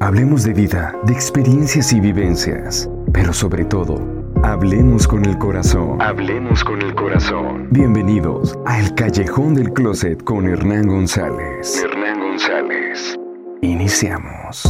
Hablemos 0.00 0.44
de 0.44 0.52
vida, 0.52 0.94
de 1.06 1.12
experiencias 1.12 1.92
y 1.92 1.98
vivencias, 1.98 2.88
pero 3.12 3.32
sobre 3.32 3.64
todo, 3.64 4.00
hablemos 4.44 5.08
con 5.08 5.24
el 5.24 5.36
corazón. 5.38 6.00
Hablemos 6.00 6.62
con 6.62 6.80
el 6.80 6.94
corazón. 6.94 7.66
Bienvenidos 7.72 8.56
a 8.64 8.78
El 8.78 8.94
Callejón 8.94 9.54
del 9.54 9.72
Closet 9.72 10.22
con 10.22 10.46
Hernán 10.46 10.86
González. 10.86 11.82
Hernán 11.82 12.20
González. 12.20 13.16
Iniciamos. 13.60 14.62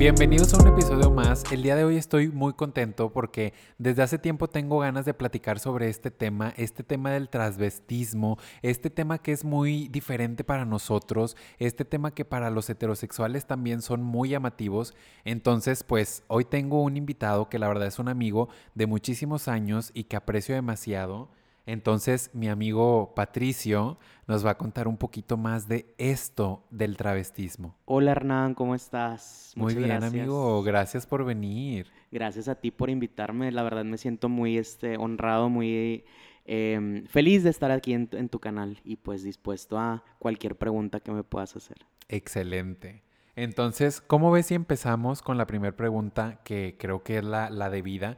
Bienvenidos 0.00 0.54
a 0.54 0.62
un 0.62 0.66
episodio 0.66 1.10
más. 1.10 1.44
El 1.52 1.62
día 1.62 1.76
de 1.76 1.84
hoy 1.84 1.98
estoy 1.98 2.28
muy 2.28 2.54
contento 2.54 3.12
porque 3.12 3.52
desde 3.76 4.02
hace 4.02 4.16
tiempo 4.18 4.48
tengo 4.48 4.78
ganas 4.78 5.04
de 5.04 5.12
platicar 5.12 5.58
sobre 5.58 5.90
este 5.90 6.10
tema, 6.10 6.54
este 6.56 6.82
tema 6.82 7.10
del 7.10 7.28
transvestismo, 7.28 8.38
este 8.62 8.88
tema 8.88 9.18
que 9.18 9.32
es 9.32 9.44
muy 9.44 9.88
diferente 9.88 10.42
para 10.42 10.64
nosotros, 10.64 11.36
este 11.58 11.84
tema 11.84 12.14
que 12.14 12.24
para 12.24 12.48
los 12.48 12.70
heterosexuales 12.70 13.46
también 13.46 13.82
son 13.82 14.02
muy 14.02 14.30
llamativos. 14.30 14.94
Entonces, 15.26 15.84
pues 15.84 16.22
hoy 16.28 16.46
tengo 16.46 16.82
un 16.82 16.96
invitado 16.96 17.50
que 17.50 17.58
la 17.58 17.68
verdad 17.68 17.88
es 17.88 17.98
un 17.98 18.08
amigo 18.08 18.48
de 18.74 18.86
muchísimos 18.86 19.48
años 19.48 19.90
y 19.92 20.04
que 20.04 20.16
aprecio 20.16 20.54
demasiado. 20.54 21.28
Entonces, 21.70 22.30
mi 22.32 22.48
amigo 22.48 23.12
Patricio 23.14 23.96
nos 24.26 24.44
va 24.44 24.50
a 24.50 24.58
contar 24.58 24.88
un 24.88 24.96
poquito 24.96 25.36
más 25.36 25.68
de 25.68 25.94
esto 25.98 26.64
del 26.70 26.96
travestismo. 26.96 27.76
Hola 27.84 28.10
Hernán, 28.10 28.56
¿cómo 28.56 28.74
estás? 28.74 29.52
Muy 29.54 29.76
bien, 29.76 30.02
amigo, 30.02 30.64
gracias 30.64 31.06
por 31.06 31.24
venir. 31.24 31.86
Gracias 32.10 32.48
a 32.48 32.56
ti 32.56 32.72
por 32.72 32.90
invitarme, 32.90 33.52
la 33.52 33.62
verdad 33.62 33.84
me 33.84 33.98
siento 33.98 34.28
muy 34.28 34.58
este, 34.58 34.96
honrado, 34.96 35.48
muy 35.48 36.04
em, 36.44 37.06
feliz 37.06 37.44
de 37.44 37.50
estar 37.50 37.70
aquí 37.70 37.92
en, 37.92 38.08
tu 38.28 38.40
canal 38.40 38.80
y 38.82 38.96
pues 38.96 39.22
dispuesto 39.22 39.78
a 39.78 40.02
cualquier 40.18 40.56
pregunta 40.56 40.98
que 40.98 41.12
me 41.12 41.22
puedas 41.22 41.54
hacer. 41.54 41.76
Excelente. 42.08 43.04
Entonces, 43.36 44.00
¿cómo 44.00 44.32
ves 44.32 44.46
si 44.46 44.54
empezamos 44.54 45.22
con 45.22 45.38
la 45.38 45.46
primera 45.46 45.76
pregunta 45.76 46.40
que 46.42 46.74
creo 46.80 47.04
que 47.04 47.18
es 47.18 47.24
la, 47.24 47.48
la 47.48 47.70
debida? 47.70 48.16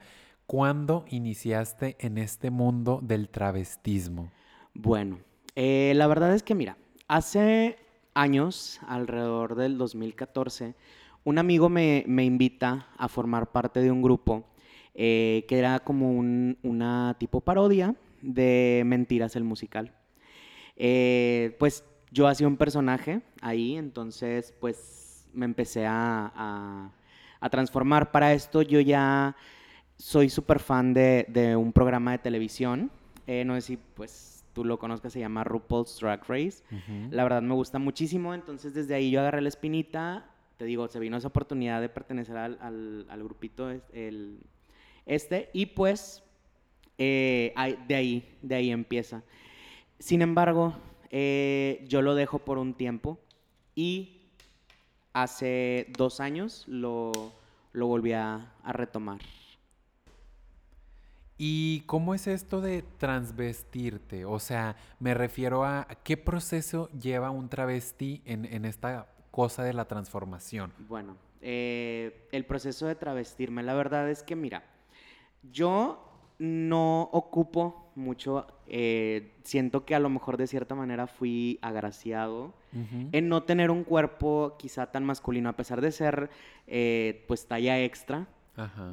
¿Cuándo 0.52 1.06
iniciaste 1.08 1.96
en 1.98 2.18
este 2.18 2.50
mundo 2.50 3.00
del 3.02 3.30
travestismo? 3.30 4.30
Bueno, 4.74 5.18
eh, 5.56 5.94
la 5.96 6.06
verdad 6.06 6.34
es 6.34 6.42
que 6.42 6.54
mira, 6.54 6.76
hace 7.08 7.78
años, 8.12 8.78
alrededor 8.86 9.54
del 9.54 9.78
2014, 9.78 10.74
un 11.24 11.38
amigo 11.38 11.70
me, 11.70 12.04
invita 12.06 12.88
a 12.98 13.08
formar 13.08 13.50
parte 13.50 13.80
de 13.80 13.90
un 13.90 14.02
grupo 14.02 14.44
eh, 14.94 15.46
que 15.48 15.58
era 15.58 15.78
como 15.78 16.10
una 16.10 17.16
tipo 17.18 17.40
parodia 17.40 17.94
de 18.20 18.82
Mentiras 18.84 19.36
el 19.36 19.44
musical. 19.44 19.94
Eh, 20.76 21.56
pues 21.58 21.82
yo 22.10 22.28
hacía 22.28 22.46
un 22.46 22.58
personaje 22.58 23.22
ahí, 23.40 23.76
entonces 23.76 24.52
pues 24.60 25.26
me 25.32 25.46
empecé 25.46 25.86
a, 25.86 26.92
a 27.40 27.48
transformar. 27.48 28.10
Para 28.10 28.34
esto 28.34 28.60
yo 28.60 28.80
ya 28.80 29.34
soy 30.02 30.28
súper 30.30 30.58
fan 30.58 30.92
de, 30.92 31.54
un 31.56 31.72
programa 31.72 32.10
de 32.10 32.18
televisión. 32.18 32.90
Eh, 33.28 33.44
no 33.44 33.54
sé 33.54 33.60
si 33.60 33.76
pues 33.76 34.44
tú 34.52 34.64
lo 34.64 34.76
conozcas, 34.76 35.12
se 35.12 35.20
llama 35.20 35.44
RuPaul's 35.44 36.00
Drag 36.00 36.28
Race. 36.28 36.64
La 37.10 37.22
verdad 37.22 37.40
me 37.40 37.54
gusta 37.54 37.78
muchísimo, 37.78 38.34
entonces 38.34 38.74
desde 38.74 38.96
ahí 38.96 39.12
yo 39.12 39.20
agarré 39.20 39.40
la 39.40 39.48
espinita. 39.48 40.28
Te 40.56 40.64
digo, 40.64 40.88
se 40.88 40.98
vino 40.98 41.16
esa 41.16 41.28
oportunidad 41.28 41.80
de 41.80 41.88
pertenecer 41.88 42.36
al, 42.36 43.06
grupito 43.22 43.70
el, 43.70 44.40
este 45.06 45.50
y 45.52 45.66
pues 45.66 46.24
eh, 46.98 47.54
de 47.86 47.94
ahí, 47.94 48.38
de 48.42 48.56
ahí 48.56 48.70
empieza. 48.72 49.22
Sin 50.00 50.20
embargo, 50.20 50.74
eh, 51.10 51.84
yo 51.86 52.02
lo 52.02 52.16
dejo 52.16 52.40
por 52.40 52.58
un 52.58 52.74
tiempo 52.74 53.20
y 53.76 54.22
hace 55.12 55.86
dos 55.96 56.18
años 56.18 56.64
lo, 56.66 57.12
volví 57.72 58.14
a 58.14 58.52
retomar. 58.64 59.20
¿Y 61.44 61.80
cómo 61.86 62.14
es 62.14 62.28
esto 62.28 62.60
de 62.60 62.84
transvestirte? 62.98 64.24
O 64.24 64.38
sea, 64.38 64.76
me 65.00 65.12
refiero 65.12 65.64
a 65.64 65.88
qué 66.04 66.16
proceso 66.16 66.88
lleva 66.90 67.32
un 67.32 67.48
travesti 67.48 68.22
en, 68.24 68.64
esta 68.64 69.08
cosa 69.32 69.64
de 69.64 69.72
la 69.72 69.86
transformación. 69.86 70.72
Bueno, 70.88 71.16
eh, 71.40 72.28
el 72.30 72.44
proceso 72.46 72.86
de 72.86 72.94
travestirme, 72.94 73.64
la 73.64 73.74
verdad 73.74 74.08
es 74.08 74.22
que, 74.22 74.36
mira, 74.36 74.62
yo 75.50 76.08
no 76.38 77.10
ocupo 77.10 77.90
mucho, 77.96 78.46
eh, 78.68 79.32
siento 79.42 79.84
que 79.84 79.96
a 79.96 79.98
lo 79.98 80.10
mejor 80.10 80.36
de 80.36 80.46
cierta 80.46 80.76
manera 80.76 81.08
fui 81.08 81.58
agraciado 81.60 82.54
en 83.10 83.28
no 83.28 83.42
tener 83.42 83.72
un 83.72 83.82
cuerpo 83.82 84.54
quizá 84.60 84.92
tan 84.92 85.04
masculino, 85.04 85.48
a 85.48 85.56
pesar 85.56 85.80
de 85.80 85.90
ser 85.90 86.30
eh, 86.68 87.24
pues 87.26 87.48
talla 87.48 87.80
extra. 87.80 88.28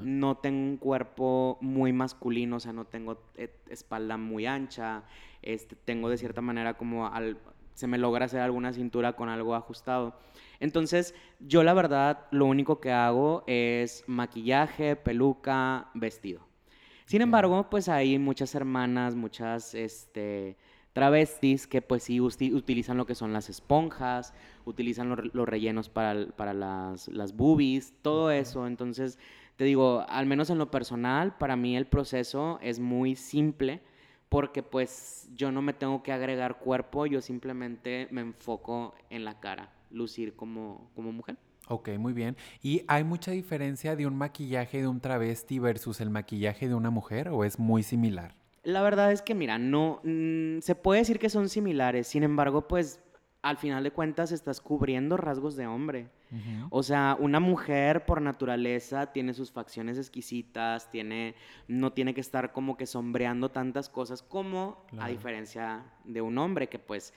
No 0.01 0.37
tengo 0.37 0.71
un 0.71 0.77
cuerpo 0.77 1.57
muy 1.61 1.91
masculino, 1.91 2.57
o 2.57 2.59
sea, 2.59 2.71
no 2.71 2.85
tengo 2.85 3.21
eh, 3.35 3.53
espalda 3.69 4.17
muy 4.17 4.45
ancha. 4.45 5.03
Este, 5.41 5.75
tengo 5.75 6.09
de 6.09 6.17
cierta 6.17 6.41
manera 6.41 6.75
como 6.75 7.07
al, 7.07 7.37
se 7.73 7.87
me 7.87 7.97
logra 7.97 8.25
hacer 8.25 8.41
alguna 8.41 8.73
cintura 8.73 9.13
con 9.13 9.29
algo 9.29 9.55
ajustado. 9.55 10.15
Entonces, 10.59 11.15
yo 11.39 11.63
la 11.63 11.73
verdad, 11.73 12.25
lo 12.31 12.45
único 12.45 12.79
que 12.81 12.91
hago 12.91 13.43
es 13.47 14.03
maquillaje, 14.07 14.95
peluca, 14.95 15.89
vestido. 15.93 16.41
Sin 17.05 17.21
embargo, 17.21 17.69
pues 17.69 17.89
hay 17.89 18.19
muchas 18.19 18.53
hermanas, 18.53 19.15
muchas 19.15 19.73
este, 19.75 20.57
travestis 20.93 21.67
que 21.67 21.81
pues 21.81 22.03
sí 22.03 22.19
utilizan 22.19 22.97
lo 22.97 23.05
que 23.05 23.15
son 23.15 23.31
las 23.31 23.49
esponjas, 23.49 24.33
utilizan 24.65 25.31
los 25.33 25.47
rellenos 25.47 25.89
para, 25.89 26.27
para 26.35 26.53
las, 26.53 27.07
las 27.07 27.33
boobies, 27.33 27.93
todo 28.01 28.29
eso. 28.29 28.67
Entonces, 28.67 29.17
te 29.59 29.65
digo, 29.65 30.05
al 30.07 30.25
menos 30.25 30.49
en 30.49 30.57
lo 30.57 30.71
personal, 30.71 31.35
para 31.37 31.57
mí 31.57 31.75
el 31.75 31.85
proceso 31.85 32.59
es 32.61 32.79
muy 32.79 33.17
simple 33.17 33.81
porque 34.29 34.63
pues 34.63 35.27
yo 35.35 35.51
no 35.51 35.61
me 35.61 35.73
tengo 35.73 36.01
que 36.01 36.13
agregar 36.13 36.59
cuerpo, 36.59 37.05
yo 37.05 37.19
simplemente 37.19 38.07
me 38.09 38.21
enfoco 38.21 38.95
en 39.09 39.25
la 39.25 39.41
cara, 39.41 39.69
lucir 39.91 40.33
como, 40.33 40.89
como 40.95 41.11
mujer. 41.11 41.35
Ok, 41.67 41.89
muy 41.97 42.13
bien. 42.13 42.37
¿Y 42.63 42.83
hay 42.87 43.03
mucha 43.03 43.31
diferencia 43.31 43.97
de 43.97 44.07
un 44.07 44.15
maquillaje 44.15 44.79
de 44.79 44.87
un 44.87 45.01
travesti 45.01 45.59
versus 45.59 45.99
el 45.99 46.09
maquillaje 46.09 46.69
de 46.69 46.75
una 46.75 46.89
mujer 46.89 47.27
o 47.27 47.43
es 47.43 47.59
muy 47.59 47.83
similar? 47.83 48.35
La 48.63 48.81
verdad 48.81 49.11
es 49.11 49.21
que, 49.21 49.35
mira, 49.35 49.57
no, 49.57 49.99
mm, 50.05 50.59
se 50.61 50.75
puede 50.75 51.01
decir 51.01 51.19
que 51.19 51.29
son 51.29 51.49
similares, 51.49 52.07
sin 52.07 52.23
embargo, 52.23 52.65
pues 52.65 53.01
al 53.41 53.57
final 53.57 53.83
de 53.83 53.91
cuentas 53.91 54.31
estás 54.31 54.59
cubriendo 54.59 55.15
rasgos 55.15 55.55
de 55.55 55.67
hombre. 55.67 56.09
O 56.69 56.83
sea, 56.83 57.17
una 57.19 57.39
mujer 57.39 58.05
por 58.05 58.21
naturaleza 58.21 59.11
tiene 59.11 59.33
sus 59.33 59.51
facciones 59.51 59.97
exquisitas, 59.97 60.91
tiene, 60.91 61.33
no 61.67 61.91
tiene 61.91 62.13
que 62.13 62.21
estar 62.21 62.51
como 62.51 62.77
que 62.77 62.85
sombreando 62.85 63.49
tantas 63.49 63.89
cosas 63.89 64.21
como 64.21 64.85
a 64.99 65.07
diferencia 65.07 65.85
de 66.03 66.21
un 66.21 66.37
hombre 66.37 66.69
que 66.69 66.77
pues 66.77 67.13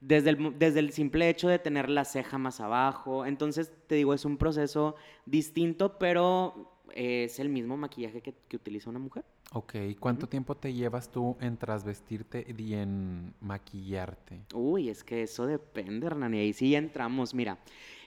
desde 0.00 0.30
el, 0.30 0.58
desde 0.58 0.80
el 0.80 0.92
simple 0.92 1.28
hecho 1.28 1.48
de 1.48 1.58
tener 1.58 1.88
la 1.88 2.04
ceja 2.04 2.38
más 2.38 2.60
abajo, 2.60 3.26
entonces 3.26 3.72
te 3.86 3.96
digo, 3.96 4.14
es 4.14 4.24
un 4.24 4.38
proceso 4.38 4.96
distinto, 5.26 5.98
pero 5.98 6.77
es 6.94 7.38
el 7.38 7.48
mismo 7.48 7.76
maquillaje 7.76 8.20
que, 8.20 8.34
que 8.48 8.56
utiliza 8.56 8.90
una 8.90 8.98
mujer. 8.98 9.24
Ok, 9.52 9.74
¿cuánto 9.98 10.28
tiempo 10.28 10.56
te 10.56 10.74
llevas 10.74 11.10
tú 11.10 11.36
en 11.40 11.56
trasvestirte 11.56 12.46
y 12.56 12.74
en 12.74 13.34
maquillarte? 13.40 14.42
Uy, 14.54 14.90
es 14.90 15.02
que 15.02 15.22
eso 15.22 15.46
depende, 15.46 16.06
Hernán, 16.06 16.34
y 16.34 16.38
ahí 16.38 16.52
sí 16.52 16.74
entramos. 16.74 17.32
Mira, 17.32 17.58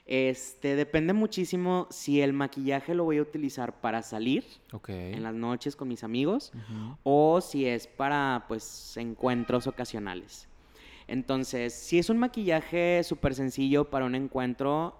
este, 0.06 0.76
depende 0.76 1.12
muchísimo 1.12 1.86
si 1.90 2.20
el 2.20 2.32
maquillaje 2.32 2.94
lo 2.94 3.04
voy 3.04 3.18
a 3.18 3.22
utilizar 3.22 3.80
para 3.80 4.02
salir 4.02 4.44
en 4.88 5.22
las 5.22 5.34
noches 5.34 5.74
con 5.76 5.88
mis 5.88 6.04
amigos 6.04 6.52
o 7.02 7.40
si 7.40 7.66
es 7.66 7.86
para, 7.86 8.44
pues, 8.46 8.96
encuentros 8.96 9.66
ocasionales. 9.66 10.48
Entonces, 11.08 11.74
si 11.74 11.98
es 11.98 12.08
un 12.08 12.18
maquillaje 12.18 13.02
súper 13.04 13.34
sencillo 13.34 13.90
para 13.90 14.04
un 14.04 14.14
encuentro, 14.14 14.96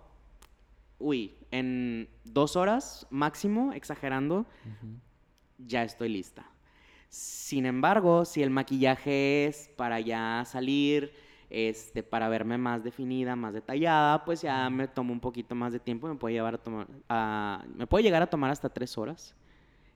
uy, 1.02 1.34
en 1.50 2.08
dos 2.24 2.56
horas 2.56 3.06
máximo, 3.10 3.72
exagerando, 3.72 4.46
ya 5.58 5.82
estoy 5.82 6.08
lista. 6.08 6.46
Sin 7.08 7.66
embargo, 7.66 8.24
si 8.24 8.42
el 8.42 8.50
maquillaje 8.50 9.46
es 9.46 9.68
para 9.76 10.00
ya 10.00 10.44
salir, 10.46 11.12
este, 11.50 12.02
para 12.02 12.30
verme 12.30 12.56
más 12.56 12.82
definida, 12.82 13.36
más 13.36 13.52
detallada, 13.52 14.24
pues 14.24 14.40
ya 14.40 14.70
me 14.70 14.88
tomo 14.88 15.12
un 15.12 15.20
poquito 15.20 15.54
más 15.54 15.74
de 15.74 15.80
tiempo, 15.80 16.08
me 16.08 16.14
puede 16.14 16.34
llevar 16.34 16.54
a 16.54 16.58
tomar, 16.58 16.88
me 17.76 17.86
puede 17.86 18.04
llegar 18.04 18.22
a 18.22 18.26
tomar 18.28 18.50
hasta 18.50 18.70
tres 18.70 18.96
horas, 18.96 19.34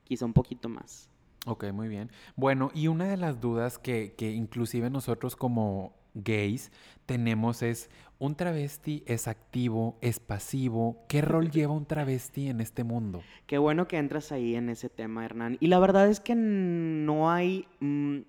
quizá 0.03 0.25
un 0.25 0.33
poquito 0.33 0.69
más. 0.69 1.09
Ok, 1.47 1.71
muy 1.71 1.87
bien. 1.87 2.11
Bueno, 2.35 2.69
y 2.75 2.87
una 2.87 3.05
de 3.05 3.17
las 3.17 3.41
dudas 3.41 3.79
que, 3.79 4.13
que 4.15 4.31
inclusive 4.31 4.89
nosotros 4.89 5.35
como 5.35 5.95
gays 6.23 6.71
tenemos 7.07 7.63
es, 7.63 7.89
¿un 8.19 8.35
travesti 8.35 9.03
es 9.07 9.27
activo, 9.27 9.97
es 10.01 10.19
pasivo? 10.19 11.05
¿Qué 11.07 11.21
rol 11.21 11.49
lleva 11.51 11.73
un 11.73 11.85
travesti 11.85 12.49
en 12.49 12.61
este 12.61 12.83
mundo? 12.83 13.23
Qué 13.47 13.57
bueno 13.57 13.87
que 13.87 13.97
entras 13.97 14.31
ahí 14.31 14.55
en 14.55 14.69
ese 14.69 14.89
tema, 14.89 15.25
Hernán. 15.25 15.57
Y 15.59 15.67
la 15.67 15.79
verdad 15.79 16.07
es 16.07 16.19
que 16.19 16.35
no 16.35 17.31
hay... 17.31 17.67
Mm, 17.79 18.19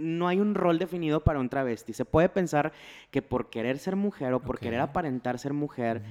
no 0.00 0.28
hay 0.28 0.38
un 0.38 0.54
rol 0.54 0.78
definido 0.78 1.24
para 1.24 1.40
un 1.40 1.48
travesti. 1.48 1.92
Se 1.92 2.04
puede 2.04 2.28
pensar 2.28 2.72
que 3.10 3.20
por 3.20 3.50
querer 3.50 3.78
ser 3.78 3.96
mujer 3.96 4.32
o 4.32 4.38
por 4.38 4.60
querer 4.60 4.78
aparentar 4.78 5.40
ser 5.40 5.54
mujer, 5.54 6.02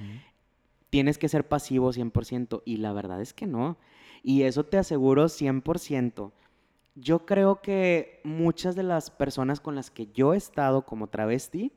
tienes 0.90 1.16
que 1.16 1.30
ser 1.30 1.48
pasivo 1.48 1.90
100%. 1.90 2.60
Y 2.66 2.76
la 2.76 2.92
verdad 2.92 3.22
es 3.22 3.32
que 3.32 3.46
no. 3.46 3.78
Y 4.22 4.42
eso 4.42 4.64
te 4.64 4.76
aseguro 4.76 5.24
100%. 5.24 6.32
Yo 7.00 7.26
creo 7.26 7.60
que 7.62 8.20
muchas 8.24 8.74
de 8.74 8.82
las 8.82 9.10
personas 9.10 9.60
con 9.60 9.74
las 9.74 9.90
que 9.90 10.08
yo 10.12 10.34
he 10.34 10.36
estado 10.36 10.84
como 10.84 11.08
travesti 11.08 11.72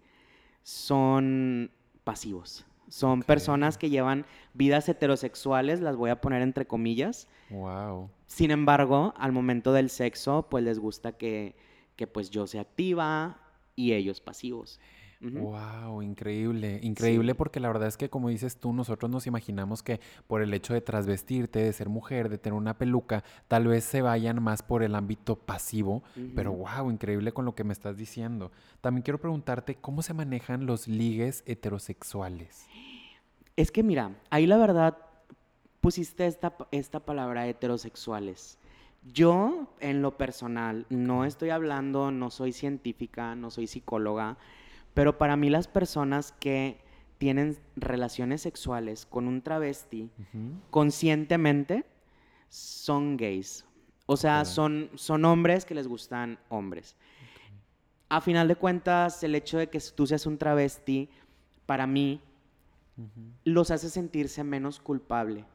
son 0.64 1.72
pasivos. 2.04 2.66
Son 2.90 3.22
personas 3.22 3.78
que 3.78 3.90
llevan 3.90 4.26
vidas 4.54 4.90
heterosexuales, 4.90 5.80
las 5.80 5.96
voy 5.96 6.10
a 6.10 6.20
poner 6.20 6.42
entre 6.42 6.66
comillas. 6.66 7.28
Wow. 7.50 8.10
Sin 8.26 8.52
embargo, 8.52 9.14
al 9.18 9.32
momento 9.32 9.72
del 9.74 9.90
sexo, 9.90 10.48
pues 10.50 10.64
les 10.64 10.80
gusta 10.80 11.14
que, 11.14 11.56
que 11.96 12.08
pues 12.08 12.30
yo 12.32 12.48
sea 12.48 12.62
activa 12.62 13.38
y 13.76 13.94
ellos 13.94 14.20
pasivos. 14.20 14.80
Wow, 15.22 16.02
increíble, 16.02 16.80
increíble 16.82 17.34
Sí. 17.34 17.38
porque 17.38 17.60
la 17.60 17.68
verdad 17.68 17.88
es 17.88 17.96
que 17.96 18.10
como 18.10 18.30
dices 18.30 18.58
tú, 18.58 18.74
nosotros 18.74 19.12
nos 19.12 19.28
imaginamos 19.28 19.84
que 19.84 20.00
por 20.28 20.42
el 20.42 20.52
hecho 20.54 20.74
de 20.74 20.82
trasvestirte, 20.82 21.60
de 21.60 21.72
ser 21.74 21.90
mujer, 21.90 22.28
de 22.30 22.40
tener 22.40 22.58
una 22.58 22.78
peluca, 22.78 23.24
tal 23.48 23.68
vez 23.68 23.84
se 23.84 24.02
vayan 24.02 24.42
más 24.42 24.64
por 24.64 24.82
el 24.82 24.96
ámbito 24.96 25.36
pasivo, 25.36 26.02
pero 26.36 26.54
wow, 26.54 26.90
increíble 26.90 27.34
con 27.34 27.46
lo 27.46 27.54
que 27.54 27.64
me 27.64 27.74
estás 27.74 27.98
diciendo. 27.98 28.52
También 28.82 29.04
quiero 29.04 29.20
preguntarte 29.20 29.76
cómo 29.76 30.02
se 30.02 30.14
manejan 30.16 30.66
los 30.66 30.88
ligues 30.88 31.44
heterosexuales. 31.46 32.66
Es 33.56 33.72
que 33.72 33.84
mira, 33.84 34.16
ahí 34.32 34.48
la 34.48 34.58
verdad 34.58 34.98
pusiste 35.82 36.26
esta, 36.26 36.56
esta 36.72 37.00
palabra 37.00 37.48
heterosexuales. 37.48 38.58
Yo, 39.04 39.68
en 39.80 40.02
lo 40.02 40.18
personal, 40.18 40.86
no 40.90 41.26
estoy 41.26 41.50
hablando, 41.50 42.12
no 42.12 42.30
soy 42.30 42.54
científica, 42.54 43.36
no 43.36 43.50
soy 43.50 43.66
psicóloga, 43.68 44.38
pero 44.94 45.18
para 45.18 45.36
mí 45.36 45.50
las 45.50 45.68
personas 45.68 46.34
que 46.34 46.80
tienen 47.18 47.58
relaciones 47.76 48.42
sexuales 48.42 49.06
con 49.06 49.28
un 49.28 49.42
travesti 49.42 50.10
conscientemente 50.72 51.86
son 52.50 53.16
gays. 53.16 53.66
O 54.08 54.18
sea, 54.18 54.44
son, 54.44 54.90
son 54.96 55.24
hombres 55.26 55.64
que 55.64 55.76
les 55.76 55.88
gustan 55.88 56.40
hombres. 56.50 56.96
A 58.10 58.20
final 58.22 58.48
de 58.48 58.56
cuentas, 58.56 59.24
el 59.24 59.36
hecho 59.36 59.58
de 59.58 59.70
que 59.70 59.80
tú 59.96 60.08
seas 60.08 60.26
un 60.26 60.38
travesti, 60.38 61.10
para 61.66 61.88
mí, 61.88 62.20
los 63.46 63.72
hace 63.72 63.90
sentirse 63.90 64.44
menos 64.44 64.80
culpable 64.80 65.46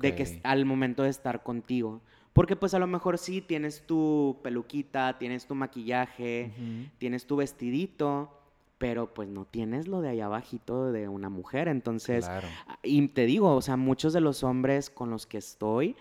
de 0.00 0.14
que 0.14 0.40
al 0.44 0.64
momento 0.64 1.02
de 1.02 1.10
estar 1.10 1.42
contigo. 1.42 2.00
Porque 2.32 2.56
pues 2.56 2.72
a 2.74 2.78
lo 2.78 2.86
mejor 2.86 3.18
sí 3.18 3.40
tienes 3.40 3.86
tu 3.86 4.38
peluquita, 4.42 5.18
tienes 5.18 5.46
tu 5.46 5.54
maquillaje, 5.54 6.52
tienes 6.98 7.26
tu 7.26 7.36
vestidito, 7.36 8.43
pero 8.78 9.14
pues 9.14 9.28
no 9.28 9.44
tienes 9.44 9.88
lo 9.88 10.00
de 10.00 10.10
allá 10.10 10.26
abajito 10.26 10.92
de 10.92 11.08
una 11.08 11.28
mujer. 11.28 11.68
Entonces, 11.68 12.24
Claro. 12.26 12.48
a- 12.66 12.78
y 12.82 13.06
te 13.08 13.26
digo, 13.26 13.54
o 13.54 13.62
sea, 13.62 13.76
muchos 13.76 14.12
de 14.12 14.20
los 14.20 14.42
hombres 14.44 14.90
con 14.90 15.10
los 15.10 15.26
que 15.26 15.38
estoy 15.38 15.96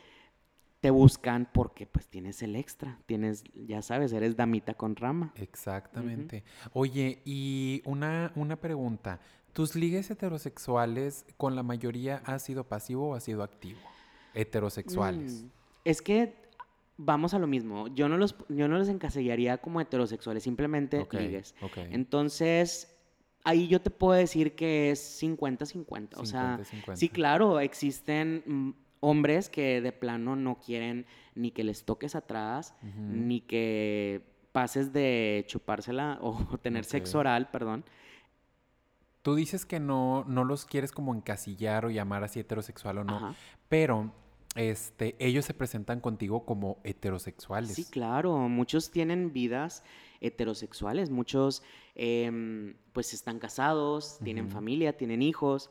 te 0.81 0.89
buscan 0.89 1.47
porque 1.53 1.85
pues 1.85 2.07
tienes 2.07 2.41
el 2.41 2.57
extra, 2.57 2.99
tienes, 3.05 3.45
ya 3.55 3.81
sabes, 3.81 4.11
eres 4.11 4.35
damita 4.35 4.73
con 4.73 4.95
rama. 4.97 5.31
Exactamente. 5.35 6.43
Oye, 6.73 7.21
y 7.23 7.81
una, 7.85 8.33
una 8.35 8.57
pregunta. 8.57 9.19
¿Tus 9.53 9.75
ligues 9.75 10.09
heterosexuales 10.11 11.25
con 11.37 11.55
la 11.55 11.63
mayoría 11.63 12.21
ha 12.25 12.37
sido 12.39 12.65
pasivo 12.65 13.09
o 13.09 13.15
ha 13.15 13.19
sido 13.21 13.43
activo? 13.43 13.79
Heterosexuales. 14.33 15.43
Mm, 15.43 15.47
Es 15.85 16.01
que 16.01 16.33
vamos 16.97 17.33
a 17.33 17.39
lo 17.39 17.47
mismo. 17.47 17.87
Yo 17.87 18.07
no 18.09 18.17
los, 18.17 18.35
yo 18.49 18.67
no 18.67 18.77
los 18.77 18.89
encasillaría 18.89 19.57
como 19.57 19.81
heterosexuales, 19.81 20.43
simplemente 20.43 20.99
Ok, 20.99 21.13
ligues. 21.15 21.55
ok. 21.61 21.77
Entonces, 21.91 22.95
ahí 23.43 23.67
yo 23.67 23.81
te 23.81 23.89
puedo 23.89 24.13
decir 24.13 24.55
que 24.55 24.91
es 24.91 25.21
50-50. 25.21 26.09
O 26.17 26.25
sea, 26.25 26.57
50-50. 26.59 26.95
sí, 26.95 27.09
claro, 27.09 27.59
existen 27.59 28.43
mm, 28.45 28.71
hombres 28.99 29.49
que 29.49 29.81
de 29.81 29.91
plano 29.91 30.35
no 30.35 30.59
quieren 30.59 31.05
ni 31.35 31.51
que 31.51 31.63
les 31.63 31.83
toques 31.83 32.15
atrás, 32.15 32.75
ni 32.81 33.41
que 33.41 34.21
pases 34.51 34.93
de 34.93 35.43
chupársela 35.47 36.19
o 36.21 36.57
tener 36.61 36.85
sexo 36.85 37.19
oral, 37.19 37.49
perdón. 37.49 37.83
Tú 39.23 39.35
dices 39.35 39.65
que 39.65 39.79
no, 39.79 40.25
no 40.27 40.43
los 40.43 40.65
quieres 40.65 40.91
como 40.91 41.15
encasillar 41.15 41.85
o 41.85 41.89
llamar 41.89 42.23
así 42.25 42.41
heterosexual 42.41 42.97
o 42.99 43.03
no, 43.05 43.15
Ajá. 43.15 43.35
pero 43.69 44.11
este, 44.55 45.15
ellos 45.19 45.45
se 45.45 45.53
presentan 45.53 45.99
contigo 45.99 46.45
como 46.45 46.77
heterosexuales. 46.83 47.71
Sí, 47.73 47.85
claro, 47.85 48.37
muchos 48.49 48.91
tienen 48.91 49.33
vidas 49.33 49.83
heterosexuales, 50.21 51.09
muchos 51.09 51.63
em, 51.95 52.75
pues 52.93 53.13
están 53.13 53.39
casados, 53.39 54.19
tienen 54.23 54.49
familia, 54.49 54.95
tienen 54.95 55.21
hijos 55.21 55.69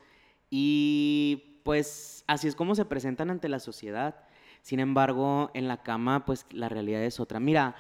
y 0.50 1.60
pues 1.64 2.24
así 2.26 2.48
es 2.48 2.54
como 2.54 2.74
se 2.74 2.84
presentan 2.84 3.30
ante 3.30 3.48
la 3.48 3.60
sociedad. 3.60 4.24
Sin 4.62 4.78
embargo, 4.80 5.50
en 5.54 5.68
la 5.68 5.82
cama 5.82 6.24
pues 6.24 6.46
la 6.50 6.68
realidad 6.68 7.02
es 7.02 7.20
otra. 7.20 7.40
Mira, 7.40 7.74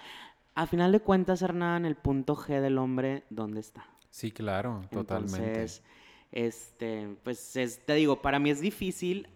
a 0.54 0.66
final 0.66 0.92
de 0.92 1.00
cuentas, 1.00 1.42
Hernán, 1.42 1.84
el 1.84 1.96
punto 1.96 2.36
G 2.36 2.60
del 2.60 2.78
hombre, 2.78 3.24
¿dónde 3.30 3.60
está? 3.60 3.86
Sí, 4.10 4.30
claro, 4.30 4.82
totalmente. 4.90 5.36
Entonces, 5.62 5.82
este, 6.30 7.16
pues 7.22 7.56
es- 7.56 7.84
te 7.84 7.94
digo, 7.94 8.20
para 8.22 8.38
mí 8.38 8.50
es 8.50 8.60
difícil 8.60 9.28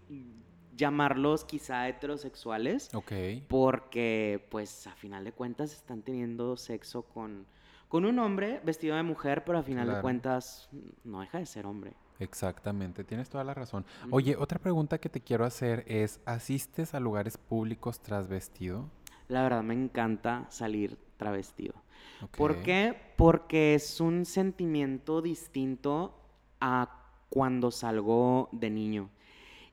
llamarlos 0.77 1.45
quizá 1.45 1.89
heterosexuales 1.89 2.95
Ok. 2.95 3.13
porque 3.49 4.47
pues 4.51 4.87
a 4.87 4.95
final 4.95 5.25
de 5.25 5.33
cuentas 5.33 5.73
están 5.73 6.03
teniendo 6.03 6.57
sexo 6.57 7.03
con, 7.03 7.47
con 7.89 8.05
un 8.05 8.19
hombre 8.19 8.61
vestido 8.65 8.97
de 8.97 9.03
mujer, 9.03 9.45
pero 9.45 9.59
a 9.59 9.63
final 9.63 9.89
de 9.89 10.01
cuentas 10.01 10.69
no 11.05 11.21
deja 11.21 11.39
de 11.39 11.47
ser 11.47 11.67
hombre. 11.67 11.95
Exactamente, 12.19 13.05
tienes 13.05 13.29
toda 13.29 13.45
la 13.45 13.55
razón. 13.55 13.85
Oye, 14.11 14.37
otra 14.37 14.59
pregunta 14.59 14.99
que 14.99 15.09
te 15.09 15.21
quiero 15.21 15.45
hacer 15.45 15.85
es, 15.87 16.21
¿asistes 16.25 16.95
a 16.95 17.01
lugares 17.01 17.37
públicos 17.37 18.01
tras 18.01 18.29
vestido? 18.29 18.89
La 19.29 19.43
verdad 19.43 19.63
me 19.63 19.75
encanta 19.75 20.47
salir 20.49 20.97
travestido. 21.17 21.75
Ok. 22.23 22.37
¿Por 22.37 22.63
qué? 22.63 22.97
Porque 23.17 23.75
es 23.75 24.01
un 24.01 24.25
sentimiento 24.25 25.21
distinto 25.21 26.15
a 26.61 27.03
cuando 27.29 27.71
salgo 27.71 28.49
de 28.53 28.71
niño. 28.71 29.11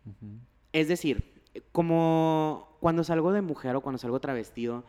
Ujú. 0.05 0.39
Es 0.73 0.87
decir, 0.87 1.23
como 1.71 2.67
cuando 2.79 3.03
salgo 3.03 3.31
de 3.31 3.41
mujer 3.41 3.75
o 3.75 3.81
cuando 3.81 3.97
salgo 3.97 4.19
travestido, 4.19 4.83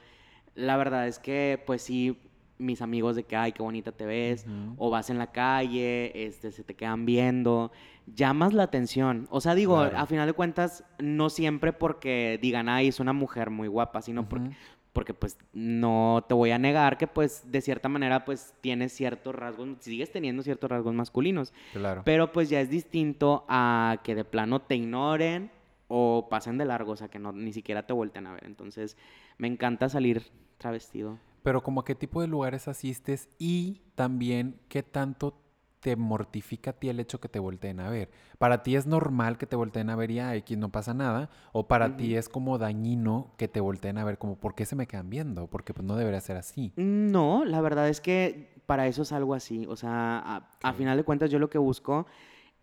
la 0.54 0.76
verdad 0.76 1.06
es 1.06 1.18
que 1.18 1.62
pues 1.66 1.82
sí, 1.82 2.18
mis 2.58 2.82
amigos 2.82 3.16
de 3.16 3.24
que, 3.24 3.36
ay, 3.36 3.52
qué 3.52 3.62
bonita 3.62 3.92
te 3.92 4.06
ves, 4.06 4.46
o 4.76 4.88
vas 4.90 5.10
en 5.10 5.18
la 5.18 5.32
calle, 5.32 6.12
este, 6.26 6.52
se 6.52 6.62
te 6.62 6.74
quedan 6.74 7.04
viendo, 7.04 7.72
llamas 8.06 8.52
la 8.54 8.62
atención. 8.62 9.26
O 9.30 9.40
sea, 9.40 9.54
digo, 9.54 9.76
Claro. 9.76 9.98
a 9.98 10.06
final 10.06 10.26
de 10.26 10.32
cuentas, 10.32 10.84
no 10.98 11.30
siempre 11.30 11.72
porque 11.72 12.38
digan, 12.40 12.68
ay, 12.68 12.88
es 12.88 13.00
una 13.00 13.12
mujer 13.12 13.50
muy 13.50 13.66
guapa, 13.68 14.02
sino 14.02 14.28
porque, 14.28 14.50
porque 14.92 15.14
pues 15.14 15.36
no 15.52 16.24
te 16.28 16.34
voy 16.34 16.52
a 16.52 16.58
negar 16.58 16.96
que 16.96 17.08
pues 17.08 17.50
de 17.50 17.60
cierta 17.60 17.88
manera 17.88 18.24
pues 18.24 18.54
tienes 18.60 18.92
ciertos 18.92 19.34
rasgos, 19.34 19.68
sigues 19.80 20.12
teniendo 20.12 20.42
ciertos 20.44 20.70
rasgos 20.70 20.94
masculinos. 20.94 21.52
Claro. 21.72 22.02
Pero 22.04 22.30
pues 22.32 22.48
ya 22.48 22.60
es 22.60 22.70
distinto 22.70 23.44
a 23.48 23.98
que 24.04 24.14
de 24.14 24.24
plano 24.24 24.60
te 24.62 24.76
ignoren 24.76 25.50
o 25.96 26.28
pasen 26.28 26.58
de 26.58 26.64
largo, 26.64 26.90
o 26.90 26.96
sea, 26.96 27.06
que 27.06 27.20
no, 27.20 27.30
ni 27.30 27.52
siquiera 27.52 27.86
te 27.86 27.92
volten 27.92 28.26
a 28.26 28.32
ver. 28.32 28.46
Entonces, 28.46 28.96
me 29.38 29.46
encanta 29.46 29.88
salir 29.88 30.24
travestido. 30.58 31.18
Pero 31.44 31.62
como 31.62 31.82
a 31.82 31.84
qué 31.84 31.94
tipo 31.94 32.20
de 32.20 32.26
lugares 32.26 32.66
asistes 32.66 33.28
y 33.38 33.80
también 33.94 34.58
qué 34.68 34.82
tanto 34.82 35.40
te 35.78 35.94
mortifica 35.94 36.70
a 36.70 36.72
ti 36.72 36.88
el 36.88 36.98
hecho 36.98 37.20
que 37.20 37.28
te 37.28 37.38
volteen 37.38 37.78
a 37.78 37.90
ver. 37.90 38.10
Para 38.38 38.64
ti 38.64 38.74
es 38.74 38.88
normal 38.88 39.38
que 39.38 39.46
te 39.46 39.54
volteen 39.54 39.88
a 39.88 39.94
ver 39.94 40.10
y 40.10 40.18
a 40.18 40.34
X 40.34 40.58
no 40.58 40.72
pasa 40.72 40.94
nada, 40.94 41.30
o 41.52 41.68
para 41.68 41.96
ti 41.96 42.16
es 42.16 42.28
como 42.28 42.58
dañino 42.58 43.30
que 43.36 43.46
te 43.46 43.60
volteen 43.60 43.98
a 43.98 44.04
ver 44.04 44.18
como 44.18 44.36
¿por 44.36 44.56
qué 44.56 44.66
se 44.66 44.74
me 44.74 44.88
quedan 44.88 45.10
viendo? 45.10 45.46
Porque 45.46 45.74
pues 45.74 45.86
no 45.86 45.94
debería 45.94 46.20
ser 46.20 46.38
así. 46.38 46.72
No, 46.74 47.44
la 47.44 47.60
verdad 47.60 47.88
es 47.88 48.00
que 48.00 48.60
para 48.66 48.88
eso 48.88 49.02
es 49.02 49.12
algo 49.12 49.34
así. 49.34 49.66
O 49.68 49.76
sea, 49.76 50.48
a, 50.60 50.72
final 50.72 50.96
de 50.96 51.04
cuentas 51.04 51.30
yo 51.30 51.38
lo 51.38 51.50
que 51.50 51.58
busco 51.58 52.06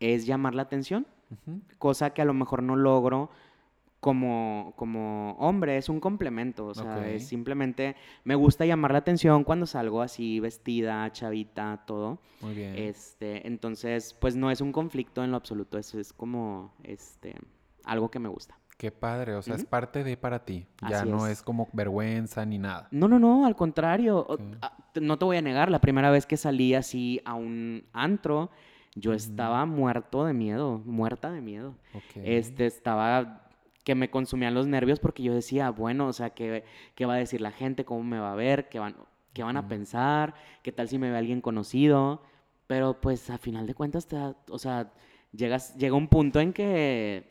es 0.01 0.25
llamar 0.25 0.53
la 0.53 0.63
atención, 0.63 1.07
Ujú. 1.31 1.61
cosa 1.77 2.11
que 2.11 2.21
a 2.21 2.25
lo 2.25 2.33
mejor 2.33 2.61
no 2.63 2.75
logro 2.75 3.29
como, 3.99 4.73
como 4.77 5.33
hombre, 5.33 5.77
es 5.77 5.87
un 5.87 5.99
complemento. 5.99 6.67
O 6.67 6.73
sea, 6.73 6.97
Ok. 6.97 7.03
es 7.05 7.27
simplemente 7.27 7.95
me 8.23 8.33
gusta 8.35 8.65
llamar 8.65 8.91
la 8.93 8.97
atención 8.99 9.43
cuando 9.43 9.65
salgo 9.67 10.01
así 10.01 10.39
vestida, 10.39 11.09
chavita, 11.11 11.83
todo. 11.85 12.19
Muy 12.41 12.55
bien. 12.55 12.75
Este, 12.75 13.45
entonces, 13.47 14.15
pues 14.19 14.35
no 14.35 14.49
es 14.49 14.59
un 14.61 14.71
conflicto 14.71 15.23
en 15.23 15.29
lo 15.31 15.37
absoluto, 15.37 15.77
eso 15.77 15.99
es 15.99 16.13
como 16.13 16.73
este 16.83 17.35
algo 17.85 18.09
que 18.09 18.19
me 18.19 18.29
gusta. 18.29 18.57
Qué 18.77 18.89
padre, 18.91 19.35
o 19.35 19.43
sea, 19.43 19.53
es 19.53 19.61
Ujú. 19.61 19.69
parte 19.69 20.03
de 20.03 20.17
para 20.17 20.43
ti. 20.43 20.65
Ya 20.89 21.01
Así 21.01 21.09
no 21.09 21.27
es. 21.27 21.33
es 21.33 21.43
como 21.43 21.69
vergüenza 21.71 22.43
ni 22.47 22.57
nada. 22.57 22.87
No, 22.89 23.07
no, 23.07 23.19
no, 23.19 23.45
al 23.45 23.55
contrario. 23.55 24.17
o- 24.17 24.33
Ok. 24.33 24.41
a- 24.61 24.75
te- 24.93 25.01
No 25.01 25.19
te 25.19 25.25
voy 25.25 25.37
a 25.37 25.41
negar, 25.43 25.69
la 25.69 25.79
primera 25.79 26.09
vez 26.09 26.25
que 26.25 26.35
salí 26.37 26.73
así 26.73 27.21
a 27.23 27.35
un 27.35 27.83
antro, 27.93 28.49
yo 28.95 29.13
estaba 29.13 29.65
muerto 29.65 30.25
de 30.25 30.33
miedo, 30.33 30.81
muerta 30.85 31.31
de 31.31 31.41
miedo. 31.41 31.75
Este, 32.23 32.65
estaba 32.65 33.47
que 33.83 33.95
me 33.95 34.09
consumían 34.11 34.53
los 34.53 34.67
nervios 34.67 34.99
porque 34.99 35.23
yo 35.23 35.33
decía, 35.33 35.69
bueno, 35.71 36.07
o 36.07 36.13
sea, 36.13 36.31
¿qué, 36.31 36.63
qué 36.95 37.05
va 37.05 37.13
a 37.15 37.17
decir 37.17 37.41
la 37.41 37.51
gente? 37.51 37.83
¿Cómo 37.85 38.03
me 38.03 38.19
va 38.19 38.31
a 38.33 38.35
ver? 38.35 38.69
¿Qué 38.69 38.79
van? 38.79 38.95
¿Qué 39.33 39.43
van 39.43 39.57
a 39.57 39.67
pensar? 39.67 40.35
¿Qué 40.61 40.71
tal 40.71 40.87
si 40.89 40.97
me 40.99 41.09
ve 41.09 41.17
alguien 41.17 41.41
conocido? 41.41 42.21
Pero 42.67 42.99
pues 42.99 43.29
a 43.29 43.37
final 43.37 43.65
de 43.65 43.73
cuentas, 43.73 44.05
te 44.07 44.17
da- 44.17 44.35
o 44.49 44.59
sea, 44.59 44.91
llegas, 45.31 45.75
llega 45.77 45.95
un 45.95 46.07
punto 46.09 46.39
en 46.39 46.51
que 46.53 47.23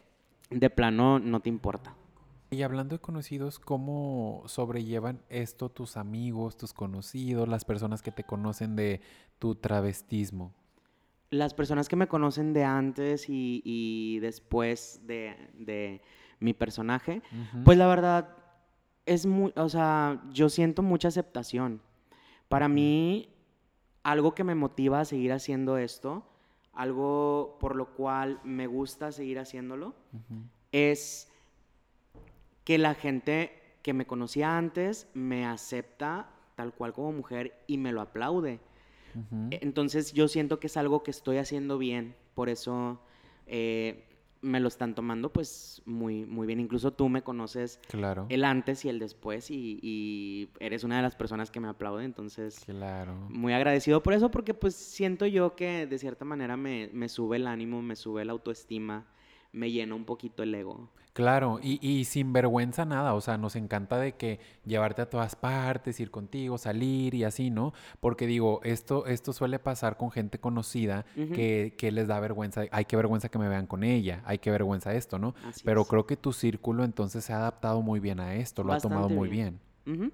de 0.49 0.71
plano 0.71 1.19
no 1.19 1.40
te 1.40 1.50
importa. 1.50 1.95
Y 2.50 2.62
hablando 2.62 2.97
de 2.97 3.00
conocidos, 3.00 3.59
¿cómo 3.61 4.43
sobrellevan 4.47 5.21
esto 5.29 5.69
tus 5.69 5.97
amigos, 5.97 6.57
tus 6.57 6.73
conocidos, 6.73 7.47
las 7.49 7.64
personas 7.64 8.02
que 8.02 8.11
te 8.11 8.25
conocen 8.25 8.75
de 8.75 9.00
tu 9.38 9.55
travestismo? 9.55 10.52
Las 11.31 11.55
personas 11.55 11.89
que 11.89 11.97
me 11.97 12.09
conocen 12.09 12.53
de 12.53 12.65
antes 12.65 13.29
y, 13.29 13.63
y 13.65 14.19
después 14.19 15.01
de, 15.07 15.37
de 15.55 16.03
mi 16.41 16.55
personaje, 16.55 17.23
pues 17.65 17.79
la 17.79 17.87
verdad 17.87 18.37
es 19.07 19.27
muy, 19.27 19.53
o 19.57 19.69
sea, 19.69 20.23
yo 20.33 20.49
siento 20.49 20.83
mucha 20.83 21.09
aceptación. 21.09 21.81
Para 22.49 22.69
mí, 22.69 23.29
algo 24.03 24.35
que 24.35 24.45
me 24.45 24.55
motiva 24.55 25.01
a 25.01 25.05
seguir 25.05 25.33
haciendo 25.33 25.77
esto, 25.79 26.25
algo 26.73 27.59
por 27.61 27.77
lo 27.77 27.95
cual 27.95 28.41
me 28.43 28.67
gusta 28.67 29.13
seguir 29.13 29.39
haciéndolo, 29.39 29.95
es 30.73 31.31
que 32.65 32.79
la 32.79 32.95
gente 32.95 33.53
que 33.83 33.93
me 33.93 34.07
conocía 34.07 34.57
antes 34.57 35.09
me 35.15 35.47
acepta 35.47 36.31
tal 36.55 36.73
cual 36.75 36.93
como 36.93 37.13
mujer 37.13 37.63
y 37.67 37.79
me 37.79 37.93
lo 37.93 38.01
aplaude. 38.01 38.61
Entonces 39.50 40.12
yo 40.12 40.29
siento 40.29 40.61
que 40.61 40.67
es 40.69 40.76
algo 40.76 41.02
que 41.02 41.11
estoy 41.11 41.38
haciendo 41.38 41.79
bien, 41.79 42.14
por 42.35 42.49
eso 42.49 43.00
eh, 43.47 44.07
me 44.43 44.59
lo 44.61 44.69
están 44.69 44.95
tomando 44.95 45.33
pues 45.33 45.83
muy, 45.85 46.25
muy 46.25 46.47
bien. 46.47 46.61
Incluso 46.61 46.93
tú 46.93 47.09
me 47.09 47.23
conoces 47.23 47.79
Claro. 47.88 48.26
el 48.31 48.45
antes 48.45 48.85
y 48.85 48.88
el 48.88 48.99
después 48.99 49.50
y, 49.50 49.79
y 49.83 50.49
eres 50.61 50.83
una 50.85 50.97
de 50.97 51.02
las 51.02 51.14
personas 51.17 51.50
que 51.50 51.61
me 51.61 51.69
aplaude, 51.69 52.05
entonces 52.05 52.61
Claro. 52.64 53.14
muy 53.29 53.52
agradecido 53.52 54.02
por 54.02 54.14
eso 54.14 54.31
porque 54.31 54.55
pues 54.55 54.75
siento 54.75 55.26
yo 55.26 55.57
que 55.57 55.87
de 55.87 55.99
cierta 55.99 56.25
manera 56.25 56.57
me, 56.57 56.88
me 56.93 57.09
sube 57.09 57.37
el 57.37 57.47
ánimo, 57.47 57.83
me 57.83 57.97
sube 57.97 58.25
la 58.25 58.33
autoestima, 58.33 59.07
me 59.52 59.71
llena 59.71 59.95
un 59.95 60.04
poquito 60.04 60.42
el 60.42 60.54
ego. 60.54 60.90
Claro, 61.12 61.59
y, 61.61 61.85
y 61.87 62.04
sin 62.04 62.33
vergüenza 62.33 62.85
nada, 62.85 63.14
o 63.14 63.21
sea, 63.21 63.37
nos 63.37 63.57
encanta 63.57 63.99
de 63.99 64.12
que 64.12 64.38
llevarte 64.64 65.02
a 65.02 65.11
todas 65.11 65.35
partes, 65.35 65.99
ir 65.99 66.12
contigo, 66.12 66.57
salir 66.57 67.14
y 67.14 67.25
así, 67.25 67.50
¿no? 67.50 67.73
Porque 67.99 68.28
digo, 68.28 68.61
esto, 68.62 69.07
esto 69.07 69.33
suele 69.33 69.59
pasar 69.59 69.97
con 69.97 70.12
gente 70.12 70.38
conocida 70.38 71.04
que, 71.35 71.75
que 71.76 71.90
les 71.90 72.07
da 72.07 72.21
vergüenza, 72.21 72.62
ay, 72.71 72.85
qué 72.85 72.95
vergüenza 72.95 73.28
que 73.28 73.38
me 73.40 73.49
vean 73.49 73.66
con 73.66 73.83
ella, 73.83 74.23
ay, 74.25 74.38
qué 74.38 74.52
vergüenza 74.52 74.95
esto, 74.95 75.19
¿no? 75.19 75.35
Así 75.45 75.62
Pero 75.64 75.83
es. 75.83 75.88
creo 75.88 76.07
que 76.07 76.16
tu 76.16 76.33
círculo 76.33 76.85
entonces 76.85 77.25
se 77.25 77.33
ha 77.33 77.38
adaptado 77.38 77.83
muy 77.83 77.99
bien 77.99 78.21
a 78.21 78.37
esto, 78.37 78.62
lo 78.62 78.73
ha 78.73 78.78
tomado 78.78 79.09
muy 79.09 79.28
bien. 79.28 79.59
bien. 79.85 80.12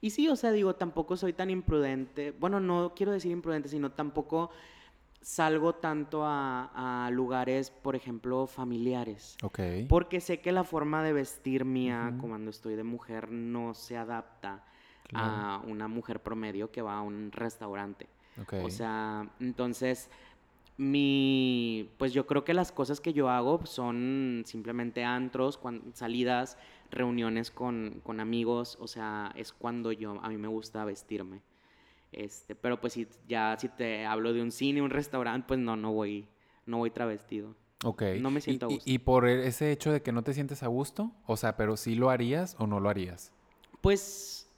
Y 0.00 0.10
sí, 0.10 0.28
o 0.28 0.36
sea, 0.36 0.52
digo, 0.52 0.74
tampoco 0.74 1.16
soy 1.16 1.32
tan 1.32 1.48
imprudente. 1.48 2.32
Bueno, 2.32 2.60
no 2.60 2.92
quiero 2.94 3.12
decir 3.12 3.30
imprudente, 3.30 3.68
sino 3.68 3.92
tampoco 3.92 4.50
salgo 5.24 5.74
tanto 5.76 6.22
a, 6.24 7.06
a 7.06 7.10
lugares, 7.10 7.70
por 7.70 7.96
ejemplo, 7.96 8.46
familiares. 8.46 9.36
Ok. 9.42 9.58
Porque 9.88 10.20
sé 10.20 10.40
que 10.40 10.52
la 10.52 10.64
forma 10.64 11.02
de 11.02 11.14
vestir 11.14 11.64
mía 11.64 12.14
cuando 12.20 12.50
estoy 12.50 12.76
de 12.76 12.84
mujer 12.84 13.30
no 13.30 13.74
se 13.74 13.96
adapta 13.96 14.64
Claro. 15.06 15.26
a 15.26 15.58
una 15.66 15.86
mujer 15.86 16.20
promedio 16.22 16.70
que 16.70 16.80
va 16.82 16.96
a 16.98 17.02
un 17.02 17.30
restaurante. 17.32 18.08
ok. 18.40 18.54
O 18.64 18.70
sea, 18.70 19.28
entonces, 19.38 20.08
mi, 20.76 21.90
pues 21.98 22.12
yo 22.12 22.26
creo 22.26 22.42
que 22.44 22.52
las 22.54 22.72
cosas 22.72 23.00
que 23.00 23.12
yo 23.12 23.28
hago 23.28 23.64
son 23.66 24.42
simplemente 24.46 25.04
antros, 25.04 25.60
salidas, 25.92 26.58
reuniones 26.90 27.50
con, 27.50 28.00
con 28.02 28.18
amigos, 28.20 28.76
o 28.80 28.86
sea, 28.88 29.30
es 29.36 29.52
cuando 29.52 29.92
yo, 29.92 30.18
a 30.22 30.28
mí 30.28 30.36
me 30.36 30.48
gusta 30.48 30.84
vestirme. 30.84 31.42
Este, 32.16 32.54
pero 32.54 32.80
pues 32.80 32.92
si 32.92 33.08
ya 33.26 33.56
si 33.58 33.68
te 33.68 34.06
hablo 34.06 34.32
de 34.32 34.40
un 34.40 34.52
cine, 34.52 34.80
un 34.80 34.90
restaurante, 34.90 35.46
pues 35.48 35.58
no, 35.60 35.74
no 35.76 35.92
voy, 35.92 36.28
no 36.64 36.78
voy 36.78 36.90
travestido. 36.90 37.54
Ok. 37.82 38.02
no 38.20 38.30
me 38.30 38.38
Y- 38.38 38.42
siento 38.42 38.66
a 38.66 38.68
gusto. 38.70 38.84
y 38.90 38.98
por 38.98 39.28
ese 39.28 39.70
hecho 39.72 39.92
de 39.92 40.00
que 40.00 40.12
no 40.12 40.22
te 40.22 40.32
sientes 40.32 40.62
a 40.62 40.68
gusto, 40.68 41.10
o 41.26 41.36
sea, 41.36 41.56
pero 41.56 41.76
sí 41.76 41.96
lo 41.96 42.08
harías 42.10 42.56
o 42.58 42.66
no 42.66 42.80
lo 42.80 42.88
harías. 42.88 43.32
Pues 43.82 44.48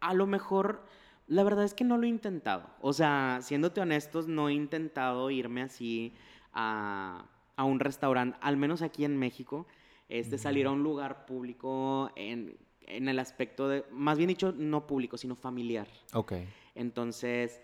a 0.00 0.14
lo 0.14 0.26
mejor, 0.26 0.82
la 1.26 1.42
verdad 1.44 1.64
es 1.64 1.74
que 1.74 1.84
no 1.84 1.98
lo 1.98 2.04
he 2.04 2.08
intentado. 2.08 2.70
O 2.80 2.92
sea, 2.92 3.40
siéndote 3.42 3.80
honestos, 3.80 4.26
no 4.28 4.48
he 4.48 4.54
intentado 4.54 5.30
irme 5.30 5.62
así 5.62 6.14
a, 6.54 7.26
a 7.56 7.64
un 7.64 7.80
restaurante, 7.80 8.38
al 8.40 8.56
menos 8.56 8.80
aquí 8.80 9.04
en 9.04 9.18
México, 9.18 9.66
este, 10.08 10.38
salir 10.38 10.66
a 10.66 10.70
un 10.70 10.82
lugar 10.82 11.26
público 11.26 12.10
en, 12.16 12.56
en 12.86 13.08
el 13.08 13.18
aspecto 13.18 13.68
de, 13.68 13.84
más 13.90 14.16
bien 14.18 14.28
dicho, 14.28 14.52
no 14.56 14.86
público, 14.86 15.18
sino 15.18 15.34
familiar. 15.36 15.88
Ok. 16.14 16.32
Entonces, 16.74 17.60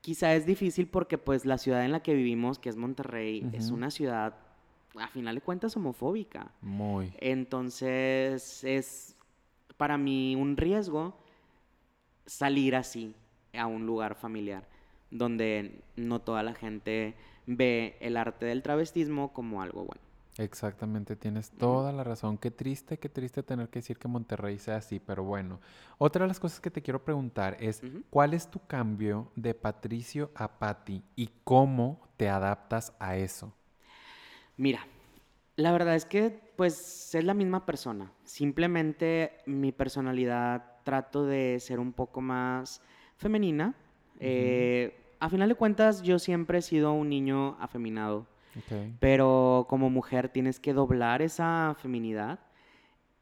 quizá 0.00 0.34
es 0.34 0.46
difícil 0.46 0.88
porque 0.88 1.18
pues 1.18 1.44
la 1.44 1.58
ciudad 1.58 1.84
en 1.84 1.92
la 1.92 2.02
que 2.02 2.14
vivimos, 2.14 2.58
que 2.58 2.68
es 2.68 2.76
Monterrey, 2.76 3.48
es 3.52 3.70
una 3.70 3.90
ciudad, 3.90 4.36
a 4.98 5.08
final 5.08 5.36
de 5.36 5.40
cuentas, 5.40 5.76
homofóbica. 5.76 6.50
Muy. 6.60 7.12
Entonces 7.18 8.64
es 8.64 9.16
para 9.76 9.96
mí 9.98 10.36
un 10.36 10.56
riesgo 10.56 11.16
salir 12.26 12.76
así 12.76 13.14
a 13.52 13.66
un 13.66 13.86
lugar 13.86 14.14
familiar 14.14 14.66
donde 15.10 15.82
no 15.96 16.20
toda 16.20 16.42
la 16.42 16.54
gente 16.54 17.14
ve 17.46 17.96
el 18.00 18.16
arte 18.16 18.46
del 18.46 18.62
travestismo 18.62 19.32
como 19.32 19.62
algo 19.62 19.84
bueno. 19.84 20.02
Exactamente, 20.38 21.14
tienes 21.14 21.50
toda 21.50 21.92
la 21.92 22.04
razón. 22.04 22.38
Qué 22.38 22.50
triste, 22.50 22.98
qué 22.98 23.08
triste 23.10 23.42
tener 23.42 23.68
que 23.68 23.80
decir 23.80 23.98
que 23.98 24.08
Monterrey 24.08 24.58
sea 24.58 24.76
así, 24.76 24.98
pero 24.98 25.24
bueno. 25.24 25.60
Otra 25.98 26.24
de 26.24 26.28
las 26.28 26.40
cosas 26.40 26.60
que 26.60 26.70
te 26.70 26.82
quiero 26.82 27.04
preguntar 27.04 27.56
es. 27.60 27.82
¿cuál 28.08 28.34
es 28.34 28.50
tu 28.50 28.60
cambio 28.66 29.30
de 29.36 29.54
Patricio 29.54 30.30
a 30.34 30.58
Patti 30.58 31.04
y 31.16 31.30
cómo 31.44 32.08
te 32.16 32.28
adaptas 32.28 32.94
a 32.98 33.16
eso? 33.16 33.54
Mira, 34.56 34.86
la 35.56 35.72
verdad 35.72 35.94
es 35.94 36.04
que 36.04 36.52
pues 36.56 37.14
es 37.14 37.24
la 37.24 37.34
misma 37.34 37.66
persona. 37.66 38.12
Simplemente 38.24 39.38
mi 39.46 39.72
personalidad 39.72 40.80
trato 40.84 41.24
de 41.26 41.58
ser 41.60 41.78
un 41.78 41.92
poco 41.92 42.20
más 42.20 42.80
femenina. 43.16 43.74
Eh, 44.18 45.14
a 45.20 45.28
final 45.28 45.48
de 45.48 45.54
cuentas 45.54 46.02
yo 46.02 46.18
siempre 46.18 46.58
he 46.58 46.62
sido 46.62 46.92
un 46.92 47.08
niño 47.08 47.56
afeminado. 47.60 48.26
Pero 49.00 49.66
como 49.68 49.90
mujer 49.90 50.28
tienes 50.28 50.60
que 50.60 50.72
doblar 50.72 51.22
esa 51.22 51.74
feminidad 51.80 52.40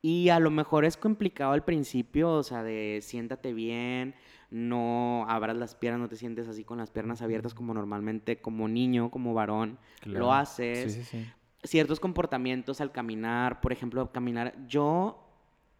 y 0.03 0.31
a 0.31 0.39
lo 0.41 0.51
mejor 0.51 0.85
es 0.85 0.97
complicado 0.97 1.53
al 1.53 1.65
principio, 1.65 2.33
o 2.33 2.43
sea, 2.43 2.63
de 2.63 3.01
siéntate 3.03 3.53
bien, 3.53 4.15
no 4.51 5.25
abras 5.29 5.57
las 5.57 5.75
piernas, 5.75 6.01
no 6.01 6.09
te 6.09 6.17
sientes 6.17 6.49
así 6.49 6.65
con 6.65 6.79
las 6.79 6.91
piernas 6.91 7.23
abiertas 7.23 7.55
como 7.55 7.75
normalmente 7.75 8.41
como 8.41 8.67
niño, 8.69 9.11
como 9.11 9.35
varón, 9.35 9.79
Claro. 10.01 10.19
lo 10.19 10.33
haces. 10.33 10.93
Sí, 10.93 11.03
sí, 11.03 11.19
sí. 11.19 11.27
Ciertos 11.63 12.01
comportamientos 12.01 12.81
al 12.81 12.91
caminar, 12.91 13.61
por 13.61 13.73
ejemplo, 13.73 14.11
caminar, 14.11 14.55
yo 14.67 15.30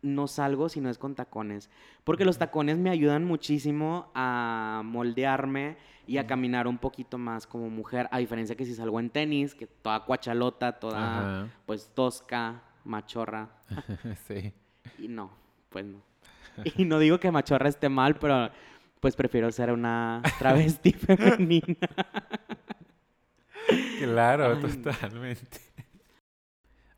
no 0.03 0.27
salgo 0.27 0.69
si 0.69 0.81
no 0.81 0.89
es 0.91 0.99
con 0.99 1.15
tacones, 1.15 1.71
porque 2.05 2.25
los 2.25 2.39
tacones 2.39 2.79
me 2.79 2.91
ayudan 2.91 3.25
muchísimo 3.25 4.11
a 4.15 4.83
moldearme 4.85 5.77
y 6.07 6.19
a 6.19 6.27
caminar 6.27 6.67
un 6.67 6.79
poquito 6.79 7.19
más 7.19 7.47
como 7.47 7.69
mujer, 7.71 8.09
a 8.11 8.19
diferencia 8.19 8.57
que 8.57 8.65
si 8.67 8.75
salgo 8.75 8.99
en 8.99 9.11
tenis, 9.11 9.55
que 9.55 9.67
toda 9.67 10.05
cuachalota, 10.05 10.79
toda 10.81 11.43
Ajá. 11.43 11.49
pues 11.67 11.91
tosca, 11.95 12.63
machorra, 12.85 13.49
sí. 14.27 14.53
y 14.99 15.09
no, 15.09 15.31
pues 15.69 15.85
no. 15.85 15.99
Y 16.77 16.85
no 16.85 16.99
digo 16.99 17.21
que 17.21 17.31
machorra 17.31 17.69
esté 17.69 17.89
mal, 17.89 18.17
pero 18.17 18.51
pues 19.01 19.15
prefiero 19.17 19.51
ser 19.53 19.71
una 19.73 20.21
travesti 20.39 20.93
femenina. 20.93 21.77
Claro, 23.99 24.55
Ay. 24.57 24.61
totalmente. 24.61 25.59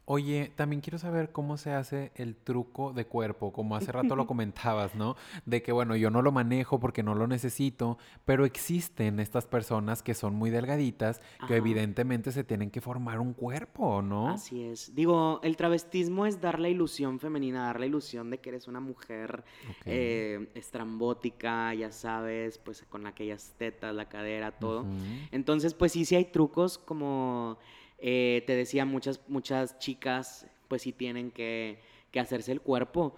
Oye, 0.05 0.53
también 0.57 0.81
quiero 0.81 0.99
saber 0.99 1.31
cómo 1.31 1.57
se 1.57 1.73
hace 1.73 2.11
el 2.17 2.35
truco 2.35 2.93
de 2.93 3.07
cuerpo, 3.07 3.53
como 3.53 3.77
hace 3.77 3.93
rato 3.93 4.17
lo 4.17 4.27
comentabas, 4.27 4.97
¿no? 4.97 5.17
De 5.47 5.63
que, 5.63 5.71
bueno, 5.71 5.95
yo 5.95 6.11
no 6.11 6.23
lo 6.23 6.33
manejo 6.33 6.81
porque 6.81 7.05
no 7.05 7.15
lo 7.15 7.29
necesito, 7.29 7.99
pero 8.25 8.45
existen 8.45 9.21
estas 9.21 9.47
personas 9.47 10.03
que 10.03 10.15
son 10.15 10.35
muy 10.35 10.51
delgaditas, 10.51 11.21
que 11.39 11.45
Ajá. 11.45 11.57
evidentemente 11.57 12.33
se 12.33 12.43
tienen 12.43 12.71
que 12.71 12.81
formar 12.81 13.21
un 13.21 13.33
cuerpo, 13.33 14.03
¿no? 14.03 14.31
Así 14.31 14.63
es. 14.65 14.93
Digo, 14.95 15.41
el 15.45 15.57
travestismo 15.57 16.27
es 16.27 16.41
dar 16.41 16.59
la 16.59 16.69
ilusión 16.69 17.21
femenina, 17.21 17.67
dar 17.67 17.79
la 17.79 17.87
ilusión 17.87 18.31
de 18.31 18.39
que 18.39 18.49
eres 18.49 18.67
una 18.67 18.81
mujer 18.81 19.45
eh, 19.85 20.51
estrambótica, 20.55 21.75
ya 21.75 21.93
sabes, 21.93 22.59
pues 22.59 22.83
con 22.89 23.07
aquellas 23.07 23.55
tetas, 23.57 23.95
la 23.95 24.09
cadera, 24.09 24.51
todo. 24.51 24.85
Entonces, 25.31 25.75
pues 25.75 25.93
sí, 25.93 26.05
sí 26.05 26.17
hay 26.17 26.25
trucos 26.25 26.79
como 26.79 27.59
eh, 28.05 28.43
te 28.47 28.57
decía, 28.57 28.85
muchas, 28.85 29.21
muchas 29.29 29.79
chicas 29.79 30.47
pues 30.67 30.83
sí 30.83 30.93
tienen 30.93 31.31
que, 31.31 31.81
que 32.11 32.19
hacerse 32.19 32.51
el 32.51 32.61
cuerpo. 32.61 33.15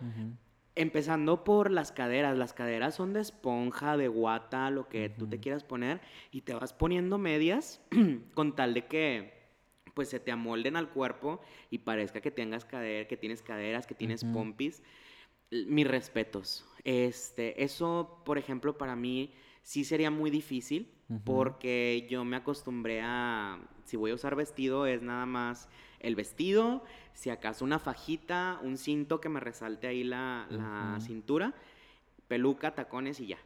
Empezando 0.75 1.43
por 1.43 1.71
las 1.71 1.91
caderas. 1.91 2.37
Las 2.37 2.53
caderas 2.53 2.95
son 2.95 3.15
de 3.15 3.21
esponja, 3.21 3.97
de 3.97 4.09
guata, 4.09 4.71
lo 4.71 4.89
que 4.89 5.09
tú 5.09 5.27
te 5.27 5.41
quieras 5.41 5.65
poner. 5.65 6.03
Y 6.33 6.43
te 6.43 6.53
vas 6.53 6.75
poniendo 6.75 7.17
medias 7.17 7.81
con 8.35 8.55
tal 8.55 8.75
de 8.75 8.87
que 8.87 9.33
pues 9.95 10.09
se 10.09 10.21
te 10.21 10.33
amolden 10.33 10.77
al 10.77 10.91
cuerpo 10.91 11.41
y 11.71 11.79
parezca 11.79 12.21
que 12.21 12.33
tengas 12.33 12.65
cadera, 12.65 13.07
que 13.07 13.17
tienes 13.17 13.41
caderas, 13.41 13.87
que 13.87 13.95
tienes 13.95 14.25
pompis. 14.25 14.83
mis 15.51 15.87
respetos. 15.87 16.67
Este, 16.83 17.63
eso, 17.63 18.21
por 18.25 18.37
ejemplo, 18.37 18.77
para 18.77 18.97
mí 18.97 19.33
sí 19.65 19.85
sería 19.85 20.11
muy 20.11 20.31
difícil 20.31 20.91
porque 21.25 22.07
yo 22.09 22.25
me 22.25 22.37
acostumbré 22.37 23.01
a, 23.03 23.59
si 23.85 23.97
voy 23.97 24.11
a 24.11 24.15
usar 24.15 24.37
vestido, 24.37 24.87
es 24.87 25.03
nada 25.03 25.27
más 25.27 25.69
el 26.01 26.17
vestido, 26.17 26.85
si 27.15 27.31
acaso 27.31 27.65
una 27.65 27.79
fajita, 27.79 28.59
un 28.63 28.77
cinto 28.79 29.21
que 29.21 29.29
me 29.29 29.41
resalte 29.41 29.87
ahí 29.87 30.05
la, 30.05 30.47
la 30.51 30.99
cintura, 31.01 31.55
peluca, 32.29 32.75
tacones 32.75 33.21
y 33.21 33.29
ya. 33.29 33.39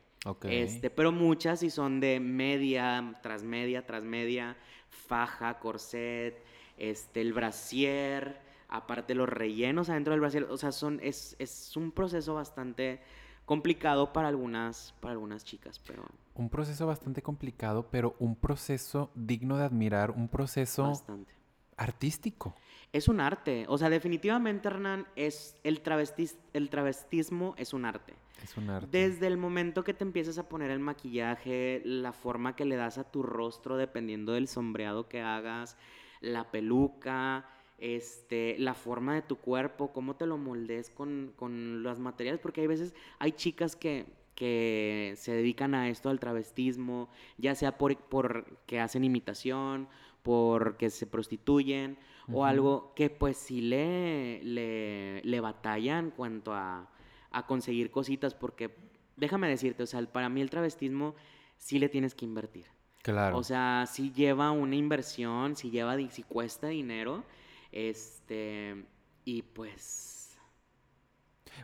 Este, 0.44 0.90
pero 0.90 1.12
muchas 1.12 1.60
sí 1.60 1.70
son 1.70 2.00
de 2.00 2.20
media, 2.20 3.18
tras 3.22 3.44
media, 3.44 3.86
tras 3.86 4.02
media, 4.02 4.56
faja, 4.88 5.58
corset, 5.60 6.42
este, 6.76 7.20
el 7.20 7.32
brasier, 7.32 8.40
aparte 8.68 9.14
los 9.14 9.28
rellenos 9.28 9.88
adentro 9.88 10.12
del 10.12 10.20
brasier. 10.20 10.44
O 10.44 10.56
sea, 10.56 10.72
son, 10.72 10.98
es, 11.02 11.36
es 11.38 11.76
un 11.76 11.92
proceso 11.92 12.34
bastante 12.34 13.00
complicado 13.48 14.12
para 14.12 14.28
algunas, 14.28 14.94
para 15.00 15.12
algunas 15.12 15.42
chicas, 15.42 15.80
pero... 15.86 16.04
Un 16.34 16.50
proceso 16.50 16.86
bastante 16.86 17.22
complicado, 17.22 17.88
pero 17.90 18.14
un 18.18 18.36
proceso 18.36 19.10
digno 19.14 19.56
de 19.56 19.64
admirar, 19.64 20.10
un 20.10 20.28
proceso 20.28 20.84
bastante. 20.84 21.32
artístico. 21.78 22.54
Es 22.92 23.08
un 23.08 23.20
arte, 23.20 23.64
o 23.68 23.78
sea, 23.78 23.88
definitivamente, 23.88 24.68
Hernán, 24.68 25.06
es 25.16 25.56
el, 25.64 25.80
travestis, 25.80 26.36
el 26.52 26.68
travestismo 26.68 27.54
es 27.56 27.72
un 27.72 27.86
arte. 27.86 28.14
Es 28.44 28.54
un 28.58 28.68
arte. 28.68 28.86
Desde 28.92 29.26
el 29.26 29.38
momento 29.38 29.82
que 29.82 29.94
te 29.94 30.04
empiezas 30.04 30.36
a 30.36 30.46
poner 30.46 30.70
el 30.70 30.78
maquillaje, 30.78 31.80
la 31.86 32.12
forma 32.12 32.54
que 32.54 32.66
le 32.66 32.76
das 32.76 32.98
a 32.98 33.04
tu 33.04 33.22
rostro, 33.22 33.78
dependiendo 33.78 34.32
del 34.32 34.46
sombreado 34.46 35.08
que 35.08 35.22
hagas, 35.22 35.78
la 36.20 36.50
peluca, 36.50 37.46
este, 37.78 38.56
la 38.58 38.74
forma 38.74 39.14
de 39.14 39.22
tu 39.22 39.36
cuerpo, 39.36 39.92
cómo 39.92 40.16
te 40.16 40.26
lo 40.26 40.36
moldes 40.36 40.90
con, 40.90 41.32
con 41.36 41.82
los 41.82 41.98
materiales, 41.98 42.40
porque 42.40 42.60
hay 42.60 42.66
veces, 42.66 42.94
hay 43.18 43.32
chicas 43.32 43.76
que, 43.76 44.06
que 44.34 45.14
se 45.16 45.32
dedican 45.32 45.74
a 45.74 45.88
esto, 45.88 46.10
al 46.10 46.20
travestismo, 46.20 47.08
ya 47.38 47.54
sea 47.54 47.78
por, 47.78 47.96
por 47.96 48.58
que 48.66 48.80
hacen 48.80 49.04
imitación, 49.04 49.88
porque 50.22 50.90
se 50.90 51.06
prostituyen, 51.06 51.98
o 52.30 52.44
algo 52.44 52.92
que 52.94 53.08
pues 53.08 53.38
sí 53.38 53.62
le, 53.62 54.42
le, 54.42 55.22
le 55.22 55.40
batallan 55.40 56.06
en 56.06 56.10
cuanto 56.10 56.52
a, 56.52 56.90
a, 57.30 57.46
conseguir 57.46 57.90
cositas, 57.90 58.34
porque 58.34 58.74
déjame 59.16 59.48
decirte, 59.48 59.82
o 59.82 59.86
sea, 59.86 60.04
para 60.12 60.28
mí 60.28 60.42
el 60.42 60.50
travestismo 60.50 61.14
sí 61.56 61.78
le 61.78 61.88
tienes 61.88 62.14
que 62.14 62.26
invertir. 62.26 62.66
Claro. 63.02 63.38
O 63.38 63.42
sea, 63.42 63.86
sí 63.90 64.12
lleva 64.12 64.50
una 64.50 64.76
inversión, 64.76 65.56
sí 65.56 65.70
lleva, 65.70 65.96
sí 66.10 66.22
cuesta 66.22 66.66
dinero, 66.66 67.24
este, 67.72 68.84
y 69.24 69.42
pues... 69.42 70.18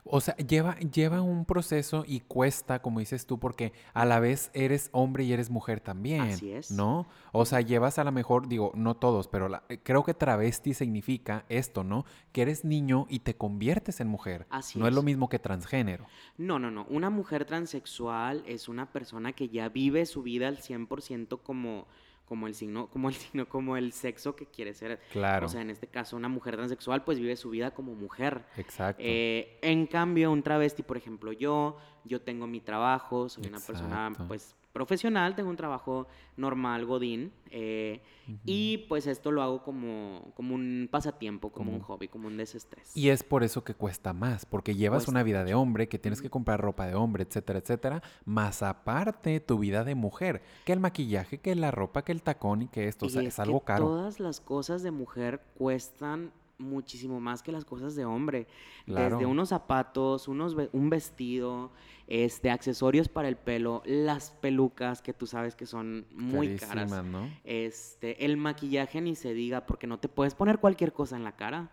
O 0.03 0.21
sea, 0.21 0.37
lleva, 0.37 0.77
lleva 0.79 1.23
un 1.23 1.45
proceso 1.45 2.05
y 2.07 2.21
cuesta, 2.21 2.83
como 2.83 3.01
dices 3.01 3.27
tú, 3.27 3.39
porque 3.39 3.73
a 3.93 4.05
la 4.05 4.19
vez 4.21 4.51
eres 4.53 4.89
hombre 4.93 5.25
y 5.25 5.33
eres 5.33 5.51
mujer 5.51 5.81
también. 5.81 6.23
Así 6.23 6.51
es. 6.51 6.71
¿No? 6.71 7.07
O 7.33 7.45
sea, 7.45 7.61
llevas 7.61 7.99
a 7.99 8.05
lo 8.05 8.13
mejor, 8.13 8.49
digo, 8.49 8.73
no 8.75 8.97
todos, 8.97 9.29
pero 9.29 9.49
eh, 9.69 9.79
creo 9.83 10.05
que 10.05 10.15
travesti 10.15 10.75
significa 10.75 11.45
esto, 11.49 11.85
¿no? 11.85 12.05
Que 12.33 12.43
eres 12.43 12.65
niño 12.65 13.07
y 13.09 13.21
te 13.21 13.37
conviertes 13.37 14.01
en 14.01 14.09
mujer. 14.09 14.47
Así 14.51 14.79
no 14.79 14.89
es. 14.89 14.95
lo 14.95 15.03
mismo 15.03 15.29
que 15.29 15.39
transgénero. 15.39 16.07
No, 16.37 16.59
no, 16.59 16.71
no. 16.71 16.87
Una 16.91 17.11
mujer 17.11 17.45
transexual 17.45 18.43
es 18.47 18.69
una 18.69 18.91
persona 18.91 19.33
que 19.33 19.49
ya 19.49 19.69
vive 19.69 20.07
su 20.07 20.23
vida 20.23 20.49
al 20.49 20.59
100% 20.59 21.41
como 21.43 21.87
como 22.25 22.47
el 22.47 22.55
signo, 22.55 22.89
como 22.89 23.09
el 23.09 23.15
signo, 23.15 23.49
como 23.49 23.77
el 23.77 23.93
sexo 23.93 24.35
que 24.37 24.47
quiere 24.47 24.75
ser. 24.75 25.01
Claro. 25.13 25.47
O 25.47 25.49
sea, 25.49 25.61
en 25.61 25.71
este 25.71 25.87
caso, 25.87 26.17
una 26.17 26.29
mujer 26.29 26.57
transexual, 26.57 27.05
pues 27.05 27.19
vive 27.19 27.37
su 27.37 27.51
vida 27.51 27.73
como 27.73 27.95
mujer. 27.95 28.45
Exacto. 28.57 29.03
Eh, 29.05 29.59
en 29.63 29.87
cambio, 29.87 30.31
un 30.31 30.43
travesti, 30.43 30.83
por 30.83 30.97
ejemplo, 30.97 31.33
yo, 31.33 31.77
yo 32.05 32.21
tengo 32.23 32.47
mi 32.47 32.61
trabajo, 32.61 33.29
soy 33.29 33.47
una 33.47 33.61
persona, 33.61 34.13
pues, 34.29 34.55
profesional, 34.75 35.37
tengo 35.37 35.49
un 35.49 35.57
trabajo 35.57 36.09
normal, 36.37 36.85
Godín, 36.85 37.33
eh, 37.51 38.03
y 38.45 38.79
pues 38.89 39.07
esto 39.07 39.31
lo 39.31 39.41
hago 39.41 39.63
como, 39.63 40.33
como 40.35 40.57
un 40.57 40.89
pasatiempo, 40.91 41.53
como, 41.53 41.73
un 41.73 41.81
hobby, 41.81 42.09
como 42.09 42.27
un 42.27 42.37
desestrés. 42.37 42.95
Y 42.97 43.11
es 43.11 43.23
por 43.23 43.45
eso 43.45 43.63
que 43.63 43.75
cuesta 43.75 44.13
más, 44.13 44.45
porque 44.45 44.75
llevas 44.75 45.07
una 45.07 45.23
vida 45.23 45.45
de 45.45 45.55
hombre, 45.55 45.89
que 45.89 46.01
tienes 46.01 46.21
que 46.21 46.29
comprar 46.29 46.61
ropa 46.61 46.87
de 46.89 46.97
hombre, 46.97 47.23
etcétera, 47.23 47.61
etcétera, 47.61 48.03
más 48.25 48.65
aparte 48.65 49.39
tu 49.39 49.59
vida 49.61 49.85
de 49.85 49.95
mujer, 49.95 50.43
que 50.65 50.73
el 50.73 50.81
maquillaje, 50.81 51.39
que 51.39 51.55
la 51.55 51.71
ropa, 51.71 52.03
que 52.03 52.11
el 52.11 52.23
tacón 52.23 52.63
y 52.63 52.67
que 52.67 52.89
esto, 52.89 53.07
o 53.07 53.09
sea, 53.09 53.23
es, 53.23 53.39
algo 53.39 53.61
caro. 53.61 53.87
Todas 53.87 54.19
las 54.19 54.41
cosas 54.41 54.83
de 54.83 54.91
mujer 54.91 55.41
cuestan 55.57 56.33
muchísimo 56.59 57.21
más 57.21 57.43
que 57.43 57.53
las 57.53 57.65
cosas 57.65 57.95
de 57.95 58.05
hombre. 58.05 58.49
Desde 58.87 59.27
unos 59.27 59.51
zapatos, 59.51 60.29
unos, 60.29 60.57
un 60.73 60.91
vestido, 60.91 61.71
este, 62.07 62.51
accesorios 62.51 63.09
para 63.09 63.29
el 63.29 63.37
pelo, 63.37 63.83
las 63.87 64.31
pelucas 64.31 65.03
que 65.03 65.13
tú 65.13 65.27
sabes 65.27 65.57
que 65.57 65.67
son 65.67 66.07
muy 66.11 66.57
caras. 66.57 66.91
¿no? 67.05 67.31
Este, 67.45 68.25
el 68.25 68.37
maquillaje 68.37 69.01
ni 69.01 69.15
se 69.15 69.35
diga 69.35 69.67
porque 69.67 69.87
no 69.87 69.99
te 69.99 70.09
puedes 70.09 70.35
poner 70.35 70.59
cualquier 70.59 70.93
cosa 70.93 71.17
en 71.17 71.25
la 71.25 71.33
cara. 71.33 71.71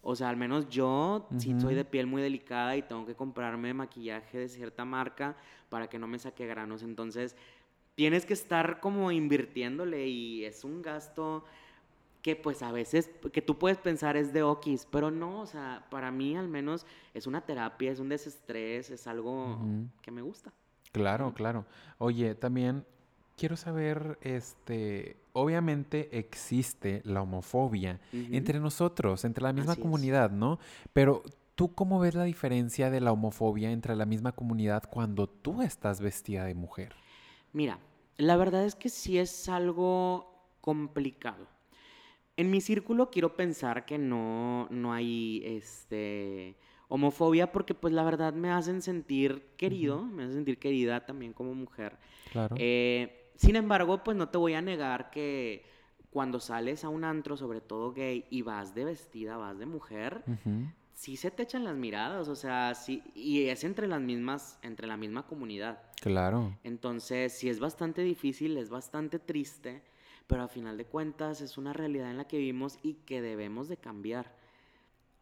O 0.00 0.14
sea, 0.16 0.30
al 0.30 0.36
menos 0.36 0.68
yo 0.68 1.28
si 1.38 1.58
soy 1.60 1.74
de 1.74 1.84
piel 1.84 2.06
muy 2.06 2.22
delicada 2.22 2.76
y 2.76 2.82
tengo 2.82 3.04
que 3.04 3.14
comprarme 3.14 3.74
maquillaje 3.74 4.38
de 4.38 4.48
cierta 4.48 4.84
marca 4.84 5.36
para 5.68 5.88
que 5.88 5.98
no 5.98 6.06
me 6.06 6.18
saque 6.18 6.46
granos. 6.46 6.82
Entonces, 6.82 7.36
tienes 7.94 8.24
que 8.24 8.32
estar 8.32 8.80
como 8.80 9.10
invirtiéndole 9.10 10.06
y 10.06 10.44
es 10.44 10.64
un 10.64 10.82
gasto 10.82 11.44
que 12.28 12.36
pues 12.36 12.62
a 12.62 12.70
veces, 12.72 13.08
que 13.32 13.40
tú 13.40 13.56
puedes 13.56 13.78
pensar 13.78 14.14
es 14.18 14.34
de 14.34 14.42
okis, 14.42 14.86
pero 14.90 15.10
no, 15.10 15.40
o 15.40 15.46
sea, 15.46 15.86
para 15.90 16.10
mí 16.10 16.36
al 16.36 16.46
menos 16.46 16.84
es 17.14 17.26
una 17.26 17.40
terapia, 17.40 17.90
es 17.90 18.00
un 18.00 18.10
desestrés, 18.10 18.90
es 18.90 19.06
algo 19.06 19.58
que 20.02 20.10
me 20.10 20.20
gusta. 20.20 20.52
Claro, 20.92 21.32
claro. 21.32 21.64
Oye, 21.96 22.34
también 22.34 22.84
quiero 23.38 23.56
saber, 23.56 24.18
este, 24.20 25.16
obviamente 25.32 26.18
existe 26.18 27.00
la 27.06 27.22
homofobia 27.22 27.98
entre 28.12 28.60
nosotros, 28.60 29.24
entre 29.24 29.44
la 29.44 29.54
misma 29.54 29.76
comunidad, 29.76 30.30
¿no? 30.30 30.58
Pero 30.92 31.22
¿tú 31.54 31.72
cómo 31.72 31.98
ves 31.98 32.14
la 32.14 32.24
diferencia 32.24 32.90
de 32.90 33.00
la 33.00 33.10
homofobia 33.10 33.70
entre 33.70 33.96
la 33.96 34.04
misma 34.04 34.32
comunidad 34.32 34.82
cuando 34.90 35.30
tú 35.30 35.62
estás 35.62 36.02
vestida 36.02 36.44
de 36.44 36.54
mujer? 36.54 36.94
Mira, 37.54 37.78
la 38.18 38.36
verdad 38.36 38.66
es 38.66 38.74
que 38.74 38.90
sí 38.90 39.16
es 39.16 39.48
algo 39.48 40.44
complicado 40.60 41.56
en 42.38 42.52
mi 42.52 42.60
círculo 42.60 43.10
quiero 43.10 43.34
pensar 43.34 43.84
que 43.84 43.98
no, 43.98 44.68
no 44.70 44.92
hay 44.92 45.42
este, 45.44 46.56
homofobia 46.86 47.50
porque 47.50 47.74
pues 47.74 47.92
la 47.92 48.04
verdad 48.04 48.32
me 48.32 48.52
hacen 48.52 48.80
sentir 48.80 49.48
querido, 49.56 50.04
me 50.04 50.22
hacen 50.22 50.36
sentir 50.36 50.58
querida 50.60 51.04
también 51.04 51.32
como 51.32 51.52
mujer. 51.52 51.98
Claro. 52.30 52.54
Eh, 52.56 53.32
sin 53.34 53.56
embargo, 53.56 54.04
pues 54.04 54.16
no 54.16 54.28
te 54.28 54.38
voy 54.38 54.54
a 54.54 54.62
negar 54.62 55.10
que 55.10 55.64
cuando 56.10 56.38
sales 56.38 56.84
a 56.84 56.88
un 56.88 57.02
antro, 57.02 57.36
sobre 57.36 57.60
todo 57.60 57.92
gay, 57.92 58.24
y 58.30 58.42
vas 58.42 58.72
de 58.72 58.84
vestida, 58.84 59.36
vas 59.36 59.58
de 59.58 59.66
mujer, 59.66 60.22
sí 60.94 61.16
se 61.16 61.32
te 61.32 61.42
echan 61.42 61.64
las 61.64 61.74
miradas, 61.74 62.28
o 62.28 62.36
sea, 62.36 62.72
sí, 62.76 63.02
y 63.16 63.48
es 63.48 63.64
entre 63.64 63.88
las 63.88 64.00
mismas, 64.00 64.60
entre 64.62 64.86
la 64.86 64.96
misma 64.96 65.26
comunidad. 65.26 65.82
Claro. 66.00 66.56
Entonces, 66.62 67.32
sí 67.32 67.48
es 67.48 67.58
bastante 67.58 68.02
difícil, 68.02 68.56
es 68.58 68.70
bastante 68.70 69.18
triste 69.18 69.82
pero 70.28 70.42
a 70.42 70.48
final 70.48 70.76
de 70.76 70.84
cuentas 70.84 71.40
es 71.40 71.58
una 71.58 71.72
realidad 71.72 72.10
en 72.10 72.18
la 72.18 72.28
que 72.28 72.36
vivimos 72.36 72.78
y 72.82 72.94
que 72.94 73.20
debemos 73.22 73.66
de 73.66 73.78
cambiar. 73.78 74.36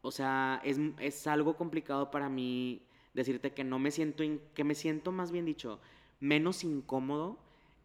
O 0.03 0.11
sea, 0.11 0.61
es, 0.65 1.27
algo 1.27 1.57
complicado 1.57 2.11
para 2.11 2.29
mí 2.29 2.83
decirte 3.15 3.55
que 3.55 3.65
no 3.65 3.79
me 3.79 3.93
siento, 3.93 4.25
que 4.53 4.65
me 4.65 4.75
siento 4.75 5.13
más 5.13 5.31
bien 5.31 5.47
dicho, 5.47 5.81
menos 6.21 6.65
incómodo 6.65 7.39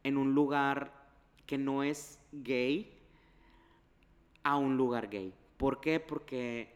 en 0.03 0.17
un 0.17 0.33
lugar 0.33 0.93
que 1.45 1.59
no 1.59 1.83
es 1.83 2.19
gay 2.31 2.91
a 4.43 4.57
un 4.57 4.75
lugar 4.75 5.09
gay. 5.09 5.33
¿Por 5.57 5.79
qué? 5.79 5.99
Porque 5.99 6.73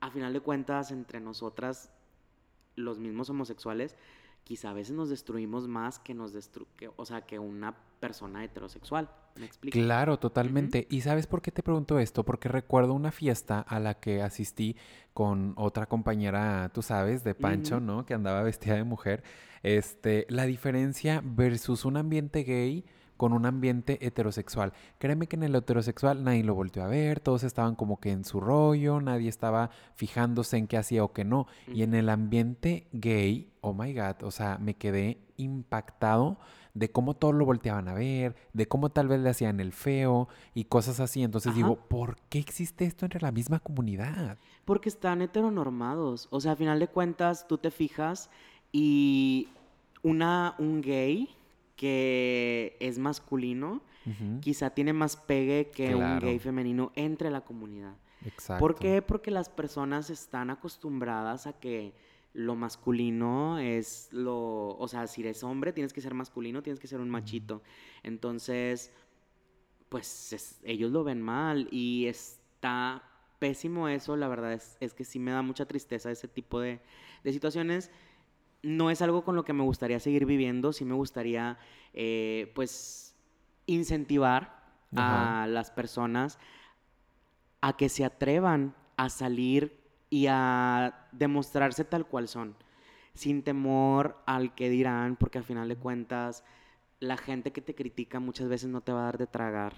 a 0.00 0.10
final 0.10 0.32
de 0.32 0.40
cuentas 0.40 0.90
entre 0.92 1.20
nosotras, 1.20 1.92
los 2.74 2.98
mismos 2.98 3.28
homosexuales, 3.28 3.96
quizá 4.48 4.70
a 4.70 4.72
veces 4.72 4.96
nos 4.96 5.10
destruimos 5.10 5.68
más 5.68 5.98
que 5.98 6.14
nos 6.14 6.32
destru 6.32 6.66
o 6.96 7.04
sea, 7.04 7.20
que 7.20 7.38
una 7.38 7.76
persona 8.00 8.42
heterosexual. 8.42 9.10
¿Me 9.36 9.44
explico? 9.44 9.78
Claro, 9.78 10.18
totalmente. 10.18 10.86
¿Y 10.88 11.02
sabes 11.02 11.26
por 11.26 11.42
qué 11.42 11.52
te 11.52 11.62
pregunto 11.62 11.98
esto? 11.98 12.24
Porque 12.24 12.48
recuerdo 12.48 12.94
una 12.94 13.12
fiesta 13.12 13.60
a 13.60 13.78
la 13.78 14.00
que 14.00 14.22
asistí 14.22 14.74
con 15.12 15.52
otra 15.56 15.84
compañera, 15.84 16.70
tú 16.72 16.80
sabes, 16.80 17.24
de 17.24 17.34
Pancho, 17.34 17.78
¿no? 17.78 18.06
Que 18.06 18.14
andaba 18.14 18.42
vestida 18.42 18.76
de 18.76 18.84
mujer. 18.84 19.22
Este, 19.62 20.24
la 20.30 20.46
diferencia 20.46 21.20
versus 21.22 21.84
un 21.84 21.98
ambiente 21.98 22.42
gay 22.42 22.86
con 23.18 23.34
un 23.34 23.44
ambiente 23.44 23.98
heterosexual. 24.06 24.72
Créeme 24.98 25.26
que 25.26 25.36
en 25.36 25.42
el 25.42 25.54
heterosexual 25.54 26.24
nadie 26.24 26.44
lo 26.44 26.54
volteó 26.54 26.84
a 26.84 26.86
ver, 26.86 27.20
todos 27.20 27.42
estaban 27.42 27.74
como 27.74 28.00
que 28.00 28.12
en 28.12 28.24
su 28.24 28.40
rollo, 28.40 29.00
nadie 29.02 29.28
estaba 29.28 29.70
fijándose 29.96 30.56
en 30.56 30.68
qué 30.68 30.78
hacía 30.78 31.04
o 31.04 31.12
qué 31.12 31.24
no. 31.24 31.46
Y 31.66 31.82
en 31.82 31.94
el 31.94 32.08
ambiente 32.08 32.86
gay, 32.92 33.50
oh 33.60 33.74
my 33.74 33.92
god, 33.92 34.22
o 34.22 34.30
sea, 34.30 34.56
me 34.58 34.74
quedé 34.74 35.18
impactado 35.36 36.38
de 36.74 36.92
cómo 36.92 37.14
todos 37.14 37.34
lo 37.34 37.44
volteaban 37.44 37.88
a 37.88 37.94
ver, 37.94 38.36
de 38.52 38.68
cómo 38.68 38.90
tal 38.90 39.08
vez 39.08 39.18
le 39.18 39.30
hacían 39.30 39.58
el 39.58 39.72
feo 39.72 40.28
y 40.54 40.64
cosas 40.64 41.00
así. 41.00 41.24
Entonces 41.24 41.54
digo, 41.56 41.76
¿por 41.88 42.20
qué 42.28 42.38
existe 42.38 42.84
esto 42.84 43.04
entre 43.04 43.20
la 43.20 43.32
misma 43.32 43.58
comunidad? 43.58 44.38
Porque 44.64 44.88
están 44.88 45.22
heteronormados. 45.22 46.28
O 46.30 46.40
sea, 46.40 46.52
a 46.52 46.56
final 46.56 46.78
de 46.78 46.86
cuentas, 46.86 47.48
tú 47.48 47.58
te 47.58 47.72
fijas 47.72 48.30
y 48.70 49.48
una, 50.04 50.54
un 50.58 50.80
gay 50.82 51.37
que 51.78 52.76
es 52.80 52.98
masculino, 52.98 53.80
quizá 54.40 54.70
tiene 54.70 54.92
más 54.92 55.16
pegue 55.16 55.70
que 55.70 55.94
un 55.94 56.18
gay 56.18 56.38
femenino 56.38 56.92
entre 56.96 57.30
la 57.30 57.42
comunidad. 57.42 57.94
Exacto. 58.26 58.60
¿Por 58.60 58.74
qué? 58.74 59.00
Porque 59.00 59.30
las 59.30 59.48
personas 59.48 60.10
están 60.10 60.50
acostumbradas 60.50 61.46
a 61.46 61.52
que 61.52 61.94
lo 62.32 62.56
masculino 62.56 63.58
es 63.58 64.08
lo, 64.10 64.76
o 64.76 64.88
sea, 64.88 65.06
si 65.06 65.20
eres 65.20 65.44
hombre 65.44 65.72
tienes 65.72 65.92
que 65.92 66.00
ser 66.00 66.14
masculino, 66.14 66.62
tienes 66.62 66.80
que 66.80 66.88
ser 66.88 67.00
un 67.00 67.10
machito. 67.10 67.62
Entonces, 68.02 68.92
pues 69.88 70.60
ellos 70.64 70.90
lo 70.90 71.04
ven 71.04 71.22
mal 71.22 71.68
y 71.70 72.06
está 72.06 73.04
pésimo 73.38 73.88
eso, 73.88 74.16
la 74.16 74.26
verdad 74.26 74.52
es, 74.52 74.76
es, 74.80 74.94
que 74.94 75.04
sí 75.04 75.20
me 75.20 75.30
da 75.30 75.42
mucha 75.42 75.66
tristeza 75.66 76.10
ese 76.10 76.26
tipo 76.26 76.58
de, 76.60 76.80
de, 77.22 77.32
situaciones. 77.32 77.92
No 78.62 78.90
es 78.90 79.02
algo 79.02 79.24
con 79.24 79.36
lo 79.36 79.44
que 79.44 79.52
me 79.52 79.62
gustaría 79.62 80.00
seguir 80.00 80.26
viviendo, 80.26 80.72
sí 80.72 80.84
me 80.84 80.94
gustaría, 80.94 81.58
eh, 81.94 82.50
pues, 82.54 83.14
incentivar 83.66 84.58
a 84.96 85.46
las 85.48 85.70
personas 85.70 86.38
a 87.60 87.76
que 87.76 87.88
se 87.88 88.04
atrevan 88.04 88.74
a 88.96 89.10
salir 89.10 89.78
y 90.10 90.26
a 90.28 91.08
demostrarse 91.12 91.84
tal 91.84 92.06
cual 92.06 92.28
son, 92.28 92.56
sin 93.14 93.42
temor 93.42 94.22
al 94.26 94.54
que 94.54 94.70
dirán, 94.70 95.16
porque 95.16 95.38
al 95.38 95.44
final 95.44 95.68
de 95.68 95.76
cuentas 95.76 96.44
la 97.00 97.16
gente 97.16 97.52
que 97.52 97.60
te 97.60 97.74
critica 97.74 98.18
muchas 98.20 98.48
veces 98.48 98.70
no 98.70 98.80
te 98.80 98.92
va 98.92 99.00
a 99.00 99.04
dar 99.04 99.18
de 99.18 99.26
tragar. 99.26 99.74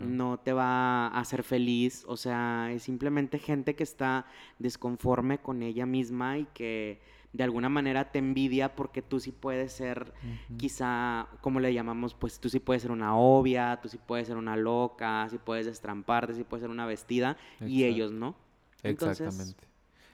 No 0.00 0.40
te 0.40 0.52
va 0.52 1.06
a 1.06 1.20
hacer 1.20 1.44
feliz, 1.44 2.04
o 2.08 2.16
sea, 2.16 2.72
es 2.72 2.82
simplemente 2.82 3.38
gente 3.38 3.76
que 3.76 3.84
está 3.84 4.26
desconforme 4.58 5.38
con 5.38 5.62
ella 5.62 5.86
misma 5.86 6.38
y 6.38 6.46
que 6.46 7.00
de 7.32 7.44
alguna 7.44 7.68
manera 7.68 8.10
te 8.10 8.18
envidia 8.18 8.74
porque 8.74 9.02
tú 9.02 9.20
sí 9.20 9.32
puedes 9.32 9.72
ser, 9.72 10.12
quizá, 10.56 11.28
como 11.40 11.60
le 11.60 11.72
llamamos, 11.72 12.14
pues 12.14 12.40
tú 12.40 12.48
sí 12.48 12.58
puedes 12.58 12.82
ser 12.82 12.90
una 12.90 13.16
obvia, 13.16 13.78
tú 13.82 13.88
sí 13.88 13.98
puedes 13.98 14.26
ser 14.26 14.36
una 14.36 14.56
loca, 14.56 15.28
sí 15.30 15.38
puedes 15.38 15.66
destramparte, 15.66 16.34
sí 16.34 16.44
puedes 16.44 16.62
ser 16.62 16.70
una 16.70 16.86
vestida 16.86 17.36
y 17.60 17.84
ellos 17.84 18.12
no. 18.12 18.34
Exactamente. 18.82 19.70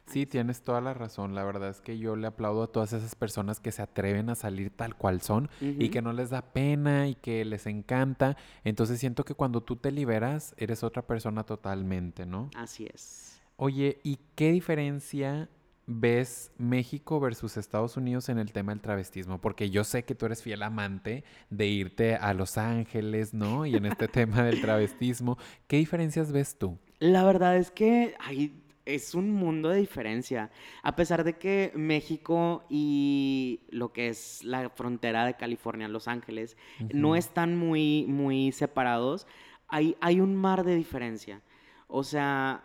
Sí, 0.07 0.25
tienes 0.25 0.63
toda 0.63 0.81
la 0.81 0.95
razón. 0.95 1.35
La 1.35 1.43
verdad 1.43 1.69
es 1.69 1.81
que 1.81 1.99
yo 1.99 2.15
le 2.15 2.29
aplaudo 2.29 2.63
a 2.63 2.67
todas 2.69 2.93
esas 2.93 3.17
personas 3.17 3.59
que 3.59 3.73
se 3.73 3.83
atreven 3.83 4.31
a 4.31 4.37
salir 4.37 4.71
tal 4.71 4.95
cual 4.95 5.21
son 5.21 5.51
y 5.61 5.89
que 5.89 6.01
no 6.01 6.13
les 6.13 6.31
da 6.31 6.43
pena 6.43 7.09
y 7.09 7.17
que 7.17 7.45
les 7.45 7.67
encanta. 7.67 8.37
Entonces 8.63 9.01
siento 9.01 9.25
que 9.25 9.35
cuando 9.35 9.63
tú 9.63 9.77
te 9.77 9.91
liberas, 9.91 10.55
eres 10.59 10.85
otra 10.85 11.07
persona 11.07 11.45
totalmente, 11.45 12.25
¿no? 12.25 12.51
Así 12.55 12.87
es. 12.93 13.41
Oye, 13.57 14.01
¿y 14.05 14.21
qué 14.37 14.53
diferencia 14.53 15.49
ves 15.87 16.53
México 16.59 17.21
versus 17.21 17.57
Estados 17.57 17.97
Unidos 17.97 18.29
en 18.29 18.39
el 18.39 18.53
tema 18.53 18.73
del 18.73 18.81
travestismo? 18.81 19.41
Porque 19.41 19.71
yo 19.71 19.85
sé 19.85 20.05
que 20.05 20.15
tú 20.15 20.27
eres 20.27 20.43
fiel 20.43 20.63
amante 20.63 21.25
de 21.51 21.67
irte 21.67 22.17
a 22.17 22.35
Los 22.35 22.59
Ángeles, 22.59 23.35
¿no? 23.35 23.67
Y 23.67 23.77
en 23.77 23.87
este 23.87 24.09
tema 24.09 24.43
del 24.43 24.61
travestismo, 24.61 25.39
¿qué 25.67 25.77
diferencias 25.77 26.33
ves 26.33 26.59
tú? 26.59 26.79
La 26.99 27.25
verdad 27.25 27.57
es 27.57 27.71
que 27.71 28.15
hay 28.19 28.63
es 28.87 29.15
un 29.15 29.33
mundo 29.33 29.69
de 29.69 29.79
diferencia. 29.79 30.51
A 30.83 30.97
pesar 30.97 31.25
de 31.25 31.37
que 31.37 31.73
México 31.75 32.65
y 32.71 33.61
lo 33.69 33.93
que 33.93 34.09
es 34.09 34.43
la 34.45 34.71
frontera 34.71 35.27
de 35.27 35.35
California, 35.35 35.89
Los 35.89 36.09
Ángeles, 36.09 36.57
no 36.95 37.17
están 37.17 37.57
muy, 37.57 38.07
muy 38.09 38.53
separados, 38.53 39.27
hay, 39.69 39.97
hay 40.01 40.21
un 40.21 40.37
mar 40.37 40.65
de 40.65 40.77
diferencia. 40.77 41.43
O 41.89 42.05
sea, 42.05 42.65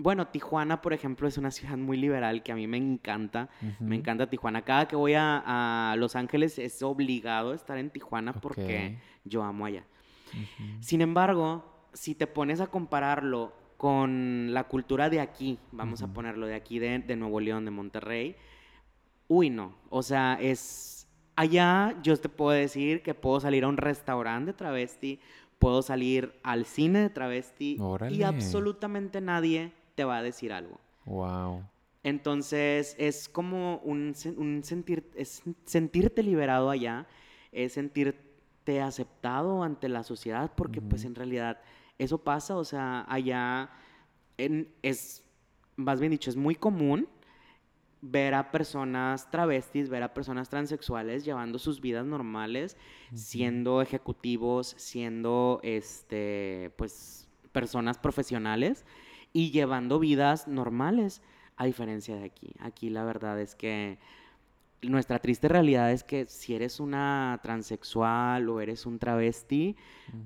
bueno, 0.00 0.28
Tijuana, 0.28 0.80
por 0.80 0.94
ejemplo, 0.94 1.28
es 1.28 1.36
una 1.36 1.50
ciudad 1.50 1.76
muy 1.76 1.98
liberal 1.98 2.42
que 2.42 2.52
a 2.52 2.54
mí 2.54 2.66
me 2.66 2.78
encanta. 2.78 3.50
Me 3.80 3.96
encanta 3.96 4.30
Tijuana. 4.30 4.62
Cada 4.62 4.88
que 4.88 4.96
voy 4.96 5.12
a, 5.14 5.94
Los 5.98 6.16
Ángeles 6.16 6.58
es 6.58 6.82
obligado 6.82 7.52
estar 7.52 7.76
en 7.76 7.90
Tijuana 7.90 8.32
porque 8.32 8.98
yo 9.24 9.42
amo 9.42 9.66
allá. 9.66 9.84
Sin 10.80 11.02
embargo, 11.02 11.64
si 11.92 12.14
te 12.14 12.26
pones 12.26 12.62
a 12.62 12.68
compararlo 12.68 13.52
con 13.76 14.54
la 14.54 14.64
cultura 14.64 15.10
de 15.10 15.20
aquí, 15.20 15.58
vamos 15.70 16.00
a 16.00 16.08
ponerlo 16.08 16.46
de 16.46 16.54
aquí, 16.54 16.78
de, 16.78 17.16
Nuevo 17.16 17.38
León, 17.38 17.66
de 17.66 17.70
Monterrey, 17.70 18.36
uy, 19.28 19.50
no. 19.50 19.74
O 19.90 20.02
sea, 20.02 20.38
es. 20.40 20.96
Allá 21.36 21.96
yo 22.02 22.16
te 22.18 22.28
puedo 22.28 22.50
decir 22.50 23.02
que 23.02 23.14
puedo 23.14 23.40
salir 23.40 23.64
a 23.64 23.68
un 23.68 23.78
restaurante 23.78 24.52
de 24.52 24.58
travesti, 24.58 25.20
puedo 25.58 25.80
salir 25.80 26.38
al 26.42 26.66
cine 26.66 27.00
de 27.00 27.10
travesti 27.10 27.78
y 28.10 28.22
absolutamente 28.22 29.22
nadie 29.22 29.72
te 29.94 30.04
va 30.04 30.18
a 30.18 30.22
decir 30.22 30.52
algo. 30.52 30.80
Wow. 31.04 31.64
Entonces 32.02 32.96
es 32.98 33.28
como 33.28 33.78
un, 33.78 34.14
sentir, 34.14 35.10
es 35.14 35.42
sentirte 35.64 36.22
liberado 36.22 36.70
allá, 36.70 37.06
es 37.52 37.74
sentirte 37.74 38.80
aceptado 38.80 39.62
ante 39.62 39.88
la 39.88 40.02
sociedad, 40.02 40.52
porque 40.56 40.80
pues 40.80 41.04
en 41.04 41.14
realidad 41.14 41.60
eso 41.98 42.18
pasa, 42.18 42.56
o 42.56 42.64
sea, 42.64 43.04
allá 43.08 43.70
es, 44.38 45.22
más 45.76 46.00
bien 46.00 46.12
dicho, 46.12 46.30
es 46.30 46.36
muy 46.36 46.54
común 46.54 47.06
ver 48.00 48.32
a 48.32 48.50
personas 48.50 49.30
travestis, 49.30 49.90
ver 49.90 50.02
a 50.02 50.14
personas 50.14 50.48
transexuales 50.48 51.26
llevando 51.26 51.58
sus 51.58 51.82
vidas 51.82 52.06
normales, 52.06 52.78
siendo 53.12 53.82
ejecutivos, 53.82 54.74
siendo, 54.78 55.60
este, 55.62 56.72
pues, 56.78 57.28
personas 57.52 57.98
profesionales 57.98 58.86
y 59.32 59.50
llevando 59.50 59.98
vidas 59.98 60.48
normales, 60.48 61.22
a 61.56 61.66
diferencia 61.66 62.16
de 62.16 62.24
aquí. 62.24 62.52
Aquí 62.60 62.90
la 62.90 63.04
verdad 63.04 63.40
es 63.40 63.54
que 63.54 63.98
nuestra 64.82 65.18
triste 65.18 65.48
realidad 65.48 65.92
es 65.92 66.04
que 66.04 66.26
si 66.26 66.54
eres 66.54 66.80
una 66.80 67.38
transexual 67.42 68.48
o 68.48 68.60
eres 68.60 68.86
un 68.86 68.98
travesti, 68.98 69.76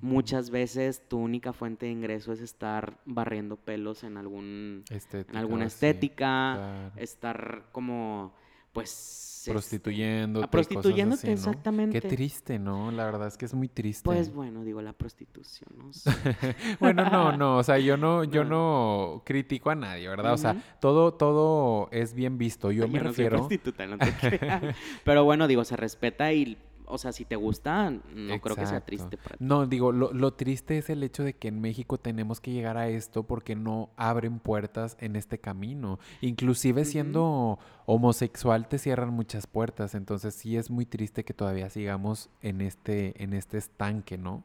muchas 0.01 0.51
veces 0.51 1.03
tu 1.09 1.19
única 1.19 1.53
fuente 1.53 1.87
de 1.87 1.93
ingreso 1.93 2.33
es 2.33 2.41
estar 2.41 2.99
barriendo 3.05 3.57
pelos 3.57 4.05
en 4.05 4.17
algún 4.17 4.85
en 4.91 5.37
alguna 5.37 5.67
estética, 5.67 6.93
estar 6.97 7.65
como 7.73 8.33
pues 8.75 9.45
prostituyéndote. 9.47 10.49
prostituyéndote, 10.49 11.33
exactamente. 11.33 12.01
Qué 12.01 12.09
triste, 12.09 12.59
¿no? 12.59 12.91
La 12.91 13.05
verdad 13.05 13.29
es 13.29 13.37
que 13.37 13.45
es 13.45 13.55
muy 13.55 13.69
triste. 13.69 14.05
Pues 14.05 14.33
bueno, 14.33 14.65
digo, 14.65 14.83
la 14.83 14.93
prostitución, 14.93 15.71
¿no? 15.77 15.91
bueno, 16.81 17.09
no, 17.11 17.37
no, 17.37 17.59
o 17.59 17.63
sea, 17.63 17.79
yo 17.79 17.97
no, 17.97 18.25
yo 18.25 18.45
no, 18.45 19.23
critico 19.25 19.71
a 19.71 19.75
nadie, 19.75 20.09
¿verdad? 20.09 20.35
O 20.35 20.39
sea, 20.39 20.57
todo, 20.81 21.15
todo 21.15 21.89
es 21.93 22.15
bien 22.15 22.37
visto. 22.37 22.71
Yo, 22.73 22.89
me 22.89 22.99
refiero. 22.99 23.39
No 23.39 23.49
prostituta, 23.49 23.87
no 23.87 23.97
te 23.99 24.13
Pero 25.05 25.25
bueno, 25.25 25.47
digo, 25.47 25.65
se 25.65 25.77
respeta 25.77 26.33
y 26.33 26.59
o 26.87 26.99
sea, 26.99 27.13
si 27.13 27.25
te 27.25 27.37
gusta, 27.37 27.91
no 27.91 28.41
creo 28.41 28.57
que 28.57 28.67
sea 28.67 28.81
triste 28.81 29.17
para 29.17 29.37
ti. 29.37 29.45
No, 29.45 29.67
digo, 29.67 29.93
lo, 29.93 30.33
triste 30.35 30.79
es 30.79 30.91
el 30.91 31.03
hecho 31.03 31.23
de 31.23 31.35
que 31.35 31.49
en 31.49 31.61
México 31.61 31.99
tenemos 31.99 32.41
que 32.41 32.53
llegar 32.53 32.77
a 32.77 32.89
esto 32.89 33.23
porque 33.23 33.55
no 33.55 33.91
abren 33.97 34.39
puertas 34.39 34.97
en 35.01 35.17
este 35.17 35.39
camino. 35.39 35.99
Inclusive 36.21 36.85
siendo 36.85 37.59
homosexual 37.87 38.69
te 38.69 38.79
cierran 38.79 39.11
muchas 39.11 39.47
puertas, 39.47 39.95
entonces 39.95 40.35
sí 40.35 40.57
es 40.57 40.71
muy 40.71 40.87
triste 40.87 41.25
que 41.25 41.35
todavía 41.35 41.71
sigamos 41.71 42.31
en 42.43 42.61
este, 42.61 43.23
en 43.23 43.33
este 43.33 43.59
estanque, 43.59 44.19
¿no? 44.19 44.45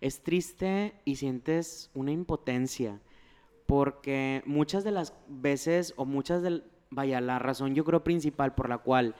Es 0.00 0.22
triste 0.22 0.94
y 1.04 1.16
sientes 1.16 1.90
una 1.94 2.12
impotencia 2.12 3.00
porque 3.66 4.42
muchas 4.46 4.82
de 4.82 4.90
las 4.90 5.14
veces 5.28 5.94
o 5.96 6.04
muchas 6.04 6.42
de, 6.42 6.62
vaya, 6.90 7.20
la 7.20 7.38
razón 7.38 7.74
yo 7.74 7.84
creo 7.84 8.02
principal 8.02 8.54
por 8.54 8.68
la 8.68 8.78
cual 8.78 9.14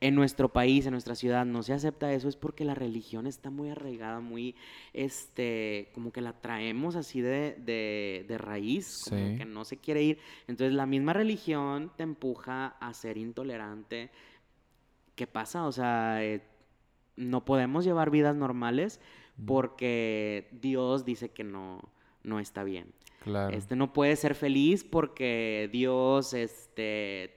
en 0.00 0.14
nuestro 0.14 0.50
país, 0.50 0.86
en 0.86 0.92
nuestra 0.92 1.14
ciudad, 1.14 1.44
no 1.44 1.62
se 1.62 1.74
acepta 1.74 2.12
eso, 2.12 2.28
es 2.28 2.36
porque 2.36 2.64
la 2.64 2.74
religión 2.74 3.26
está 3.26 3.50
muy 3.50 3.68
arraigada, 3.68 4.20
muy, 4.20 4.56
este, 4.94 5.90
como 5.92 6.10
que 6.10 6.22
la 6.22 6.32
traemos 6.32 6.96
así 6.96 7.20
de, 7.20 7.54
de, 8.26 8.38
raíz, 8.38 9.04
como 9.08 9.36
que 9.36 9.44
no 9.44 9.66
se 9.66 9.76
quiere 9.76 10.02
ir. 10.02 10.18
Entonces 10.48 10.74
la 10.74 10.86
misma 10.86 11.12
religión 11.12 11.92
te 11.96 12.02
empuja 12.02 12.76
a 12.80 12.94
ser 12.94 13.18
intolerante. 13.18 14.10
¿Qué 15.16 15.26
pasa? 15.26 15.66
O 15.66 15.72
sea, 15.72 16.24
eh, 16.24 16.42
no 17.16 17.44
podemos 17.44 17.84
llevar 17.84 18.10
vidas 18.10 18.34
normales 18.34 19.00
porque 19.44 20.48
Dios 20.52 21.04
dice 21.04 21.28
que 21.28 21.44
no, 21.44 21.90
no 22.22 22.40
está 22.40 22.64
bien. 22.64 22.94
Claro. 23.22 23.54
Este 23.54 23.76
no 23.76 23.92
puede 23.92 24.16
ser 24.16 24.34
feliz 24.34 24.82
porque 24.82 25.68
Dios, 25.70 26.32
este, 26.32 27.36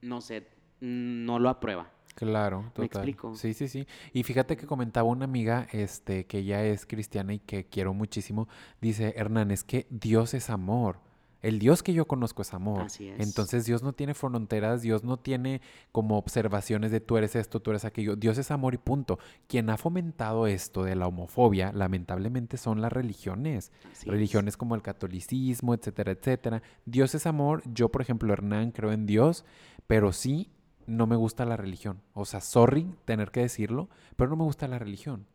no 0.00 0.22
sé, 0.22 0.46
no 0.80 1.38
lo 1.38 1.50
aprueba. 1.50 1.97
Claro, 2.18 2.64
total. 2.74 2.80
¿Me 2.80 2.86
explico? 2.86 3.34
Sí, 3.36 3.54
sí, 3.54 3.68
sí. 3.68 3.86
Y 4.12 4.24
fíjate 4.24 4.56
que 4.56 4.66
comentaba 4.66 5.08
una 5.08 5.24
amiga, 5.24 5.68
este, 5.70 6.26
que 6.26 6.38
ella 6.38 6.64
es 6.64 6.84
cristiana 6.84 7.32
y 7.32 7.38
que 7.38 7.64
quiero 7.66 7.94
muchísimo, 7.94 8.48
dice, 8.80 9.14
Hernán, 9.16 9.52
es 9.52 9.62
que 9.62 9.86
Dios 9.88 10.34
es 10.34 10.50
amor. 10.50 10.96
El 11.42 11.60
Dios 11.60 11.84
que 11.84 11.92
yo 11.92 12.08
conozco 12.08 12.42
es 12.42 12.52
amor. 12.54 12.82
Así 12.82 13.08
es. 13.08 13.20
Entonces 13.20 13.64
Dios 13.64 13.84
no 13.84 13.92
tiene 13.92 14.14
fronteras, 14.14 14.82
Dios 14.82 15.04
no 15.04 15.16
tiene 15.16 15.60
como 15.92 16.18
observaciones 16.18 16.90
de 16.90 16.98
tú 16.98 17.16
eres 17.16 17.36
esto, 17.36 17.60
tú 17.60 17.70
eres 17.70 17.84
aquello. 17.84 18.16
Dios 18.16 18.36
es 18.38 18.50
amor 18.50 18.74
y 18.74 18.78
punto. 18.78 19.20
Quien 19.46 19.70
ha 19.70 19.76
fomentado 19.76 20.48
esto 20.48 20.82
de 20.82 20.96
la 20.96 21.06
homofobia, 21.06 21.70
lamentablemente, 21.72 22.56
son 22.56 22.80
las 22.80 22.92
religiones. 22.92 23.70
Así 23.92 24.08
es. 24.08 24.12
religiones 24.12 24.56
como 24.56 24.74
el 24.74 24.82
catolicismo, 24.82 25.74
etcétera, 25.74 26.10
etcétera. 26.10 26.62
Dios 26.84 27.14
es 27.14 27.26
amor. 27.26 27.62
Yo, 27.72 27.90
por 27.90 28.02
ejemplo, 28.02 28.32
Hernán, 28.32 28.72
creo 28.72 28.90
en 28.90 29.06
Dios, 29.06 29.44
pero 29.86 30.12
sí 30.12 30.50
no 30.88 31.06
me 31.06 31.16
gusta 31.16 31.44
la 31.44 31.56
religión. 31.56 32.00
O 32.14 32.24
sea, 32.24 32.40
sorry 32.40 32.86
tener 33.04 33.30
que 33.30 33.40
decirlo, 33.40 33.88
pero 34.16 34.30
no 34.30 34.36
me 34.36 34.44
gusta 34.44 34.66
la 34.66 34.78
religión. 34.78 35.26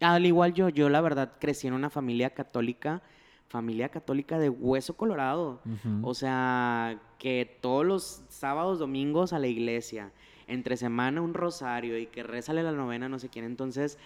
Al 0.00 0.24
igual 0.24 0.54
yo, 0.54 0.70
yo 0.70 0.88
la 0.88 1.02
verdad 1.02 1.32
crecí 1.38 1.66
en 1.66 1.74
una 1.74 1.90
familia 1.90 2.30
católica, 2.30 3.02
familia 3.48 3.90
católica 3.90 4.38
de 4.38 4.48
hueso 4.48 4.96
colorado. 4.96 5.60
O 6.02 6.14
sea, 6.14 6.98
que 7.18 7.58
todos 7.60 7.84
los 7.84 8.22
sábados, 8.30 8.78
domingos 8.78 9.34
a 9.34 9.38
la 9.38 9.46
iglesia, 9.46 10.10
entre 10.46 10.78
semana 10.78 11.20
un 11.20 11.34
rosario 11.34 11.98
y 11.98 12.06
que 12.06 12.22
rezale 12.22 12.62
la 12.62 12.72
novena, 12.72 13.10
no 13.10 13.18
sé 13.18 13.28
quién. 13.28 13.44
Entonces, 13.44 13.98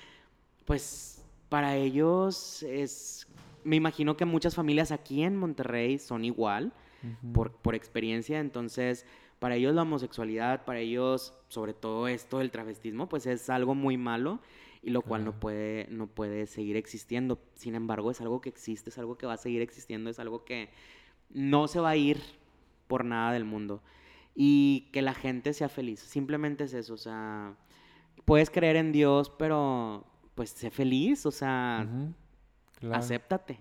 pues 0.65 1.25
para 1.49 1.77
ellos 1.77 2.65
es, 2.65 3.29
me 3.63 3.77
imagino 3.77 4.17
que 4.17 4.25
muchas 4.25 4.57
familias 4.57 4.91
aquí 4.91 5.23
en 5.23 5.37
Monterrey 5.37 5.99
son 5.99 6.25
igual 6.25 6.73
por, 7.33 7.53
por 7.53 7.77
experiencia. 7.77 8.41
Entonces, 8.41 9.07
para 9.39 9.57
ellos 9.57 9.75
la 9.75 9.83
homosexualidad, 9.83 10.65
para 10.65 10.81
ellos, 10.81 11.35
sobre 11.49 11.75
todo 11.75 12.09
esto 12.09 12.39
del 12.39 12.51
travestismo, 12.51 13.09
pues 13.09 13.27
es 13.27 13.49
algo 13.51 13.75
muy 13.75 13.97
malo 13.97 14.41
y 14.83 14.91
lo 14.91 15.03
cual 15.03 15.25
no 15.25 15.39
puede, 15.39 15.87
no 15.91 16.07
puede 16.07 16.47
seguir 16.47 16.77
existiendo. 16.77 17.39
Sin 17.55 17.75
embargo, 17.75 18.11
es 18.11 18.21
algo 18.21 18.41
que 18.41 18.49
existe, 18.49 18.91
es 18.91 18.99
algo 18.99 19.19
que 19.19 19.27
va 19.27 19.35
a 19.35 19.39
seguir 19.39 19.63
existiendo, 19.63 20.11
es 20.11 20.19
algo 20.19 20.45
que 20.45 20.71
no 21.31 21.69
se 21.69 21.81
va 21.81 21.91
a 21.91 21.97
ir 21.97 22.21
por 22.87 23.05
nada 23.05 23.33
del 23.33 23.45
mundo. 23.45 23.83
Y 24.35 24.89
que 24.93 25.03
la 25.03 25.15
gente 25.15 25.53
sea 25.53 25.69
feliz. 25.69 26.01
Simplemente 26.01 26.65
es 26.65 26.73
eso. 26.73 26.95
O 26.95 26.99
sea, 26.99 27.57
puedes 28.25 28.51
creer 28.51 28.77
en 28.77 28.93
Dios, 28.93 29.31
pero 29.31 30.07
pues 30.35 30.51
sé 30.51 30.71
feliz. 30.71 31.27
O 31.27 31.33
sea. 31.33 31.87
Claro. 32.79 32.95
acéptate. 32.95 33.59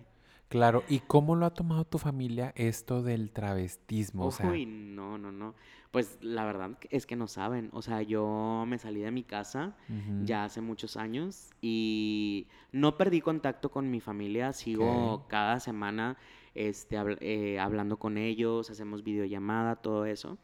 Claro, 0.49 0.83
¿y 0.87 0.99
cómo 0.99 1.35
lo 1.35 1.45
ha 1.45 1.53
tomado 1.53 1.83
tu 1.83 1.97
familia 1.97 2.53
esto 2.55 3.03
del 3.03 3.31
travestismo? 3.31 4.27
O 4.27 4.31
sea, 4.31 4.49
Uy, 4.49 4.65
no, 4.65 5.17
no, 5.17 5.31
no. 5.31 5.55
Pues 5.91 6.17
la 6.21 6.45
verdad 6.45 6.77
es 6.89 7.05
que 7.05 7.17
no 7.17 7.27
saben. 7.27 7.69
O 7.73 7.81
sea, 7.81 8.01
yo 8.01 8.63
me 8.65 8.77
salí 8.77 9.01
de 9.01 9.11
mi 9.11 9.23
casa 9.23 9.75
ya 10.23 10.45
hace 10.45 10.61
muchos 10.61 10.95
años 10.95 11.49
y 11.61 12.47
no 12.71 12.97
perdí 12.97 13.19
contacto 13.19 13.71
con 13.71 13.91
mi 13.91 13.99
familia. 13.99 14.53
Sigo 14.53 15.25
cada 15.27 15.59
semana 15.59 16.17
este, 16.55 16.97
eh, 17.19 17.59
hablando 17.59 17.97
con 17.97 18.17
ellos, 18.17 18.69
hacemos 18.69 19.03
videollamada, 19.03 19.75
todo 19.75 20.05
eso. 20.05 20.37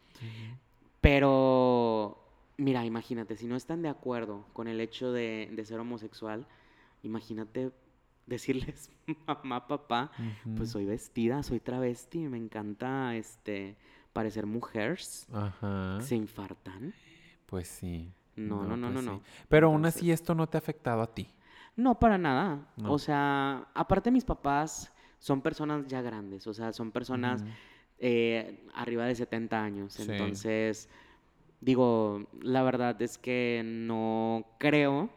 Pero, 1.01 2.23
mira, 2.57 2.85
imagínate, 2.85 3.35
si 3.35 3.47
no 3.47 3.55
están 3.55 3.81
de 3.81 3.89
acuerdo 3.89 4.45
con 4.53 4.67
el 4.67 4.79
hecho 4.79 5.11
de, 5.11 5.49
de 5.51 5.65
ser 5.65 5.79
homosexual, 5.79 6.45
imagínate 7.03 7.71
decirles, 8.25 8.89
mamá, 9.27 9.67
papá, 9.67 10.11
pues 10.55 10.71
soy 10.71 10.85
vestida, 10.85 11.43
soy 11.43 11.59
travesti, 11.59 12.19
me 12.27 12.37
encanta 12.37 13.15
este 13.15 13.75
parecer 14.13 14.45
mujeres. 14.45 15.27
Ajá. 15.33 15.99
¿Se 16.01 16.15
infartan? 16.15 16.93
Pues 17.45 17.67
sí. 17.67 18.11
No, 18.35 18.63
no, 18.63 18.77
no, 18.77 18.91
pues 18.91 18.93
no, 18.93 18.99
sí. 19.01 19.05
no. 19.05 19.21
Pero 19.49 19.67
aún 19.67 19.85
así 19.85 20.11
esto 20.11 20.33
no 20.35 20.47
te 20.47 20.57
ha 20.57 20.59
afectado 20.59 21.01
a 21.01 21.13
ti. 21.13 21.29
No, 21.75 21.99
para 21.99 22.17
nada. 22.17 22.67
No. 22.77 22.93
O 22.93 22.99
sea, 22.99 23.67
aparte 23.73 24.11
mis 24.11 24.23
papás 24.23 24.93
son 25.19 25.41
personas 25.41 25.87
ya 25.87 26.01
grandes, 26.01 26.45
o 26.47 26.53
sea, 26.53 26.73
son 26.73 26.91
personas 26.91 27.43
eh, 27.97 28.67
arriba 28.75 29.05
de 29.05 29.15
70 29.15 29.63
años. 29.63 29.93
Sí. 29.93 30.03
Entonces, 30.07 30.89
digo, 31.61 32.27
la 32.41 32.61
verdad 32.63 33.01
es 33.01 33.17
que 33.17 33.61
no 33.63 34.45
creo 34.57 35.09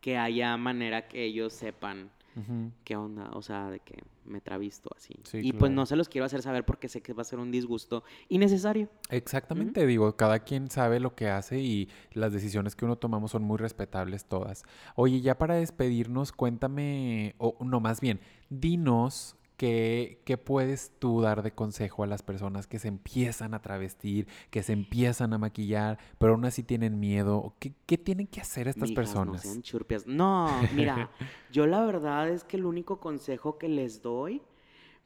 que 0.00 0.18
haya 0.18 0.56
manera 0.56 1.08
que 1.08 1.24
ellos 1.24 1.52
sepan 1.52 2.10
Qué 2.84 2.96
onda, 2.96 3.30
o 3.32 3.42
sea, 3.42 3.70
de 3.70 3.80
que 3.80 4.02
me 4.24 4.40
travisto 4.40 4.90
así. 4.96 5.14
Sí, 5.24 5.40
y 5.42 5.52
pues 5.52 5.72
no 5.72 5.84
se 5.86 5.96
los 5.96 6.08
quiero 6.08 6.24
hacer 6.24 6.42
saber 6.42 6.64
porque 6.64 6.88
sé 6.88 7.02
que 7.02 7.12
va 7.12 7.22
a 7.22 7.24
ser 7.24 7.38
un 7.38 7.50
disgusto 7.50 8.04
innecesario. 8.28 8.88
Exactamente, 9.08 9.84
digo, 9.86 10.16
cada 10.16 10.38
quien 10.40 10.70
sabe 10.70 11.00
lo 11.00 11.14
que 11.14 11.28
hace 11.28 11.60
y 11.60 11.88
las 12.12 12.32
decisiones 12.32 12.76
que 12.76 12.84
uno 12.84 12.96
tomamos 12.96 13.32
son 13.32 13.42
muy 13.42 13.58
respetables 13.58 14.24
todas. 14.24 14.62
Oye, 14.94 15.20
ya 15.20 15.38
para 15.38 15.56
despedirnos, 15.56 16.32
cuéntame, 16.32 17.34
o 17.38 17.56
no, 17.64 17.80
más 17.80 18.00
bien, 18.00 18.20
dinos 18.48 19.36
qué, 19.60 20.22
qué 20.24 20.38
puedes 20.38 20.92
tú 20.98 21.20
dar 21.20 21.42
de 21.42 21.52
consejo 21.52 22.02
a 22.02 22.06
las 22.06 22.22
personas 22.22 22.66
que 22.66 22.78
se 22.78 22.88
empiezan 22.88 23.54
a 23.54 23.60
travestir, 23.62 24.26
que 24.50 24.62
se 24.62 24.72
empiezan 24.72 25.32
a 25.34 25.38
maquillar, 25.38 25.98
pero 26.18 26.32
aún 26.32 26.44
así 26.46 26.62
tienen 26.62 26.98
miedo. 26.98 27.54
¿Qué, 27.58 27.74
qué 27.86 27.98
tienen 27.98 28.26
que 28.26 28.40
hacer 28.40 28.68
estas 28.68 28.88
Mijas, 28.88 28.96
personas? 28.96 29.26
No 29.26 29.38
sean 29.38 29.62
churpias. 29.62 30.06
No, 30.06 30.66
mira, 30.70 31.10
yo 31.50 31.66
la 31.66 31.84
verdad 31.84 32.28
es 32.28 32.44
que 32.44 32.56
el 32.56 32.64
único 32.64 33.00
consejo 33.00 33.58
que 33.58 33.68
les 33.68 34.02
doy, 34.02 34.42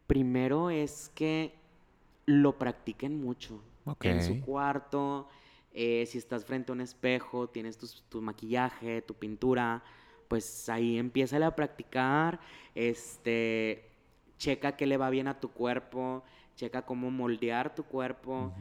primero 0.06 0.70
es 0.70 1.10
que 1.14 1.54
lo 2.26 2.58
practiquen 2.58 3.20
mucho. 3.20 3.62
En 4.02 4.20
su 4.22 4.38
cuarto, 4.40 5.28
eh, 5.72 6.06
si 6.06 6.18
estás 6.18 6.44
frente 6.44 6.72
a 6.72 6.74
un 6.74 6.80
espejo, 6.82 7.48
tienes 7.48 7.78
tus- 7.78 8.04
tu, 8.10 8.20
maquillaje, 8.22 9.02
tu 9.02 9.14
pintura, 9.14 9.82
pues 10.28 10.68
ahí 10.68 10.98
empieza 10.98 11.44
a 11.46 11.56
practicar, 11.56 12.40
este, 12.74 13.93
checa 14.38 14.76
qué 14.76 14.86
le 14.86 14.96
va 14.96 15.10
bien 15.10 15.28
a 15.28 15.40
tu 15.40 15.50
cuerpo, 15.50 16.22
checa 16.56 16.82
cómo 16.82 17.10
moldear 17.10 17.74
tu 17.74 17.84
cuerpo. 17.84 18.52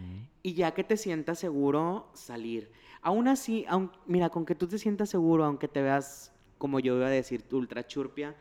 Y 0.41 0.53
ya 0.53 0.73
que 0.73 0.83
te 0.83 0.97
sientas 0.97 1.39
seguro, 1.39 2.09
salir. 2.13 2.71
Aún 3.01 3.27
así, 3.27 3.65
aun- 3.69 3.91
mira, 4.05 4.29
con 4.29 4.45
que 4.45 4.55
tú 4.55 4.67
te 4.67 4.77
sientas 4.77 5.09
seguro, 5.09 5.45
aunque 5.45 5.67
te 5.67 5.81
veas, 5.81 6.31
como 6.57 6.79
yo 6.79 6.95
iba 6.97 7.07
a 7.07 7.09
decir, 7.09 7.43
ultra 7.51 7.85
churpia, 7.85 8.35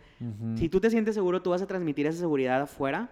si 0.57 0.69
tú 0.69 0.81
te 0.81 0.91
sientes 0.91 1.15
seguro, 1.15 1.43
tú 1.43 1.51
vas 1.51 1.63
a 1.63 1.67
transmitir 1.67 2.07
esa 2.07 2.19
seguridad 2.21 2.61
afuera 2.63 3.11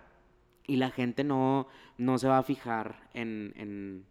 y 0.66 0.76
la 0.76 0.90
gente 0.90 1.24
no, 1.24 1.66
no 1.98 2.18
se 2.18 2.28
va 2.28 2.38
a 2.38 2.42
fijar 2.42 3.09
en, 3.14 3.52
en- 3.56 4.04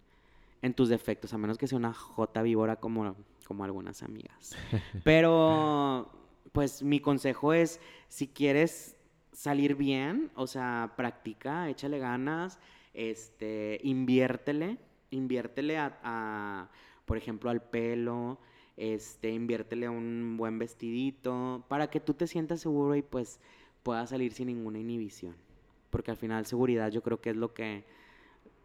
en 0.61 0.73
tus 0.73 0.89
defectos, 0.89 1.33
a 1.33 1.37
menos 1.37 1.57
que 1.57 1.67
sea 1.67 1.77
una 1.77 1.93
jota 1.93 2.41
víbora 2.41 2.75
como, 2.77 3.15
como 3.47 3.63
algunas 3.63 4.03
amigas. 4.03 4.55
Pero, 5.05 6.11
pues 6.51 6.83
mi 6.83 6.99
consejo 6.99 7.53
es, 7.53 7.79
si 8.09 8.27
quieres 8.27 8.97
salir 9.39 9.75
bien, 9.75 10.29
o 10.35 10.47
sea, 10.47 10.91
practica, 10.97 11.69
échale 11.69 11.97
ganas, 11.97 12.59
este, 12.93 13.79
inviértele, 13.83 14.77
inviértele 15.11 15.77
a, 15.77 15.97
a, 16.03 16.69
por 17.05 17.15
ejemplo, 17.15 17.49
al 17.49 17.61
pelo, 17.61 18.37
este, 18.75 19.31
inviértele 19.31 19.85
a 19.85 19.91
un 19.91 20.35
buen 20.35 20.59
vestidito, 20.59 21.63
para 21.69 21.89
que 21.89 22.01
tú 22.01 22.13
te 22.15 22.27
sientas 22.27 22.59
seguro 22.59 22.97
y 22.97 23.01
pues 23.01 23.39
puedas 23.81 24.09
salir 24.09 24.33
sin 24.33 24.47
ninguna 24.47 24.79
inhibición. 24.79 25.37
Porque 25.89 26.11
al 26.11 26.17
final 26.17 26.45
seguridad 26.45 26.91
yo 26.91 27.01
creo 27.01 27.21
que 27.21 27.29
es 27.29 27.37
lo 27.37 27.53
que, 27.53 27.85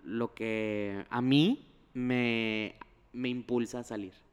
lo 0.03 0.35
que 0.35 1.07
a 1.09 1.23
mí 1.23 1.69
me, 1.93 2.75
me 3.13 3.29
impulsa 3.29 3.79
a 3.79 3.85
salir. 3.85 4.24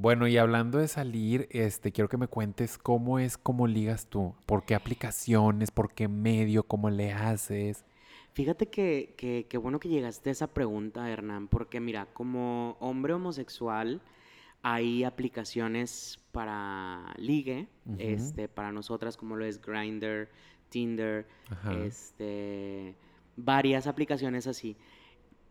Bueno, 0.00 0.26
y 0.26 0.38
hablando 0.38 0.78
de 0.78 0.88
salir, 0.88 1.46
este, 1.50 1.92
quiero 1.92 2.08
que 2.08 2.16
me 2.16 2.26
cuentes 2.26 2.78
cómo 2.78 3.18
es, 3.18 3.36
cómo 3.36 3.66
ligas 3.66 4.06
tú, 4.06 4.34
por 4.46 4.64
qué 4.64 4.74
aplicaciones, 4.74 5.70
por 5.70 5.92
qué 5.92 6.08
medio, 6.08 6.62
cómo 6.62 6.88
le 6.88 7.12
haces. 7.12 7.84
Fíjate 8.32 8.70
que, 8.70 9.12
que, 9.18 9.44
que 9.46 9.58
bueno 9.58 9.78
que 9.78 9.90
llegaste 9.90 10.30
a 10.30 10.32
esa 10.32 10.46
pregunta, 10.46 11.10
Hernán, 11.10 11.48
porque 11.48 11.80
mira, 11.80 12.06
como 12.14 12.78
hombre 12.80 13.12
homosexual 13.12 14.00
hay 14.62 15.04
aplicaciones 15.04 16.18
para 16.32 17.14
ligue, 17.18 17.68
este, 17.98 18.48
para 18.48 18.72
nosotras 18.72 19.18
como 19.18 19.36
lo 19.36 19.44
es 19.44 19.60
Grindr, 19.60 20.30
Tinder, 20.70 21.26
Ajá. 21.50 21.74
este, 21.74 22.94
varias 23.36 23.86
aplicaciones 23.86 24.46
así. 24.46 24.78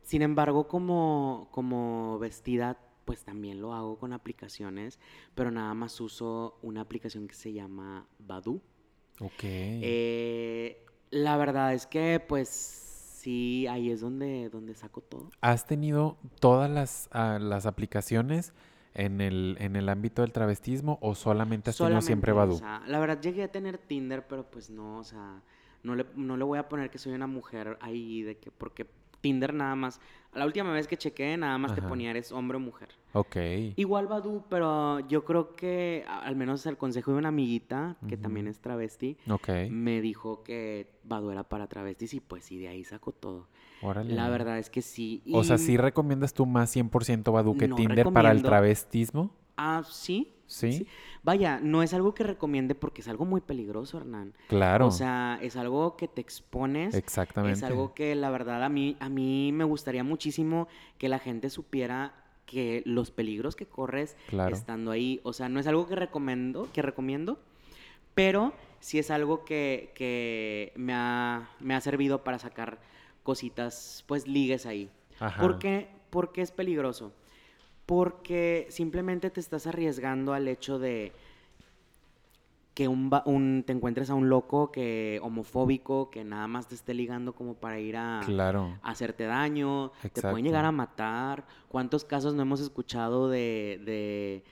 Sin 0.02 0.24
embargo, 0.24 0.68
como, 0.68 1.50
como 1.52 2.18
vestida, 2.18 2.80
pues 3.10 3.24
también 3.24 3.60
lo 3.60 3.74
hago 3.74 3.98
con 3.98 4.14
aplicaciones, 4.14 5.00
pero 5.34 5.50
nada 5.50 5.74
más 5.74 6.00
uso 6.00 6.60
una 6.62 6.82
aplicación 6.82 7.28
que 7.28 7.34
se 7.34 7.52
llama 7.52 8.06
Badoo. 8.20 8.62
Ok. 9.20 9.42
Eh, 9.42 10.86
la 11.10 11.36
verdad 11.36 11.74
es 11.74 11.88
que, 11.88 12.20
pues, 12.20 12.50
sí, 12.50 13.66
ahí 13.66 13.90
es 13.90 14.02
donde, 14.02 14.50
donde 14.50 14.76
saco 14.76 15.02
todo. 15.02 15.32
¿Has 15.42 15.66
tenido 15.66 16.18
todas 16.40 16.70
las, 16.70 17.10
ah, 17.12 17.40
las 17.42 17.66
aplicaciones 17.66 18.54
en 18.94 19.22
el, 19.22 19.58
en 19.60 19.76
el 19.76 19.90
ámbito 19.90 20.22
del 20.22 20.32
travestismo 20.32 21.00
o 21.02 21.16
solamente 21.16 21.72
has 21.72 21.78
tenido 21.78 22.02
siempre 22.02 22.32
Solamente, 22.34 22.62
Badoo? 22.62 22.74
o 22.76 22.80
sea, 22.80 22.88
la 22.88 23.00
verdad 23.00 23.20
llegué 23.20 23.42
a 23.42 23.52
tener 23.52 23.80
Tinder, 23.80 24.28
pero 24.28 24.52
pues 24.52 24.70
no, 24.70 25.00
o 25.00 25.04
sea, 25.04 25.42
no 25.82 25.96
le, 25.96 26.06
no 26.16 26.38
le 26.38 26.44
voy 26.44 26.60
a 26.60 26.70
poner 26.70 26.92
que 26.92 27.00
soy 27.00 27.14
una 27.14 27.26
mujer 27.26 27.80
ahí 27.82 28.22
de 28.22 28.38
que, 28.38 28.52
porque 28.52 28.86
Tinder 29.22 29.54
nada 29.54 29.76
más. 29.76 30.00
La 30.34 30.46
última 30.46 30.72
vez 30.72 30.88
que 30.88 30.96
chequé, 30.96 31.36
nada 31.38 31.58
más 31.58 31.74
te 31.74 31.82
ponía 31.82 32.12
eres 32.12 32.32
hombre 32.32 32.58
o 32.58 32.60
mujer. 32.60 32.90
Ok. 33.14 33.36
Igual 33.76 34.08
Badu, 34.08 34.44
pero 34.48 35.00
yo 35.08 35.26
creo 35.26 35.56
que 35.56 36.06
al 36.08 36.36
menos 36.36 36.66
el 36.68 36.78
consejo 36.78 37.12
de 37.12 37.18
una 37.18 37.30
amiguita, 37.30 37.98
que 38.08 38.16
también 38.16 38.48
es 38.48 38.60
travesti, 38.60 39.18
Ok. 39.30 39.50
me 39.70 40.02
dijo 40.02 40.44
que 40.44 40.88
Badu 41.04 41.32
era 41.32 41.44
para 41.44 41.68
travestis 41.68 42.14
y 42.14 42.20
pues 42.20 42.46
sí, 42.46 42.60
de 42.60 42.68
ahí 42.68 42.84
sacó 42.84 43.12
todo. 43.12 43.48
Órale. 43.82 44.14
La 44.14 44.30
verdad 44.30 44.60
es 44.60 44.70
que 44.70 44.82
sí. 44.82 45.24
O 45.34 45.44
sea, 45.44 45.58
¿sí 45.58 45.78
recomiendas 45.78 46.34
tú 46.34 46.46
más 46.46 46.76
100% 46.76 47.32
Badu 47.32 47.58
que 47.58 47.68
No 47.68 47.76
Tinder 47.76 48.12
para 48.12 48.32
el 48.32 48.44
travestismo? 48.44 49.32
Ah, 49.58 49.84
sí. 49.90 50.34
¿Sí? 50.50 50.88
Vaya, 51.22 51.60
no 51.62 51.84
es 51.84 51.94
algo 51.94 52.14
que 52.16 52.24
recomiende 52.24 52.74
porque 52.76 53.02
es 53.02 53.08
algo 53.08 53.24
muy 53.26 53.40
peligroso, 53.40 53.98
Hernán. 53.98 54.34
Claro. 54.48 54.88
O 54.88 54.92
sea, 54.92 55.38
es 55.42 55.56
algo 55.56 55.96
que 55.96 56.08
te 56.08 56.22
expones. 56.22 56.96
Exactamente. 56.96 57.58
Es 57.58 57.64
algo 57.64 57.94
que 57.94 58.16
la 58.16 58.30
verdad 58.32 58.64
a 58.64 58.70
mí, 58.70 58.98
a 59.00 59.10
mí 59.10 59.52
me 59.54 59.64
gustaría 59.64 60.04
muchísimo 60.04 60.68
que 60.98 61.08
la 61.08 61.20
gente 61.20 61.50
supiera 61.50 62.14
que 62.48 62.82
los 62.86 63.12
peligros 63.12 63.56
que 63.56 63.68
corres 63.68 64.18
Claro. 64.28 64.56
estando 64.56 64.90
ahí. 64.90 65.20
O 65.24 65.34
sea, 65.34 65.50
no 65.50 65.60
es 65.60 65.68
algo 65.68 65.88
que 65.88 65.96
recomiendo, 65.96 66.68
que 66.74 66.82
recomiendo, 66.82 67.40
pero 68.16 68.54
sí 68.80 68.98
es 68.98 69.12
algo 69.12 69.46
que, 69.46 69.92
que 69.94 70.74
me, 70.76 70.94
ha, 70.96 71.50
me 71.60 71.76
ha 71.76 71.82
servido 71.82 72.24
para 72.24 72.40
sacar 72.40 72.80
cositas, 73.22 74.04
pues 74.08 74.28
ligues 74.28 74.66
ahí. 74.66 74.90
Ajá. 75.20 75.40
¿Por 75.42 75.60
qué? 75.60 75.90
¿Por 76.10 76.32
qué 76.32 76.42
es 76.42 76.52
peligroso? 76.52 77.14
Porque 77.90 78.68
simplemente 78.70 79.32
te 79.32 79.40
estás 79.40 79.66
arriesgando 79.66 80.34
al 80.34 80.48
hecho 80.48 80.78
de 80.78 81.12
que 82.76 82.88
un, 82.88 83.10
un- 83.26 83.64
te 83.66 83.74
encuentres 83.74 84.12
a 84.12 84.14
un 84.14 84.30
loco 84.30 84.72
que 84.72 85.20
homofóbico 85.24 86.12
que 86.12 86.24
nada 86.24 86.48
más 86.48 86.68
te 86.68 86.76
esté 86.76 86.94
ligando 86.94 87.34
como 87.34 87.56
para 87.56 87.80
ir 87.80 87.98
a, 87.98 88.22
Claro. 88.24 88.78
a 88.84 88.92
hacerte 88.92 89.24
daño, 89.24 89.92
te 90.14 90.22
pueden 90.22 90.46
llegar 90.46 90.66
a 90.66 90.72
matar. 90.72 91.48
¿Cuántos 91.68 92.06
casos 92.06 92.36
no 92.36 92.44
hemos 92.44 92.62
escuchado 92.62 93.28
de, 93.28 93.82
de 93.84 94.44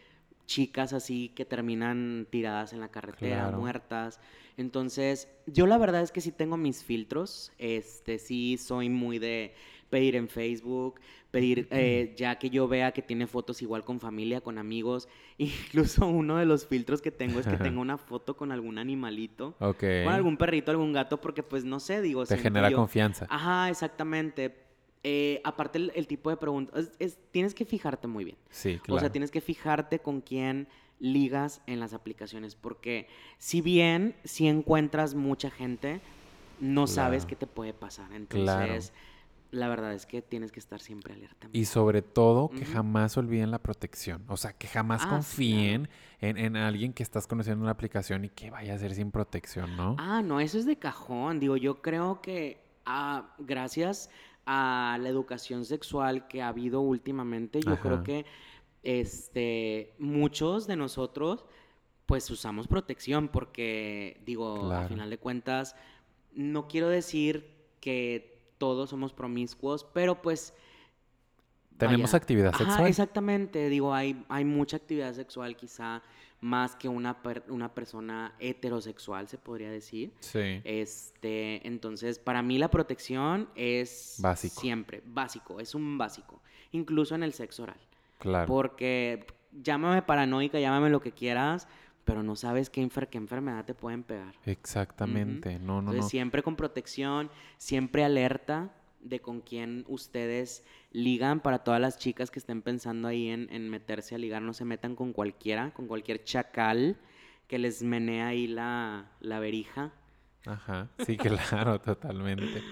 chicas 0.48 0.94
así 0.94 1.30
que 1.36 1.46
terminan 1.46 2.26
tiradas 2.32 2.74
en 2.74 2.80
la 2.80 2.90
carretera, 2.90 3.44
Claro. 3.44 3.60
muertas? 3.60 4.20
Entonces, 4.58 5.28
yo 5.46 5.68
la 5.68 5.78
verdad 5.78 6.02
es 6.02 6.12
que 6.12 6.20
sí 6.22 6.32
tengo 6.32 6.58
mis 6.58 6.84
filtros, 6.84 7.52
este, 7.60 8.18
sí 8.18 8.58
soy 8.58 8.90
muy 8.90 9.20
de 9.20 9.54
pedir 9.90 10.16
en 10.16 10.28
Facebook, 10.28 11.00
pedir, 11.32 11.68
eh, 11.72 12.14
ya 12.18 12.38
que 12.40 12.50
yo 12.50 12.68
vea 12.68 12.92
que 12.92 13.02
tiene 13.02 13.28
fotos 13.28 13.62
igual 13.62 13.84
con 13.84 14.00
familia, 14.00 14.42
con 14.42 14.58
amigos, 14.58 15.08
incluso 15.38 16.08
uno 16.08 16.38
de 16.38 16.46
los 16.46 16.66
filtros 16.68 17.02
que 17.02 17.12
tengo 17.12 17.40
es 17.40 17.48
que 17.48 17.58
tenga 17.58 17.80
una 17.80 17.98
foto 18.10 18.36
con 18.38 18.52
algún 18.52 18.78
animalito, 18.78 19.56
con 20.06 20.14
algún 20.14 20.38
perrito, 20.38 20.72
algún 20.72 20.94
gato, 20.94 21.20
porque 21.22 21.44
pues 21.44 21.64
no 21.64 21.80
sé, 21.80 22.02
digo, 22.02 22.26
Te 22.26 22.38
genera 22.38 22.70
yo- 22.70 22.78
confianza. 22.78 23.28
Ajá, 23.30 23.70
exactamente. 23.70 24.56
Eh, 25.04 25.40
aparte 25.46 25.78
el, 25.78 25.92
el 25.96 26.08
tipo 26.08 26.30
de 26.30 26.38
preguntas, 26.38 26.78
es- 26.86 26.92
es- 27.00 27.18
tienes 27.32 27.54
que 27.54 27.66
fijarte 27.66 28.08
muy 28.08 28.24
bien. 28.26 28.38
Sí, 28.50 28.80
claro. 28.80 28.98
O 28.98 29.00
sea, 29.00 29.10
tienes 29.12 29.32
que 29.32 29.40
fijarte 29.42 30.00
con 30.00 30.22
quién 30.22 30.68
ligas 31.00 31.62
en 31.68 31.80
las 31.80 31.94
aplicaciones, 31.94 32.56
porque 32.56 33.08
si 33.38 33.62
bien 33.62 34.16
si 34.24 34.48
encuentras 34.48 35.14
mucha 35.14 35.52
gente, 35.52 36.02
no 36.60 36.88
sabes 36.88 37.26
qué 37.28 37.36
te 37.36 37.46
puede 37.46 37.72
pasar. 37.74 38.10
Claro. 38.28 38.74
La 39.52 39.68
verdad 39.70 39.94
es 39.94 40.06
que 40.06 40.22
tienes 40.22 40.52
que 40.52 40.60
estar 40.60 40.82
siempre 40.82 41.14
alerta. 41.14 41.48
Y 41.54 41.66
sobre 41.66 42.02
todo 42.02 42.50
que 42.50 42.66
jamás 42.66 43.16
olviden 43.18 43.50
la 43.52 43.60
protección. 43.60 44.24
O 44.28 44.36
sea, 44.38 44.54
que 44.54 44.68
jamás 44.68 45.02
Ah, 45.04 45.06
sí, 45.06 45.10
confíen 45.16 45.90
en, 46.20 46.38
en 46.38 46.58
alguien 46.58 46.92
que 46.94 47.04
estás 47.04 47.28
conociendo 47.28 47.60
en 47.60 47.64
una 47.64 47.72
aplicación 47.72 48.26
y 48.26 48.30
que 48.30 48.50
vaya 48.50 48.74
a 48.74 48.78
ser 48.78 48.94
sin 48.94 49.12
protección, 49.12 49.76
¿no? 49.78 49.96
Ah, 50.00 50.22
no, 50.22 50.40
eso 50.40 50.58
es 50.58 50.66
de 50.66 50.78
cajón. 50.78 51.40
Digo, 51.40 51.56
yo 51.58 51.82
creo 51.82 52.22
que 52.22 52.62
ah, 52.86 53.34
gracias 53.40 54.10
a 54.46 54.98
la 55.02 55.10
educación 55.10 55.66
sexual 55.66 56.28
que 56.28 56.42
ha 56.42 56.48
habido 56.50 56.82
últimamente, 56.82 57.60
yo 57.62 57.80
creo 57.80 58.04
que 58.04 58.26
este, 58.84 59.94
muchos 60.00 60.68
de 60.68 60.76
nosotros 60.76 61.46
pues 62.06 62.30
usamos 62.32 62.68
protección 62.70 63.28
porque, 63.28 64.22
digo, 64.26 64.56
a 64.56 64.68
Claro. 64.68 64.88
final 64.88 65.10
de 65.10 65.18
cuentas, 65.18 65.76
no 66.34 66.68
quiero 66.70 66.88
decir 66.88 67.54
que 67.82 68.37
todos 68.58 68.90
somos 68.90 69.14
promiscuos, 69.14 69.86
pero 69.94 70.22
pues... 70.22 70.54
Tenemos 71.78 72.12
vaya. 72.12 72.18
actividad 72.18 72.48
Ajá, 72.56 72.66
sexual. 72.66 72.88
exactamente, 72.88 73.70
digo, 73.70 73.94
hay, 73.94 74.26
hay 74.30 74.44
mucha 74.46 74.78
actividad 74.78 75.14
sexual 75.14 75.56
quizá 75.56 76.02
más 76.42 76.76
que 76.76 76.90
una, 76.90 77.22
per- 77.22 77.44
una 77.50 77.74
persona 77.74 78.34
heterosexual, 78.40 79.28
se 79.28 79.38
podría 79.38 79.70
decir. 79.70 80.12
Sí. 80.20 80.60
Este, 80.64 81.68
entonces, 81.68 82.18
para 82.18 82.42
mí 82.42 82.58
la 82.58 82.70
protección 82.70 83.48
es 83.56 84.16
Básico. 84.20 84.60
siempre 84.60 85.04
básico, 85.06 85.60
es 85.60 85.76
un 85.76 86.00
básico, 86.00 86.42
incluso 86.72 87.14
en 87.14 87.22
el 87.22 87.34
sexo 87.34 87.64
oral. 87.64 87.80
Claro. 88.18 88.48
Porque 88.48 89.28
llámame 89.52 90.02
paranoica, 90.02 90.60
llámame 90.60 90.90
lo 90.90 91.00
que 91.00 91.12
quieras, 91.12 91.68
pero 92.08 92.24
no 92.24 92.38
sabes 92.38 92.70
qué, 92.70 92.82
enfer- 92.82 93.10
qué 93.10 93.18
enfermedad 93.18 93.66
te 93.66 93.74
pueden 93.76 94.02
pegar. 94.02 94.34
Exactamente. 94.46 95.60
No, 95.60 95.74
no, 95.74 95.92
Entonces, 95.92 96.06
no. 96.06 96.10
siempre 96.10 96.42
con 96.42 96.56
protección, 96.56 97.30
siempre 97.58 98.06
alerta 98.06 98.72
de 99.02 99.20
con 99.20 99.42
quién 99.42 99.84
ustedes 99.90 100.64
ligan. 100.94 101.42
Para 101.42 101.66
todas 101.66 101.82
las 101.82 101.98
chicas 101.98 102.32
que 102.32 102.40
estén 102.40 102.62
pensando 102.62 103.10
ahí 103.10 103.28
en, 103.28 103.50
en 103.52 103.70
meterse 103.70 104.16
a 104.16 104.18
ligar, 104.18 104.42
no 104.42 104.54
se 104.54 104.64
metan 104.64 104.96
con 104.96 105.12
cualquiera, 105.12 105.74
con 105.74 105.88
cualquier 105.88 106.24
chacal 106.24 106.96
que 107.48 107.60
les 107.60 107.84
menea 107.84 108.28
ahí 108.28 108.48
la, 108.48 109.12
la 109.20 109.40
verija. 109.42 109.92
Ajá. 110.46 110.88
Sí, 111.06 111.18
claro, 111.18 111.82
totalmente. 111.82 112.64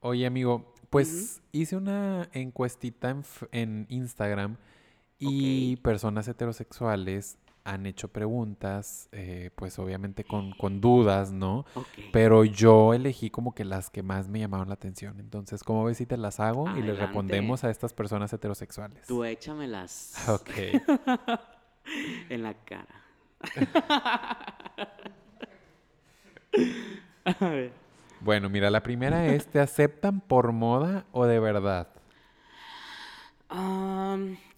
Oye, 0.00 0.26
amigo, 0.26 0.74
pues 0.90 1.40
hice 1.50 1.76
una 1.76 2.28
encuestita 2.34 3.16
en, 3.52 3.86
Instagram 3.88 4.58
y 5.18 5.76
personas 5.76 6.28
heterosexuales 6.28 7.38
han 7.68 7.84
hecho 7.86 8.08
preguntas, 8.08 9.08
eh, 9.12 9.50
pues 9.54 9.78
obviamente 9.78 10.24
con, 10.24 10.52
con 10.52 10.80
dudas, 10.80 11.32
¿no? 11.32 11.66
Pero 12.12 12.44
yo 12.44 12.94
elegí 12.94 13.28
como 13.28 13.54
que 13.54 13.64
las 13.64 13.90
que 13.90 14.02
más 14.02 14.26
me 14.28 14.38
llamaron 14.38 14.68
la 14.68 14.74
atención. 14.74 15.20
Entonces, 15.20 15.62
¿cómo 15.62 15.84
ves 15.84 15.98
si 15.98 16.06
te 16.06 16.16
las 16.16 16.40
hago 16.40 16.66
y 16.78 16.82
les 16.82 16.98
respondemos 16.98 17.64
a 17.64 17.70
estas 17.70 17.92
personas 17.92 18.32
heterosexuales? 18.32 19.06
Tú 19.06 19.22
échamelas 19.24 20.14
Ok. 20.28 20.50
en 22.30 22.42
la 22.42 22.54
cara. 22.54 23.04
a 27.24 27.48
ver. 27.48 27.72
Bueno, 28.20 28.48
mira, 28.48 28.70
la 28.70 28.82
primera 28.82 29.26
es, 29.26 29.46
¿te 29.46 29.60
aceptan 29.60 30.20
por 30.20 30.52
moda 30.52 31.04
o 31.12 31.26
de 31.26 31.38
verdad? 31.38 31.88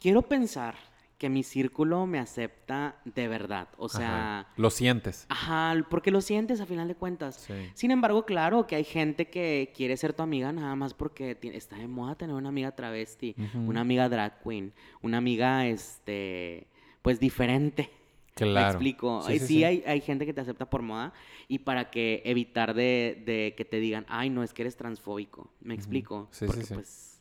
Quiero 0.00 0.22
pensar 0.22 0.74
que 1.20 1.28
mi 1.28 1.42
círculo 1.42 2.06
me 2.06 2.18
acepta 2.18 2.96
de 3.04 3.28
verdad. 3.28 3.68
O 3.76 3.86
Ajá. 3.86 3.98
sea, 3.98 4.48
Lo 4.56 4.70
sientes. 4.70 5.26
ajá, 5.28 5.74
porque 5.90 6.10
lo 6.10 6.22
sientes 6.22 6.62
a 6.62 6.66
final 6.66 6.88
de 6.88 6.94
cuentas. 6.94 7.36
Sí. 7.46 7.52
Sin 7.74 7.90
embargo, 7.90 8.24
claro 8.24 8.66
que 8.66 8.74
hay 8.76 8.84
gente 8.84 9.28
que 9.28 9.70
quiere 9.76 9.98
ser 9.98 10.14
tu 10.14 10.22
amiga 10.22 10.50
nada 10.50 10.74
más 10.76 10.94
porque 10.94 11.36
está 11.42 11.76
de 11.76 11.88
moda 11.88 12.14
tener 12.14 12.34
una 12.34 12.48
amiga 12.48 12.74
travesti, 12.74 13.36
una 13.54 13.82
amiga 13.82 14.08
drag 14.08 14.42
queen, 14.42 14.72
una 15.02 15.18
amiga, 15.18 15.66
este, 15.66 16.68
pues 17.02 17.20
diferente. 17.20 17.90
¿Me 18.40 18.46
Claro. 18.46 18.70
explico? 18.70 19.22
Sí, 19.26 19.32
sí, 19.34 19.38
Sí, 19.40 19.46
sí. 19.46 19.64
Hay, 19.64 19.84
hay 19.86 20.00
gente 20.00 20.24
que 20.24 20.32
te 20.32 20.40
acepta 20.40 20.70
por 20.70 20.80
moda 20.80 21.12
y 21.48 21.58
para 21.58 21.90
que 21.90 22.22
evitar 22.24 22.72
de, 22.72 23.22
de 23.26 23.54
que 23.58 23.66
te 23.66 23.78
digan, 23.78 24.06
ay, 24.08 24.30
no, 24.30 24.42
es 24.42 24.54
que 24.54 24.62
eres 24.62 24.76
transfóbico. 24.78 25.52
¿Me 25.60 25.74
explico? 25.74 26.28
Sí, 26.30 26.38
sí, 26.38 26.46
Porque 26.46 26.64
sí. 26.64 26.72
pues 26.72 27.20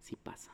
sí 0.00 0.16
pasa. 0.16 0.50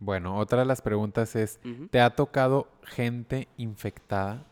Bueno, 0.00 0.36
otra 0.38 0.60
de 0.60 0.64
las 0.64 0.82
preguntas 0.82 1.36
es. 1.36 1.60
¿te 1.90 2.00
ha 2.00 2.10
tocado 2.10 2.68
gente 2.82 3.48
infectada? 3.56 4.46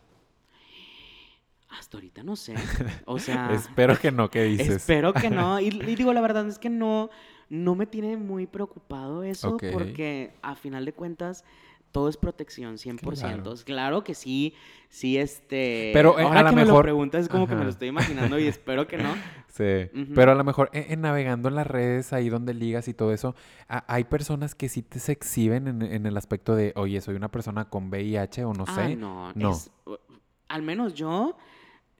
Hasta 1.67 1.97
ahorita 1.97 2.23
no 2.23 2.35
sé. 2.35 2.55
O 3.05 3.19
sea, 3.19 3.51
Espero 3.51 3.97
que 3.99 4.11
no, 4.11 4.29
¿qué 4.29 4.43
dices? 4.43 4.69
espero 4.69 5.13
que 5.13 5.29
no. 5.29 5.59
Y, 5.59 5.67
y 5.67 5.95
digo, 5.95 6.13
la 6.13 6.21
verdad 6.21 6.47
es 6.47 6.59
que 6.59 6.69
no, 6.69 7.09
no 7.49 7.75
me 7.75 7.85
tiene 7.85 8.15
muy 8.17 8.47
preocupado 8.47 9.23
eso 9.23 9.57
porque 9.71 10.33
a 10.41 10.55
final 10.55 10.85
de 10.85 10.93
cuentas 10.93 11.43
todo 11.91 12.07
es 12.09 12.17
protección, 12.17 12.77
100%. 12.77 12.99
Claro. 13.19 13.53
Claro, 13.65 14.03
que 14.03 14.13
sí, 14.13 14.53
sí, 14.89 15.17
este... 15.17 15.91
Pero, 15.93 16.19
eh, 16.19 16.23
ahora 16.23 16.39
a 16.39 16.43
la 16.43 16.49
que 16.51 16.55
me 16.55 16.61
lo 16.61 16.67
mejor- 16.67 16.83
preguntas 16.83 17.21
es 17.23 17.29
como 17.29 17.47
que 17.47 17.55
me 17.55 17.63
lo 17.63 17.69
estoy 17.69 17.87
imaginando 17.87 18.37
y 18.39 18.45
espero 18.47 18.87
que 18.87 18.97
no. 18.97 19.13
Sí, 19.49 19.89
pero 20.15 20.31
a 20.31 20.35
lo 20.35 20.43
mejor 20.43 20.69
en, 20.73 20.91
en 20.93 21.01
navegando 21.01 21.49
en 21.49 21.55
las 21.55 21.65
redes, 21.67 22.13
ahí 22.13 22.29
donde 22.29 22.53
ligas 22.53 22.87
y 22.87 22.93
todo 22.93 23.11
eso, 23.11 23.35
a- 23.67 23.83
hay 23.93 24.03
personas 24.05 24.53
que 24.55 24.69
sí 24.69 24.83
te 24.83 24.99
se 24.99 25.11
exhiben 25.11 25.67
en, 25.67 25.81
en 25.81 26.05
el 26.05 26.15
aspecto 26.15 26.55
de, 26.55 26.71
oye, 26.75 27.01
soy 27.01 27.15
una 27.15 27.29
persona 27.29 27.65
con 27.65 27.89
VIH 27.89 28.45
o 28.45 28.53
no 28.53 28.63
Ah, 28.67 28.75
sé. 28.75 28.95
no, 28.95 29.33
No. 29.33 29.51
es- 29.51 29.71
uh, 29.85 29.95
al 30.47 30.61
menos 30.61 30.93
yo, 30.93 31.35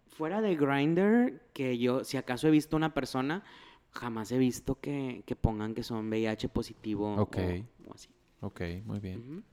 fuera 0.08 0.41
de 0.41 0.56
Grindr, 0.56 1.41
que 1.54 1.78
yo, 1.80 2.04
si 2.04 2.17
acaso 2.17 2.47
he 2.47 2.52
visto 2.52 2.78
una 2.78 2.93
persona, 2.93 3.43
jamás 3.91 4.32
he 4.32 4.38
visto 4.38 4.80
que, 4.80 5.24
que 5.26 5.36
pongan 5.36 5.74
que 5.74 5.84
son 5.84 6.07
VIH 6.09 6.49
positivo 6.49 7.16
Ok. 7.16 7.38
o, 7.86 7.89
o 7.89 7.93
así. 7.95 8.09
Ok, 8.41 8.61
muy 8.86 8.99
bien. 8.99 9.20
Ujú. 9.20 9.43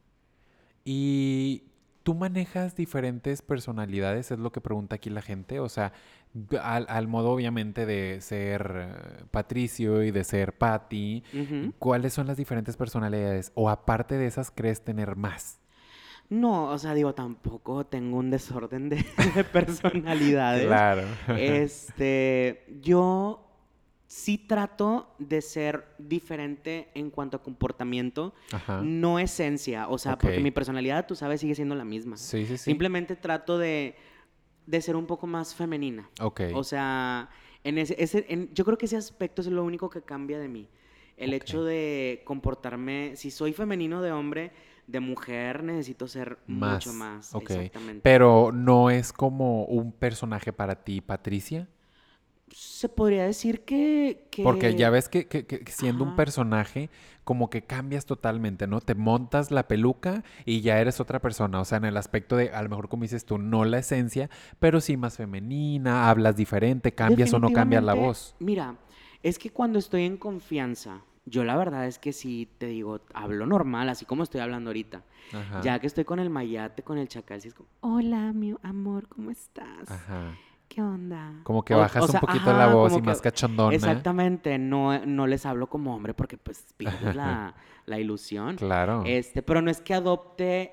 Y 0.86 1.64
¿Tú 2.06 2.14
manejas 2.14 2.76
diferentes 2.76 3.42
personalidades? 3.42 4.30
Es 4.30 4.38
lo 4.38 4.52
que 4.52 4.60
pregunta 4.60 4.94
aquí 4.94 5.10
la 5.10 5.22
gente. 5.22 5.58
O 5.58 5.68
sea, 5.68 5.92
al, 6.62 7.08
modo 7.08 7.32
obviamente 7.32 7.84
de 7.84 8.20
ser 8.20 8.74
eh, 8.76 9.24
Patricio 9.32 10.04
y 10.04 10.12
de 10.12 10.22
ser 10.22 10.56
Patty, 10.56 11.24
¿cuáles 11.80 12.12
son 12.12 12.28
las 12.28 12.36
diferentes 12.36 12.76
personalidades? 12.76 13.50
¿O 13.56 13.68
aparte 13.68 14.18
de 14.18 14.26
esas 14.26 14.52
crees 14.52 14.84
tener 14.84 15.16
más? 15.16 15.58
No, 16.28 16.66
o 16.66 16.78
sea, 16.78 16.94
digo, 16.94 17.12
tampoco 17.12 17.86
tengo 17.86 18.18
un 18.18 18.30
desorden 18.30 18.88
de, 18.88 19.04
de 19.34 19.42
personalidades. 19.42 20.64
Claro. 20.64 21.02
Este, 21.36 22.66
yo 22.82 23.45
sí 24.06 24.38
trato 24.38 25.14
de 25.18 25.42
ser 25.42 25.84
diferente 25.98 26.88
en 26.94 27.10
cuanto 27.10 27.36
a 27.36 27.42
comportamiento, 27.42 28.34
no 28.82 29.18
esencia. 29.18 29.88
O 29.88 29.98
sea, 29.98 30.16
porque 30.16 30.40
mi 30.40 30.50
personalidad, 30.50 31.06
tú 31.06 31.14
sabes, 31.14 31.40
sigue 31.40 31.54
siendo 31.54 31.74
la 31.74 31.84
misma. 31.84 32.16
Sí, 32.16 32.46
sí, 32.46 32.56
sí. 32.56 32.64
Simplemente 32.64 33.16
trato 33.16 33.58
de, 33.58 33.96
ser 34.80 34.96
un 34.96 35.06
poco 35.06 35.26
más 35.26 35.54
femenina. 35.54 36.08
Ok. 36.20 36.42
O 36.54 36.62
sea, 36.62 37.30
en 37.64 37.78
ese, 37.78 37.96
ese 37.98 38.48
yo 38.52 38.64
creo 38.64 38.78
que 38.78 38.86
ese 38.86 38.96
aspecto 38.96 39.42
es 39.42 39.48
lo 39.48 39.64
único 39.64 39.90
que 39.90 40.02
cambia 40.02 40.38
de 40.38 40.48
mí. 40.48 40.68
El 41.16 41.32
hecho 41.32 41.64
de 41.64 42.22
comportarme, 42.26 43.16
si 43.16 43.30
soy 43.30 43.54
femenino 43.54 44.02
de 44.02 44.12
hombre, 44.12 44.52
de 44.86 45.00
mujer 45.00 45.64
necesito 45.64 46.06
ser 46.06 46.38
mucho 46.46 46.92
más. 46.92 47.34
Exactamente. 47.34 48.02
Pero 48.02 48.52
no 48.52 48.90
es 48.90 49.12
como 49.12 49.64
un 49.64 49.92
personaje 49.92 50.52
para 50.52 50.84
ti, 50.84 51.00
Patricia 51.00 51.68
se 52.48 52.88
podría 52.88 53.24
decir 53.24 53.64
que... 53.64 54.24
Porque 54.42 54.74
ya 54.74 54.90
ves 54.90 55.08
que, 55.08 55.64
siendo 55.68 56.04
un 56.04 56.16
personaje, 56.16 56.90
como 57.24 57.50
que 57.50 57.62
cambias 57.62 58.06
totalmente, 58.06 58.66
¿no? 58.66 58.80
Te 58.80 58.94
montas 58.94 59.50
la 59.50 59.66
peluca 59.66 60.22
y 60.44 60.60
ya 60.60 60.78
eres 60.78 61.00
otra 61.00 61.20
persona. 61.20 61.60
O 61.60 61.64
sea, 61.64 61.78
en 61.78 61.86
el 61.86 61.96
aspecto 61.96 62.36
de, 62.36 62.50
a 62.50 62.62
lo 62.62 62.68
mejor 62.68 62.88
como 62.88 63.02
dices 63.02 63.24
tú, 63.24 63.38
no 63.38 63.64
la 63.64 63.78
esencia, 63.78 64.30
pero 64.60 64.80
sí 64.80 64.96
más 64.96 65.16
femenina, 65.16 66.08
hablas 66.08 66.36
diferente, 66.36 66.92
cambias 66.92 67.32
o 67.32 67.38
no 67.38 67.52
cambias 67.52 67.82
la 67.82 67.94
voz. 67.94 68.34
Mira, 68.38 68.76
es 69.22 69.38
que 69.38 69.50
cuando 69.50 69.78
estoy 69.78 70.04
en 70.04 70.16
confianza, 70.16 71.02
yo 71.24 71.42
la 71.42 71.56
verdad 71.56 71.86
es 71.86 71.98
que 71.98 72.12
sí 72.12 72.48
te 72.58 72.66
digo, 72.66 73.00
hablo 73.12 73.46
normal, 73.46 73.88
así 73.88 74.04
como 74.04 74.22
estoy 74.22 74.40
hablando 74.40 74.70
ahorita. 74.70 75.02
Ya 75.62 75.80
que 75.80 75.88
estoy 75.88 76.04
con 76.04 76.20
el 76.20 76.30
mayate, 76.30 76.84
con 76.84 76.98
el 76.98 77.08
chacal, 77.08 77.40
sí 77.40 77.48
es 77.48 77.54
como, 77.54 77.68
hola, 77.80 78.32
mi 78.32 78.54
amor, 78.62 79.08
¿cómo 79.08 79.32
estás? 79.32 79.90
Ajá. 79.90 80.36
¿Qué 80.68 80.82
onda? 80.82 81.40
Como 81.42 81.64
que 81.64 81.74
bajas 81.74 82.08
un 82.08 82.20
poquito 82.20 82.52
la 82.52 82.68
voz 82.68 82.96
y 82.96 83.02
más 83.02 83.20
cachondona. 83.20 83.74
Exactamente, 83.74 84.58
no, 84.58 85.04
no 85.04 85.26
les 85.26 85.46
hablo 85.46 85.68
como 85.68 85.94
hombre 85.94 86.14
porque 86.14 86.36
pues 86.36 86.66
pierdes 86.76 87.14
la, 87.14 87.54
la, 87.86 87.98
ilusión. 87.98 88.56
Claro. 88.56 89.02
Este, 89.06 89.42
pero 89.42 89.62
no 89.62 89.70
es 89.70 89.80
que 89.80 89.94
adopte 89.94 90.72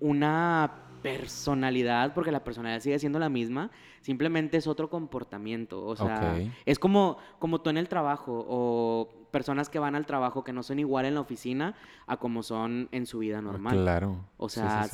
una 0.00 0.84
personalidad, 1.04 2.14
porque 2.14 2.32
la 2.32 2.42
personalidad 2.42 2.80
sigue 2.80 2.98
siendo 2.98 3.18
la 3.18 3.28
misma, 3.28 3.70
simplemente 4.00 4.56
es 4.56 4.66
otro 4.66 4.88
comportamiento. 4.88 5.84
O 5.84 5.94
sea, 5.96 6.34
es 6.64 6.78
como, 6.78 7.18
como 7.38 7.60
tú 7.60 7.68
en 7.68 7.76
el 7.76 7.90
trabajo 7.90 8.44
o 8.48 9.28
personas 9.30 9.68
que 9.68 9.78
van 9.78 9.96
al 9.96 10.06
trabajo 10.06 10.44
que 10.44 10.54
no 10.54 10.62
son 10.62 10.78
igual 10.78 11.04
en 11.04 11.14
la 11.14 11.20
oficina 11.20 11.74
a 12.06 12.16
como 12.16 12.42
son 12.42 12.88
en 12.90 13.04
su 13.04 13.18
vida 13.18 13.42
normal. 13.42 13.76
Claro. 13.82 14.16
O 14.38 14.48
sea, 14.48 14.88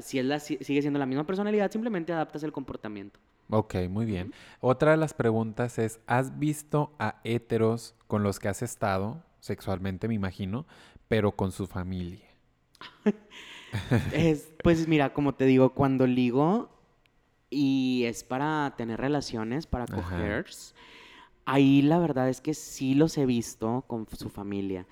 si 0.00 0.18
él 0.18 0.40
sigue 0.40 0.82
siendo 0.82 0.98
la 0.98 1.06
misma 1.06 1.24
personalidad, 1.24 1.70
simplemente 1.70 2.12
adaptas 2.12 2.42
el 2.42 2.50
comportamiento. 2.50 3.20
Ok, 3.50 3.74
muy 3.88 4.04
bien. 4.04 4.32
Otra 4.60 4.90
de 4.90 4.96
las 4.98 5.14
preguntas 5.14 5.78
es, 5.78 6.00
¿has 6.06 6.38
visto 6.38 6.92
a 6.98 7.20
héteros 7.24 7.94
con 8.06 8.22
los 8.22 8.38
que 8.38 8.48
has 8.48 8.62
estado, 8.62 9.22
sexualmente 9.40 10.06
me 10.06 10.14
imagino, 10.14 10.66
pero 11.08 11.32
con 11.32 11.52
su 11.52 11.66
familia? 11.66 12.26
pues 14.62 14.86
mira, 14.86 15.12
como 15.12 15.34
te 15.34 15.46
digo, 15.46 15.74
cuando 15.74 16.06
ligo 16.06 16.70
y 17.50 18.04
es 18.04 18.24
para 18.24 18.74
tener 18.76 19.00
relaciones, 19.00 19.66
para 19.66 19.86
coger, 19.86 20.46
ahí 21.48 21.80
la 21.80 21.98
verdad 21.98 22.28
es 22.28 22.42
que 22.42 22.52
sí 22.52 22.94
los 22.94 23.16
he 23.16 23.24
visto 23.24 23.82
con 23.86 24.06
su 24.10 24.28
familia. 24.28 24.86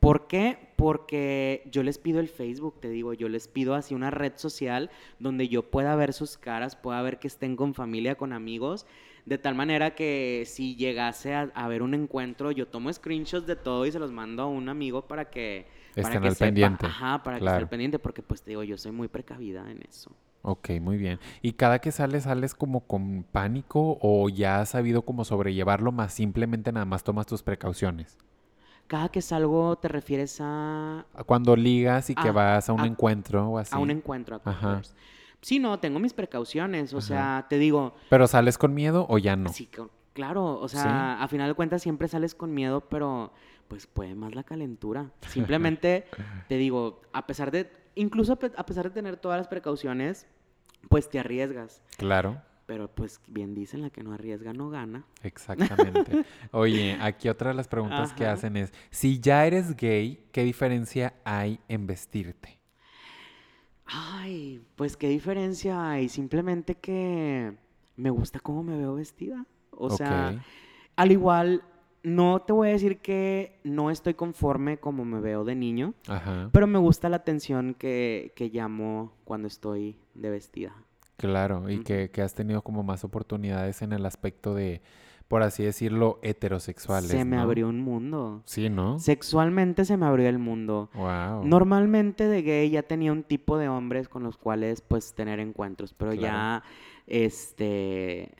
¿Por 0.00 0.26
qué? 0.26 0.72
Porque 0.76 1.68
yo 1.70 1.82
les 1.82 1.98
pido 1.98 2.18
el 2.20 2.28
Facebook, 2.28 2.80
te 2.80 2.88
digo, 2.88 3.12
yo 3.12 3.28
les 3.28 3.46
pido 3.46 3.74
así 3.74 3.94
una 3.94 4.10
red 4.10 4.32
social 4.36 4.90
donde 5.18 5.48
yo 5.48 5.70
pueda 5.70 5.94
ver 5.96 6.14
sus 6.14 6.38
caras, 6.38 6.76
pueda 6.76 7.02
ver 7.02 7.18
que 7.18 7.28
estén 7.28 7.56
con 7.56 7.74
familia, 7.74 8.14
con 8.14 8.32
amigos, 8.32 8.86
de 9.26 9.36
tal 9.36 9.54
manera 9.54 9.94
que 9.94 10.44
si 10.46 10.76
llegase 10.76 11.34
a, 11.34 11.50
haber 11.54 11.82
un 11.82 11.92
encuentro, 11.92 12.52
yo 12.52 12.66
tomo 12.66 12.90
screenshots 12.90 13.46
de 13.46 13.56
todo 13.56 13.84
y 13.84 13.92
se 13.92 13.98
los 13.98 14.10
mando 14.10 14.44
a 14.44 14.46
un 14.46 14.70
amigo 14.70 15.02
para 15.02 15.28
que... 15.28 15.66
Estén 15.94 16.24
al 16.24 16.36
pendiente. 16.36 16.86
Ajá, 16.86 17.22
para 17.22 17.38
que 17.38 17.44
esté 17.44 17.58
al 17.58 17.68
pendiente, 17.68 17.98
porque 17.98 18.22
pues 18.22 18.40
te 18.40 18.52
digo, 18.52 18.62
yo 18.62 18.78
soy 18.78 18.92
muy 18.92 19.08
precavida 19.08 19.70
en 19.70 19.82
eso. 19.86 20.12
Ok, 20.42 20.70
muy 20.80 20.96
bien. 20.96 21.18
¿Y 21.42 21.52
cada 21.52 21.80
que 21.80 21.92
sales, 21.92 22.24
sales 22.24 22.54
como 22.54 22.80
con 22.80 23.24
pánico 23.30 23.98
o 24.00 24.28
ya 24.28 24.60
has 24.60 24.70
sabido 24.70 25.02
cómo 25.02 25.24
sobrellevarlo, 25.24 25.92
más 25.92 26.14
simplemente 26.14 26.72
nada 26.72 26.86
más 26.86 27.04
tomas 27.04 27.26
tus 27.26 27.42
precauciones? 27.42 28.16
Cada 28.86 29.10
que 29.10 29.20
salgo 29.20 29.76
te 29.76 29.88
refieres 29.88 30.38
a... 30.40 31.04
Cuando 31.26 31.54
ligas 31.56 32.08
y 32.08 32.14
que 32.14 32.30
vas 32.30 32.68
a 32.68 32.72
un 32.72 32.86
encuentro 32.86 33.48
o 33.50 33.58
así. 33.58 33.74
A 33.74 33.78
un 33.78 33.90
encuentro, 33.90 34.40
a 34.42 34.50
Ajá. 34.50 34.82
Sí, 35.42 35.58
no, 35.58 35.78
tengo 35.78 35.98
mis 35.98 36.14
precauciones, 36.14 36.94
o 36.94 37.00
sea, 37.00 37.46
te 37.48 37.58
digo... 37.58 37.94
¿Pero 38.08 38.26
sales 38.26 38.58
con 38.58 38.74
miedo 38.74 39.06
o 39.08 39.18
ya 39.18 39.36
no? 39.36 39.52
Sí, 39.52 39.68
claro, 40.14 40.58
o 40.58 40.68
sea, 40.68 41.22
a 41.22 41.28
final 41.28 41.48
de 41.48 41.54
cuentas 41.54 41.82
siempre 41.82 42.08
sales 42.08 42.34
con 42.34 42.54
miedo, 42.54 42.80
pero 42.88 43.32
pues 43.68 43.86
puede 43.86 44.14
más 44.14 44.34
la 44.34 44.42
calentura. 44.42 45.10
Simplemente, 45.28 46.06
te 46.48 46.56
digo, 46.56 47.02
a 47.12 47.26
pesar 47.26 47.50
de, 47.50 47.70
incluso 47.98 48.32
a 48.32 48.66
pesar 48.66 48.84
de 48.84 48.90
tener 48.90 49.16
todas 49.16 49.38
las 49.38 49.48
precauciones, 49.48 50.26
pues 50.88 51.08
te 51.10 51.18
arriesgas. 51.18 51.82
Claro. 51.96 52.40
Pero 52.66 52.88
pues 52.88 53.20
bien 53.26 53.54
dicen, 53.54 53.80
la 53.80 53.90
que 53.90 54.02
no 54.02 54.12
arriesga 54.12 54.52
no 54.52 54.68
gana. 54.68 55.04
Exactamente. 55.22 56.24
Oye, 56.52 56.98
aquí 57.00 57.28
otra 57.28 57.50
de 57.50 57.54
las 57.54 57.66
preguntas 57.66 58.12
que 58.12 58.26
hacen 58.26 58.56
es, 58.56 58.72
si 58.90 59.20
ya 59.20 59.46
eres 59.46 59.74
gay, 59.74 60.26
¿qué 60.32 60.44
diferencia 60.44 61.14
hay 61.24 61.60
en 61.68 61.86
vestirte? 61.86 62.58
Ay, 63.86 64.62
pues 64.76 64.98
qué 64.98 65.08
diferencia 65.08 65.90
hay. 65.90 66.10
Simplemente 66.10 66.74
que 66.74 67.54
me 67.96 68.10
gusta 68.10 68.38
cómo 68.38 68.62
me 68.62 68.76
veo 68.76 68.94
vestida. 68.94 69.46
O 69.70 69.88
sea, 69.88 70.44
al 70.94 71.12
igual, 71.12 71.62
no 72.02 72.42
te 72.42 72.52
voy 72.52 72.68
a 72.68 72.72
decir 72.72 72.98
que 72.98 73.58
no 73.64 73.90
estoy 73.90 74.14
conforme 74.14 74.78
como 74.78 75.04
me 75.04 75.20
veo 75.20 75.44
de 75.44 75.54
niño, 75.54 75.94
pero 76.52 76.66
me 76.66 76.78
gusta 76.78 77.08
la 77.08 77.16
atención 77.16 77.74
que, 77.74 78.32
que 78.36 78.48
llamo 78.48 79.12
cuando 79.24 79.48
estoy 79.48 79.98
de 80.14 80.30
vestida. 80.30 80.74
Claro, 81.18 81.68
y 81.68 81.82
que, 81.82 82.10
has 82.22 82.34
tenido 82.34 82.62
como 82.62 82.84
más 82.84 83.02
oportunidades 83.02 83.82
en 83.82 83.92
el 83.92 84.06
aspecto 84.06 84.54
de, 84.54 84.82
por 85.26 85.42
así 85.42 85.64
decirlo, 85.64 86.20
heterosexuales. 86.22 87.10
Se 87.10 87.24
me 87.24 87.38
abrió 87.38 87.68
un 87.68 87.80
mundo. 87.80 88.42
Sí, 88.44 88.70
¿no? 88.70 89.00
Sexualmente 89.00 89.84
se 89.84 89.96
me 89.96 90.06
abrió 90.06 90.28
el 90.28 90.38
mundo. 90.38 90.90
Wow. 90.94 91.44
Normalmente 91.44 92.28
de 92.28 92.42
gay 92.42 92.70
ya 92.70 92.84
tenía 92.84 93.10
un 93.10 93.24
tipo 93.24 93.58
de 93.58 93.68
hombres 93.68 94.08
con 94.08 94.22
los 94.22 94.36
cuales 94.36 94.80
pues 94.80 95.12
tener 95.14 95.40
encuentros, 95.40 95.92
pero 95.92 96.14
ya 96.14 96.62
este 97.08 98.30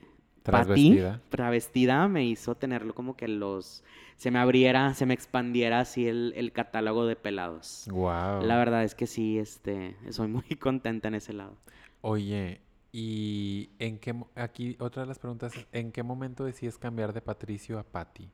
Travestida. 0.51 1.21
travestida 1.29 2.09
me 2.09 2.25
hizo 2.25 2.55
tenerlo 2.55 2.95
como 2.95 3.17
que 3.17 3.29
los 3.29 3.85
se 4.17 4.31
me 4.31 4.39
abriera, 4.39 4.95
se 4.95 5.07
me 5.07 5.15
expandiera 5.15 5.81
así 5.81 6.09
el, 6.09 6.33
el 6.37 6.53
catálogo 6.53 7.07
de 7.07 7.15
pelados. 7.15 7.87
Wow. 7.91 8.43
La 8.43 8.57
verdad 8.57 8.83
es 8.83 8.95
que 8.95 9.07
sí, 9.07 9.39
este, 9.39 9.97
soy 10.11 10.29
muy 10.29 10.43
contenta 10.61 11.09
en 11.09 11.15
ese 11.15 11.33
lado. 11.33 11.57
Oye, 12.01 12.61
y 12.93 13.71
en 13.79 13.99
qué, 13.99 14.15
aquí 14.35 14.77
otra 14.81 15.03
de 15.03 15.09
las 15.09 15.19
preguntas 15.19 15.53
¿en 15.73 15.93
qué 15.93 16.03
momento 16.03 16.45
decides 16.45 16.79
cambiar 16.79 17.13
de 17.13 17.21
Patricio 17.21 17.79
a 17.79 17.85
Patty? 17.85 18.31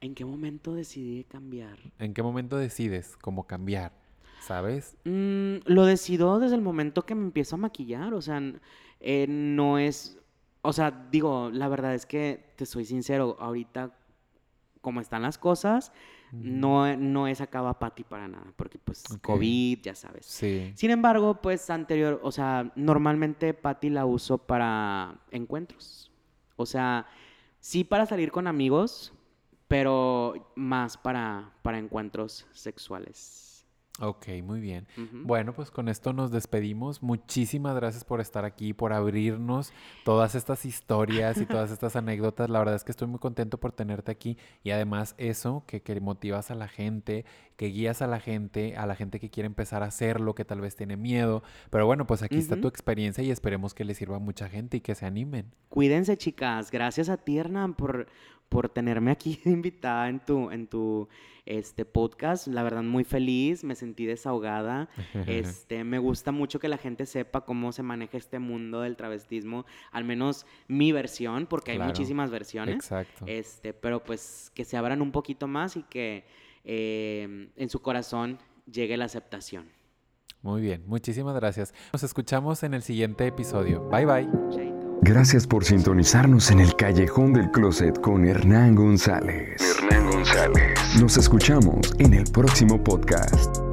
¿En 0.00 0.14
qué 0.14 0.24
momento 0.24 0.74
decidí 0.74 1.24
cambiar? 1.24 1.78
¿En 1.98 2.14
qué 2.14 2.22
momento 2.22 2.56
decides 2.56 3.16
cómo 3.20 3.46
cambiar? 3.46 3.92
¿Sabes? 4.40 4.96
Mm, 5.04 5.56
lo 5.64 5.84
decido 5.84 6.38
desde 6.38 6.54
el 6.54 6.60
momento 6.62 7.04
que 7.04 7.14
me 7.14 7.24
empiezo 7.24 7.56
a 7.56 7.58
maquillar, 7.58 8.14
o 8.14 8.22
sea, 8.22 8.40
eh, 9.00 9.26
no 9.28 9.78
es, 9.78 10.18
o 10.66 10.72
sea, 10.72 10.90
digo, 11.10 11.50
la 11.52 11.68
verdad 11.68 11.94
es 11.94 12.06
que 12.06 12.52
te 12.56 12.66
soy 12.66 12.84
sincero, 12.84 13.36
ahorita 13.38 13.96
como 14.80 15.00
están 15.00 15.22
las 15.22 15.38
cosas, 15.38 15.92
no, 16.32 16.96
no 16.96 17.26
he 17.26 17.34
sacado 17.34 17.68
a 17.68 17.78
Patty 17.78 18.04
para 18.04 18.28
nada, 18.28 18.52
porque 18.56 18.78
pues 18.78 19.02
COVID, 19.22 19.80
ya 19.82 19.94
sabes. 19.94 20.26
Sí. 20.26 20.72
Sin 20.76 20.90
embargo, 20.90 21.40
pues 21.40 21.70
anterior, 21.70 22.20
o 22.22 22.30
sea, 22.30 22.72
normalmente 22.76 23.54
Patty 23.54 23.90
la 23.90 24.06
uso 24.06 24.38
para 24.38 25.18
encuentros. 25.30 26.12
O 26.56 26.66
sea, 26.66 27.06
sí 27.58 27.84
para 27.84 28.06
salir 28.06 28.30
con 28.30 28.46
amigos, 28.46 29.12
pero 29.66 30.52
más 30.54 30.96
para, 30.96 31.52
para 31.62 31.78
encuentros 31.78 32.46
sexuales. 32.52 33.55
Ok, 33.98 34.28
muy 34.44 34.60
bien. 34.60 34.86
Bueno, 35.24 35.54
pues 35.54 35.70
con 35.70 35.88
esto 35.88 36.12
nos 36.12 36.30
despedimos. 36.30 37.02
Muchísimas 37.02 37.74
gracias 37.74 38.04
por 38.04 38.20
estar 38.20 38.44
aquí, 38.44 38.74
por 38.74 38.92
abrirnos 38.92 39.72
todas 40.04 40.34
estas 40.34 40.66
historias 40.66 41.40
y 41.40 41.46
todas 41.46 41.70
estas 41.70 41.96
anécdotas. 41.96 42.50
La 42.50 42.58
verdad 42.58 42.74
es 42.74 42.84
que 42.84 42.92
estoy 42.92 43.08
muy 43.08 43.18
contento 43.18 43.58
por 43.58 43.72
tenerte 43.72 44.12
aquí 44.12 44.36
y 44.62 44.70
además 44.70 45.14
eso, 45.16 45.64
que, 45.66 45.80
que 45.80 45.98
motivas 46.00 46.50
a 46.50 46.54
la 46.54 46.68
gente, 46.68 47.24
que 47.56 47.66
guías 47.66 48.02
a 48.02 48.06
la 48.06 48.20
gente, 48.20 48.76
a 48.76 48.84
la 48.84 48.96
gente 48.96 49.18
que 49.18 49.30
quiere 49.30 49.46
empezar 49.46 49.82
a 49.82 49.86
hacerlo, 49.86 50.34
que 50.34 50.44
tal 50.44 50.60
vez 50.60 50.76
tiene 50.76 50.98
miedo. 50.98 51.42
Pero 51.70 51.86
bueno, 51.86 52.06
pues 52.06 52.22
aquí 52.22 52.36
está 52.36 52.60
tu 52.60 52.68
experiencia 52.68 53.24
y 53.24 53.30
esperemos 53.30 53.72
que 53.72 53.84
le 53.84 53.94
sirva 53.94 54.16
a 54.16 54.20
mucha 54.20 54.50
gente 54.50 54.76
y 54.76 54.80
que 54.82 54.94
se 54.94 55.06
animen. 55.06 55.52
Cuídense, 55.70 56.18
chicas. 56.18 56.70
Gracias 56.70 57.08
a 57.08 57.16
ti, 57.16 57.38
Hernán, 57.38 57.72
por, 57.72 58.08
por 58.48 58.68
tenerme 58.68 59.10
aquí 59.10 59.40
invitada 59.44 60.08
en 60.08 60.20
tu, 60.20 60.50
en 60.50 60.66
tu 60.66 61.08
este 61.46 61.84
podcast. 61.84 62.48
La 62.48 62.62
verdad, 62.62 62.82
muy 62.82 63.04
feliz, 63.04 63.64
me 63.64 63.74
sentí 63.74 64.06
desahogada. 64.06 64.88
Este, 65.26 65.84
me 65.84 65.98
gusta 65.98 66.32
mucho 66.32 66.58
que 66.58 66.68
la 66.68 66.76
gente 66.76 67.06
sepa 67.06 67.44
cómo 67.44 67.72
se 67.72 67.82
maneja 67.82 68.16
este 68.16 68.38
mundo 68.38 68.80
del 68.80 68.96
travestismo, 68.96 69.66
al 69.90 70.04
menos 70.04 70.46
mi 70.68 70.92
versión, 70.92 71.46
porque 71.46 71.72
hay 71.72 71.78
muchísimas 71.78 72.30
versiones. 72.30 72.76
Exacto. 72.76 73.24
Este, 73.26 73.72
pero 73.72 74.02
pues 74.02 74.50
que 74.54 74.64
se 74.64 74.76
abran 74.76 75.02
un 75.02 75.12
poquito 75.12 75.46
más 75.46 75.76
y 75.76 75.82
que 75.84 76.24
eh, 76.64 77.48
en 77.56 77.68
su 77.68 77.80
corazón 77.80 78.38
llegue 78.70 78.96
la 78.96 79.06
aceptación. 79.06 79.68
Muy 80.42 80.60
bien, 80.60 80.84
muchísimas 80.86 81.34
gracias. 81.34 81.74
Nos 81.92 82.02
escuchamos 82.02 82.62
en 82.62 82.74
el 82.74 82.82
siguiente 82.82 83.26
episodio. 83.26 83.88
Bye 83.88 84.06
bye. 84.06 84.65
Gracias 85.06 85.46
por 85.46 85.64
sintonizarnos 85.64 86.50
en 86.50 86.58
el 86.58 86.74
Callejón 86.74 87.32
del 87.32 87.48
Closet 87.52 88.00
con 88.00 88.26
Hernán 88.26 88.74
González. 88.74 89.60
Hernán 89.60 90.10
González. 90.10 90.78
Nos 91.00 91.16
escuchamos 91.16 91.94
en 91.98 92.12
el 92.14 92.24
próximo 92.24 92.82
podcast. 92.82 93.65